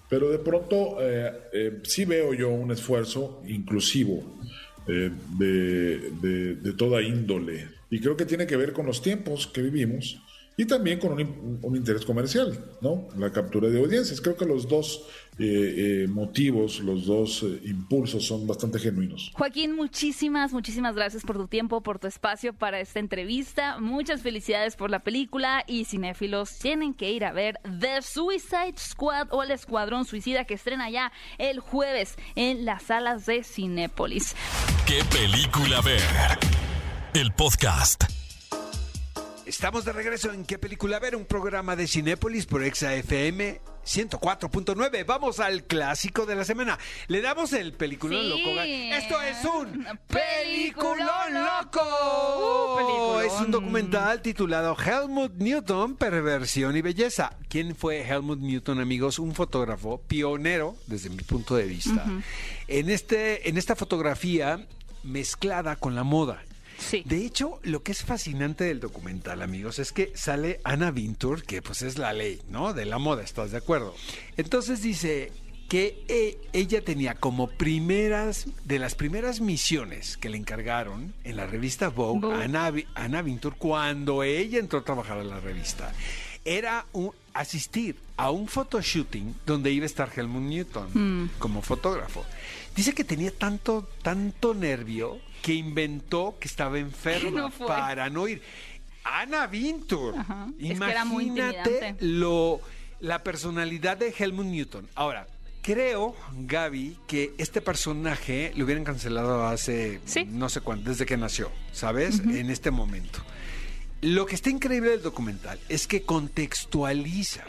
pero 0.10 0.30
de 0.30 0.40
pronto 0.40 0.98
eh, 1.00 1.32
eh, 1.54 1.80
sí 1.84 2.06
veo 2.06 2.34
yo 2.34 2.50
un 2.50 2.72
esfuerzo 2.72 3.42
inclusivo 3.48 4.40
eh, 4.88 5.12
de, 5.38 6.56
de 6.56 6.74
toda 6.74 7.02
índole. 7.02 7.68
Y 7.90 8.00
creo 8.00 8.18
que 8.18 8.26
tiene 8.26 8.48
que 8.48 8.58
ver 8.58 8.74
con 8.74 8.86
los 8.86 9.02
tiempos 9.02 9.48
que 9.48 9.62
vivimos 9.62 10.22
y 10.58 10.66
también 10.66 11.00
con 11.00 11.14
un, 11.14 11.76
interés 11.76 12.06
comercial, 12.06 12.58
¿no? 12.82 13.08
La 13.18 13.32
captura 13.32 13.70
de 13.70 13.80
audiencias. 13.80 14.22
Creo 14.22 14.38
que 14.38 14.46
los 14.46 14.68
dos 14.68 15.06
eh, 15.38 16.04
eh, 16.06 16.08
motivos, 16.08 16.80
los 16.80 17.06
dos 17.06 17.44
eh, 17.44 17.60
impulsos 17.66 18.26
son 18.26 18.48
bastante 18.48 18.80
genuinos. 18.80 19.32
Joaquín, 19.34 19.76
muchísimas, 19.76 20.54
muchísimas 20.54 20.96
gracias 20.96 21.24
por 21.24 21.36
tu 21.36 21.48
tiempo, 21.48 21.82
por 21.82 22.00
tu 22.00 22.08
espacio 22.08 22.54
para 22.54 22.80
esta 22.80 23.00
entrevista. 23.00 23.80
Muchas 23.80 24.22
felicidades 24.22 24.78
por 24.78 24.90
la 24.90 25.00
película 25.00 25.66
y 25.68 25.84
cinéfilos 25.84 26.58
tienen 26.58 26.94
que 26.94 27.12
ir 27.12 27.26
a 27.26 27.34
ver 27.34 27.60
The 27.64 28.02
Suicide 28.02 28.76
Squad 28.78 29.28
o 29.32 29.44
El 29.44 29.52
Escuadrón 29.52 30.06
Suicida 30.06 30.46
que 30.46 30.54
estrena 30.54 30.90
ya 30.90 31.12
el 31.38 31.60
jueves 31.60 32.16
en 32.36 32.64
las 32.64 32.84
salas 32.84 33.26
de 33.26 33.44
Cinépolis. 33.44 34.36
¿Qué 34.86 35.02
película 35.12 35.82
ver? 35.82 36.02
El 37.14 37.34
podcast. 37.34 38.25
Estamos 39.46 39.86
de 39.86 39.94
regreso 39.94 40.32
en 40.32 40.44
¿Qué 40.44 40.58
película 40.58 40.98
ver? 40.98 41.16
Un 41.16 41.26
programa 41.26 41.76
de 41.76 41.88
Cinépolis 41.88 42.48
por 42.48 42.64
Exa 42.64 42.96
FM 42.96 43.62
104.9. 43.86 45.06
Vamos 45.06 45.40
al 45.40 45.66
clásico 45.66 46.26
de 46.26 46.36
la 46.36 46.44
semana. 46.44 46.80
Le 47.08 47.22
damos 47.22 47.54
el 47.54 47.74
peliculón 47.74 48.28
loco. 48.28 48.60
Esto 48.60 49.22
es 49.22 49.46
un 49.46 49.88
peliculón 50.08 51.34
loco. 51.34 53.18
Uh, 53.18 53.20
es 53.20 53.34
un 53.34 53.52
documental 53.52 54.24
titulado 54.24 54.76
Helmut 54.76 55.34
Newton, 55.36 55.96
Perversión 55.96 56.76
y 56.76 56.82
Belleza. 56.82 57.38
¿Quién 57.48 57.76
fue 57.76 58.02
Helmut 58.02 58.40
Newton, 58.40 58.80
amigos? 58.80 59.20
Un 59.20 59.36
fotógrafo 59.36 60.02
pionero, 60.08 60.76
desde 60.88 61.12
mi 61.12 61.22
punto 61.22 61.56
de 61.56 61.66
vista, 61.66 62.04
en, 62.68 62.90
este, 62.90 63.48
en 63.48 63.60
esta 63.60 63.76
fotografía 63.76 64.66
mezclada 65.04 65.76
con 65.76 65.94
la 65.94 66.04
moda. 66.04 66.42
De 67.06 67.26
hecho, 67.26 67.60
lo 67.64 67.84
que 67.84 67.92
es 67.92 68.04
fascinante 68.04 68.66
del 68.66 68.80
documental, 68.80 69.42
amigos, 69.42 69.80
es 69.80 69.92
que 69.92 70.12
sale 70.16 70.60
Anna 70.64 70.92
Vintur, 70.92 71.44
que 71.44 71.62
pues 71.62 71.82
es 71.82 71.98
la 71.98 72.14
ley, 72.14 72.42
¿no? 72.50 72.74
De 72.74 72.86
la 72.86 72.98
moda, 72.98 73.24
¿estás 73.24 73.52
de 73.52 73.58
acuerdo? 73.58 73.96
Entonces 74.38 74.82
dice 74.82 75.32
que 75.70 76.04
e, 76.08 76.38
ella 76.54 76.84
tenía 76.84 77.16
como 77.16 77.48
primeras, 77.48 78.48
de 78.66 78.80
las 78.80 78.96
primeras 78.96 79.42
misiones 79.42 80.18
que 80.18 80.30
le 80.30 80.38
encargaron 80.38 81.14
en 81.24 81.38
la 81.38 81.48
revista 81.48 81.90
Vogue, 81.90 82.28
A 82.32 82.44
Anna, 82.96 83.22
Vintur, 83.22 83.56
cuando 83.58 84.24
ella 84.24 84.60
entró 84.60 84.80
a 84.80 84.84
trabajar 84.84 85.18
en 85.20 85.30
la 85.30 85.40
revista, 85.40 85.92
era 86.44 86.86
asistir 87.34 87.98
a 88.18 88.30
un 88.30 88.48
photoshooting 88.48 89.36
donde 89.46 89.72
iba 89.72 89.84
a 89.84 89.88
estar 89.88 90.12
Helmut 90.16 90.44
Newton 90.44 91.24
mm. 91.24 91.32
como 91.40 91.62
fotógrafo. 91.62 92.24
Dice 92.76 92.94
que 92.94 93.04
tenía 93.04 93.32
tanto, 93.32 93.90
tanto 94.04 94.54
nervio 94.54 95.20
que 95.46 95.54
inventó 95.54 96.38
que 96.40 96.48
estaba 96.48 96.80
enferma 96.80 97.52
para 97.68 98.10
no 98.10 98.28
ir. 98.28 98.42
Ana 99.04 99.46
Vintur. 99.46 100.16
Imagínate 100.58 101.96
lo 102.00 102.62
la 103.00 103.22
personalidad 103.22 103.96
de 103.96 104.12
Helmut 104.18 104.48
Newton. 104.48 104.90
Ahora, 104.96 105.28
creo, 105.62 106.16
Gaby, 106.34 106.98
que 107.06 107.36
este 107.38 107.62
personaje 107.62 108.54
lo 108.56 108.66
hubieran 108.66 108.84
cancelado 108.84 109.46
hace 109.46 110.02
no 110.30 110.50
sé 110.50 110.62
cuánto, 110.62 110.90
desde 110.90 111.06
que 111.06 111.16
nació, 111.16 111.52
¿sabes? 111.72 112.22
En 112.22 112.50
este 112.50 112.72
momento. 112.72 113.20
Lo 114.02 114.26
que 114.26 114.34
está 114.34 114.50
increíble 114.50 114.90
del 114.90 115.04
documental 115.04 115.60
es 115.70 115.86
que 115.86 116.02
contextualiza 116.02 117.44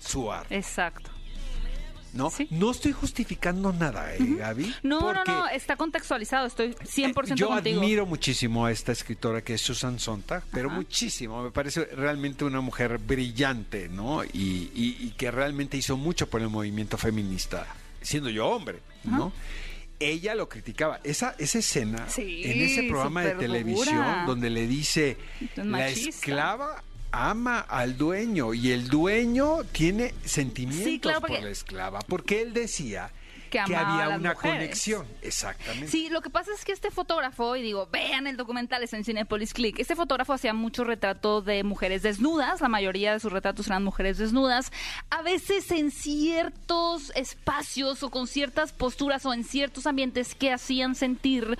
su 0.00 0.32
arte. 0.32 0.56
Exacto. 0.56 1.10
¿No? 2.12 2.30
No 2.50 2.70
estoy 2.70 2.92
justificando 2.92 3.72
nada, 3.72 4.14
¿eh, 4.14 4.18
Gaby? 4.20 4.74
No, 4.82 5.12
no, 5.12 5.24
no, 5.24 5.48
está 5.48 5.76
contextualizado, 5.76 6.46
estoy 6.46 6.74
100% 6.74 7.32
eh, 7.32 7.34
yo 7.34 7.52
admiro 7.52 8.06
muchísimo 8.06 8.66
a 8.66 8.72
esta 8.72 8.92
escritora 8.92 9.42
que 9.42 9.54
es 9.54 9.60
Susan 9.60 9.98
Sontag, 9.98 10.44
pero 10.52 10.70
muchísimo, 10.70 11.42
me 11.42 11.50
parece 11.50 11.84
realmente 11.86 12.44
una 12.44 12.60
mujer 12.60 12.98
brillante, 12.98 13.88
¿no? 13.88 14.22
Y, 14.24 15.12
que 15.16 15.30
realmente 15.30 15.76
hizo 15.76 15.96
mucho 15.96 16.28
por 16.28 16.40
el 16.40 16.48
movimiento 16.48 16.96
feminista, 16.96 17.66
siendo 18.00 18.30
yo 18.30 18.48
hombre, 18.48 18.80
¿no? 19.04 19.32
ella 20.00 20.34
lo 20.34 20.48
criticaba. 20.48 21.00
Esa, 21.04 21.36
esa 21.38 21.58
escena 21.60 22.06
en 22.16 22.60
ese 22.60 22.82
programa 22.84 23.22
de 23.22 23.34
televisión 23.34 24.26
donde 24.26 24.50
le 24.50 24.66
dice 24.66 25.16
la 25.56 25.88
esclava 25.88 26.82
ama 27.12 27.60
al 27.60 27.96
dueño 27.96 28.54
y 28.54 28.72
el 28.72 28.88
dueño 28.88 29.64
tiene 29.70 30.14
sentimientos 30.24 31.20
por 31.20 31.30
la 31.30 31.50
esclava, 31.50 32.00
porque 32.00 32.42
él 32.42 32.52
decía 32.52 33.10
que, 33.50 33.58
había 33.60 34.08
una 34.08 34.32
mujeres. 34.32 34.36
conexión. 34.40 35.06
Exactamente. 35.20 35.88
Sí, 35.88 36.08
lo 36.08 36.22
que 36.22 36.30
pasa 36.30 36.50
es 36.54 36.64
que 36.64 36.72
este 36.72 36.90
fotógrafo, 36.90 37.54
y 37.54 37.62
digo, 37.62 37.86
vean 37.92 38.26
el 38.26 38.36
documental, 38.36 38.82
es 38.82 38.92
en 38.94 39.04
Cinepolis 39.04 39.52
Click, 39.52 39.78
este 39.78 39.94
fotógrafo 39.94 40.32
hacía 40.32 40.54
muchos 40.54 40.86
retratos 40.86 41.44
de 41.44 41.62
mujeres 41.62 42.02
desnudas, 42.02 42.60
la 42.62 42.68
mayoría 42.68 43.12
de 43.12 43.20
sus 43.20 43.30
retratos 43.30 43.66
eran 43.66 43.84
mujeres 43.84 44.16
desnudas, 44.16 44.72
a 45.10 45.22
veces 45.22 45.70
en 45.70 45.90
ciertos 45.90 47.12
espacios 47.14 48.02
o 48.02 48.10
con 48.10 48.26
ciertas 48.26 48.72
posturas 48.72 49.26
o 49.26 49.34
en 49.34 49.44
ciertos 49.44 49.86
ambientes 49.86 50.34
que 50.34 50.50
hacían 50.50 50.94
sentir 50.94 51.58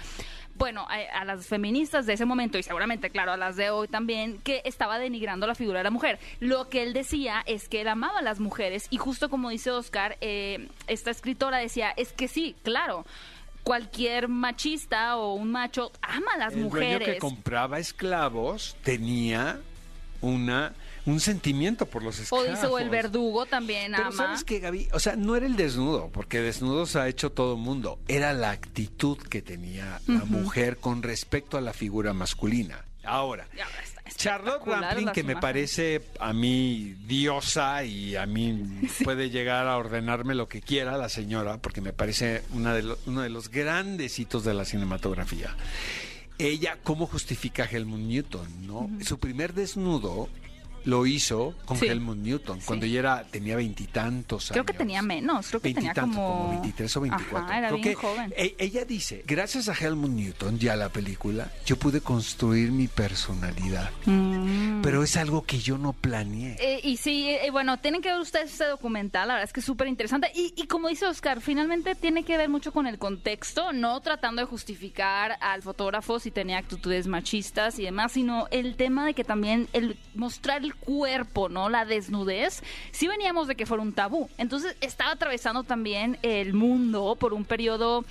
bueno, 0.55 0.87
a, 0.89 1.21
a, 1.21 1.25
las 1.25 1.47
feministas 1.47 2.07
de 2.07 2.13
ese 2.13 2.25
momento 2.25 2.59
y 2.59 2.63
seguramente, 2.63 3.11
claro, 3.11 3.33
a 3.33 3.37
las 3.37 3.57
de 3.57 3.71
hoy 3.71 3.89
también, 3.89 4.39
que 4.39 4.63
estaba 4.65 4.99
denigrando 4.99 5.47
la 5.47 5.55
figura 5.55 5.79
de 5.81 5.85
la 5.85 5.91
mujer. 5.91 6.19
Lo 6.41 6.69
que 6.69 6.83
él 6.83 6.93
decía 6.93 7.43
es 7.47 7.69
que 7.69 7.81
él 7.81 7.89
amaba 7.89 8.19
a 8.21 8.23
las 8.23 8.39
mujeres 8.41 8.87
y 8.91 8.97
justo 8.99 9.29
como 9.29 9.51
dice 9.51 9.71
Oscar, 9.71 10.19
eh, 10.21 10.69
esta 10.87 11.11
escritora 11.11 11.59
decía, 11.59 11.93
es 11.97 12.13
que 12.13 12.29
sí, 12.29 12.55
claro. 12.63 13.05
Cualquier 13.65 14.27
machista 14.27 15.17
o 15.17 15.35
un 15.35 15.53
macho 15.53 15.93
ama 16.03 16.33
a 16.35 16.39
las 16.39 16.55
El 16.55 16.63
mujeres. 16.63 16.99
dueño 16.99 17.13
que 17.15 17.19
compraba 17.19 17.79
esclavos 17.79 18.77
tenía 18.83 19.61
una 20.21 20.73
un 21.07 21.21
sentimiento 21.21 21.87
por 21.87 22.03
los 22.03 22.19
O 22.19 22.23
esclavos. 22.23 22.49
dice, 22.51 22.67
o 22.67 22.79
el 22.79 22.89
verdugo 22.91 23.47
también 23.47 23.93
Pero 23.97 24.09
ama. 24.09 24.17
¿sabes 24.17 24.45
qué, 24.45 24.61
Gaby? 24.61 24.89
O 24.93 25.01
sea, 25.01 25.17
no 25.17 25.35
era 25.37 25.47
el 25.47 25.57
desnudo, 25.57 26.11
porque 26.13 26.41
desnudos 26.41 26.95
ha 26.97 27.09
hecho 27.09 27.31
todo 27.33 27.55
el 27.55 27.61
mundo. 27.61 27.99
Era 28.09 28.33
la 28.33 28.51
actitud 28.51 29.19
que 29.19 29.43
tenía 29.43 30.01
la 30.07 30.25
mujer 30.25 30.77
con 30.79 31.03
respecto 31.03 31.57
a 31.59 31.61
la 31.61 31.73
figura 31.73 32.13
masculina. 32.13 32.85
Ahora, 33.05 33.49
Charlotte 34.17 34.63
Rampling, 34.65 35.11
que 35.11 35.25
me 35.25 35.35
parece 35.37 36.03
a 36.21 36.33
mí 36.33 36.95
diosa 37.07 37.83
y 37.85 38.15
a 38.15 38.27
mí 38.27 38.63
puede 39.05 39.31
llegar 39.31 39.67
a 39.67 39.77
ordenarme 39.77 40.37
lo 40.37 40.47
que 40.49 40.61
quiera 40.61 40.97
la 40.97 41.09
señora, 41.09 41.59
porque 41.59 41.81
me 41.81 41.93
parece 41.93 42.43
una 42.53 42.75
de 42.75 42.83
lo- 42.85 42.99
uno 43.07 43.23
de 43.23 43.29
los 43.31 43.49
grandes 43.51 44.19
hitos 44.21 44.45
de 44.45 44.55
la 44.55 44.65
cinematografía. 44.65 45.57
Ella, 46.39 46.79
¿cómo 46.83 47.07
justifica 47.07 47.65
a 47.65 47.67
Helmut 47.67 48.01
Newton? 48.01 48.67
¿no? 48.67 48.89
Su 49.05 49.19
primer 49.19 49.53
desnudo 49.53 50.29
lo 50.85 51.07
hizo 51.07 51.55
con 51.65 51.77
Sí. 51.77 51.87
Helmut 51.87 52.17
Newton, 52.19 52.61
cuando 52.65 52.87
ella 52.87 52.99
era, 53.01 53.25
tenía 53.25 53.57
veintitantos 53.57 54.45
años. 54.51 54.53
Creo 54.53 54.65
que 54.65 54.73
tenía 54.75 55.03
menos, 55.03 55.49
creo 55.49 55.61
que 55.61 55.75
tenía 55.75 55.93
Veintitantos, 55.95 56.17
como... 56.17 56.51
23 56.51 56.97
o 56.97 57.01
24. 57.01 57.39
Ajá, 57.47 57.59
era 57.59 57.69
Creo 57.69 57.81
bien 57.83 57.89
que 57.89 57.95
joven. 57.95 58.35
e- 58.37 58.55
ella 58.59 58.85
dice, 58.85 59.23
gracias 59.27 59.69
a 59.69 59.75
Helmut 59.75 60.11
Newton 60.11 60.59
y 60.61 60.69
a 60.69 60.77
la 60.77 60.89
película, 60.89 61.51
yo 61.67 61.77
pude 61.77 62.01
construir 62.01 62.71
mi 62.73 62.89
personalidad. 62.89 63.91
Mm. 64.07 64.83
Pero 64.83 65.03
es 65.03 65.17
algo 65.17 65.43
que 65.43 65.59
yo 65.61 65.79
no 65.79 65.93
planeé. 65.93 66.57
Eh, 66.61 66.81
y 66.83 66.97
sí, 66.97 67.29
eh, 67.31 67.51
bueno, 67.51 67.79
tienen 67.79 68.03
que 68.03 68.11
ver 68.11 68.21
ustedes 68.21 68.53
este 68.53 68.65
documental, 68.67 69.29
la 69.29 69.35
verdad 69.35 69.45
es 69.49 69.53
que 69.53 69.61
es 69.61 69.67
súper 69.67 69.87
interesante. 69.89 70.31
Y, 70.35 70.53
y 70.57 70.67
como 70.67 70.89
dice 70.89 71.07
Oscar, 71.07 71.41
finalmente 71.41 71.95
tiene 71.95 72.25
que 72.25 72.37
ver 72.37 72.49
mucho 72.49 72.73
con 72.73 72.87
el 72.87 72.99
contexto, 72.99 73.73
no 73.73 74.01
tratando 74.01 74.43
de 74.43 74.47
justificar 74.47 75.37
al 75.41 75.63
fotógrafo 75.63 76.19
si 76.19 76.31
tenía 76.31 76.59
actitudes 76.59 77.07
machistas 77.07 77.79
y 77.79 77.85
demás, 77.85 78.13
sino 78.13 78.49
el 78.51 78.77
tema 78.77 79.07
de 79.07 79.15
que 79.15 79.25
también 79.25 79.69
el 79.73 79.97
mostrar 80.15 80.63
el 80.65 80.72
cuerpo, 80.73 81.49
¿no? 81.49 81.69
La 81.69 81.85
desnudez, 81.85 82.63
sí 82.91 83.09
veníamos 83.09 83.49
de 83.49 83.55
que 83.55 83.67
fuera 83.67 83.83
un 83.83 83.93
tabú. 83.93 84.29
Entonces 84.39 84.77
estaba 84.81 85.13
atravesando 85.13 85.65
también 85.65 86.19
el 86.23 86.55
mundo 86.55 87.17
por 87.19 87.33
un 87.35 87.45
periodo 87.45 88.05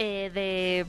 eh, 0.00 0.30
de, 0.32 0.86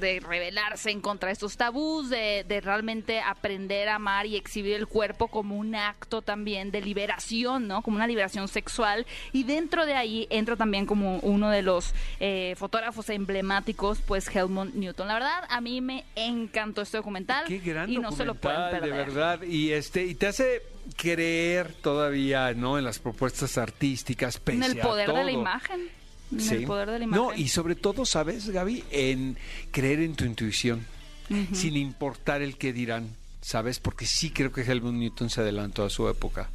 de 0.00 0.18
rebelarse 0.18 0.90
en 0.90 1.00
contra 1.00 1.28
de 1.28 1.34
estos 1.34 1.56
tabús, 1.56 2.10
de, 2.10 2.44
de 2.48 2.60
realmente 2.60 3.20
aprender 3.20 3.88
a 3.88 3.94
amar 3.94 4.26
y 4.26 4.34
exhibir 4.34 4.74
el 4.74 4.88
cuerpo 4.88 5.28
como 5.28 5.56
un 5.56 5.76
acto 5.76 6.22
también 6.22 6.72
de 6.72 6.80
liberación, 6.80 7.68
¿no? 7.68 7.82
Como 7.82 7.98
una 7.98 8.08
liberación 8.08 8.48
sexual. 8.48 9.06
Y 9.32 9.44
dentro 9.44 9.86
de 9.86 9.94
ahí 9.94 10.26
entra 10.28 10.56
también 10.56 10.86
como 10.86 11.18
uno 11.18 11.50
de 11.50 11.62
los 11.62 11.94
eh, 12.18 12.56
fotógrafos 12.58 13.10
emblemáticos, 13.10 14.00
pues 14.00 14.26
Helmut 14.34 14.74
Newton. 14.74 15.06
La 15.06 15.14
verdad, 15.14 15.44
a 15.48 15.60
mí 15.60 15.80
me 15.80 16.04
encantó 16.16 16.82
este 16.82 16.96
documental. 16.96 17.44
Qué 17.46 17.60
gran 17.60 17.88
y 17.88 17.98
no 17.98 18.10
se 18.10 18.24
lo 18.24 18.34
pueden 18.34 18.70
perder. 18.70 18.90
de 18.90 18.90
verdad. 18.90 19.42
Y 19.42 19.70
este 19.70 20.04
y 20.04 20.16
te 20.16 20.26
hace 20.26 20.62
creer 20.96 21.72
todavía, 21.74 22.54
¿no? 22.54 22.76
En 22.76 22.84
las 22.84 22.98
propuestas 22.98 23.56
artísticas, 23.56 24.40
pese 24.40 24.56
En 24.56 24.64
el 24.64 24.80
a 24.80 24.82
poder 24.82 25.12
de 25.12 25.24
la 25.24 25.30
imagen. 25.30 26.01
Sí. 26.38 26.54
el 26.54 26.64
poder 26.64 26.90
de 26.90 26.98
la 26.98 27.04
imagen. 27.04 27.24
No, 27.24 27.34
y 27.34 27.48
sobre 27.48 27.74
todo, 27.74 28.04
¿sabes, 28.06 28.48
Gaby? 28.48 28.84
En 28.90 29.36
creer 29.70 30.00
en 30.00 30.14
tu 30.14 30.24
intuición, 30.24 30.86
sin 31.52 31.76
importar 31.76 32.42
el 32.42 32.56
que 32.56 32.72
dirán, 32.72 33.08
¿sabes? 33.40 33.80
Porque 33.80 34.06
sí 34.06 34.30
creo 34.30 34.52
que 34.52 34.62
Helmut 34.62 34.94
Newton 34.94 35.30
se 35.30 35.40
adelantó 35.40 35.84
a 35.84 35.90
su 35.90 36.08
época. 36.08 36.50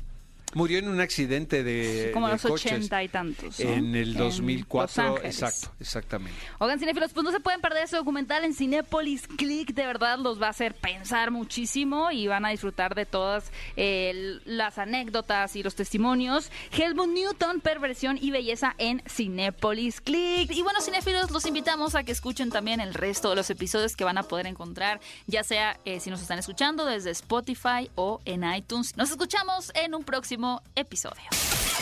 Murió 0.54 0.80
en 0.80 0.88
un 0.88 1.02
accidente 1.02 1.62
de, 1.62 2.12
como 2.14 2.28
de 2.28 2.34
los 2.34 2.46
ochenta 2.46 3.04
y 3.04 3.10
tantos. 3.10 3.60
¿no? 3.60 3.70
En 3.70 3.96
el 3.96 4.12
En 4.14 4.18
2004, 4.18 4.82
Los 4.82 4.98
Ángeles. 4.98 5.42
exacto, 5.42 5.76
exactamente. 5.80 6.40
Oigan, 6.60 6.80
cinéfilos, 6.80 7.12
pues 7.12 7.24
no 7.26 7.32
se 7.32 7.42
pueden 7.42 7.60
perder 7.60 7.84
ese 7.84 7.98
documental 7.98 8.46
en 8.46 8.54
Cinépolis 8.54 9.28
Click. 9.28 9.74
De 9.74 9.86
verdad 9.86 10.18
los 10.20 10.42
va 10.42 10.48
a 10.48 10.52
hacer 10.52 10.74
pensar 10.74 11.32
muchísimo 11.32 12.12
y 12.12 12.28
van 12.28 12.46
a 12.46 12.50
disfrutar 12.50 12.96
de 12.96 13.06
todas 13.06 13.52
eh, 13.76 14.40
las 14.46 14.78
anécdotas 14.78 15.56
y 15.58 15.64
los 15.64 15.76
testimonios. 15.76 16.50
Helmut 16.72 17.10
Newton, 17.10 17.60
Perversión 17.60 18.18
y 18.20 18.32
Belleza 18.32 18.74
en 18.78 19.04
Cinépolis 19.06 20.00
Click. 20.00 20.50
Y 20.52 20.62
bueno, 20.62 20.80
cinéfilos, 20.82 21.30
los 21.30 21.46
invitamos 21.46 21.94
a 21.96 22.04
que 22.04 22.14
escuchen 22.14 22.52
también 22.52 22.80
el 22.80 22.94
resto 22.94 23.30
de 23.30 23.36
los 23.36 23.50
episodios 23.50 23.98
que 23.98 24.06
van 24.06 24.18
a 24.18 24.24
poder 24.24 24.48
encontrar, 24.48 25.02
ya 25.28 25.44
sea 25.44 25.78
eh, 25.84 26.00
si 26.00 26.10
nos 26.10 26.22
están 26.22 26.40
escuchando 26.40 26.86
desde 26.86 27.12
Spotify 27.12 27.92
o 27.96 28.22
en 28.24 28.44
iTunes. 28.46 28.96
Nos 28.96 29.12
escuchamos 29.12 29.72
en 29.76 29.94
un 29.94 30.06
próximo 30.06 30.37
episodio. 30.76 31.24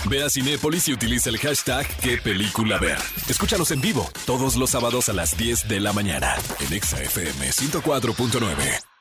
Ve 0.09 0.23
a 0.23 0.29
Cinépolis 0.29 0.87
y 0.87 0.93
utiliza 0.93 1.29
el 1.29 1.37
hashtag 1.37 1.87
qué 2.01 2.17
película 2.17 2.77
ver. 2.77 2.99
Escúchanos 3.27 3.71
en 3.71 3.81
vivo 3.81 4.07
todos 4.25 4.55
los 4.55 4.69
sábados 4.69 5.09
a 5.09 5.13
las 5.13 5.35
10 5.37 5.67
de 5.67 5.79
la 5.79 5.93
mañana 5.93 6.35
en 6.59 6.73
Exa 6.73 7.01
FM 7.01 7.49
104.9. 7.49 8.94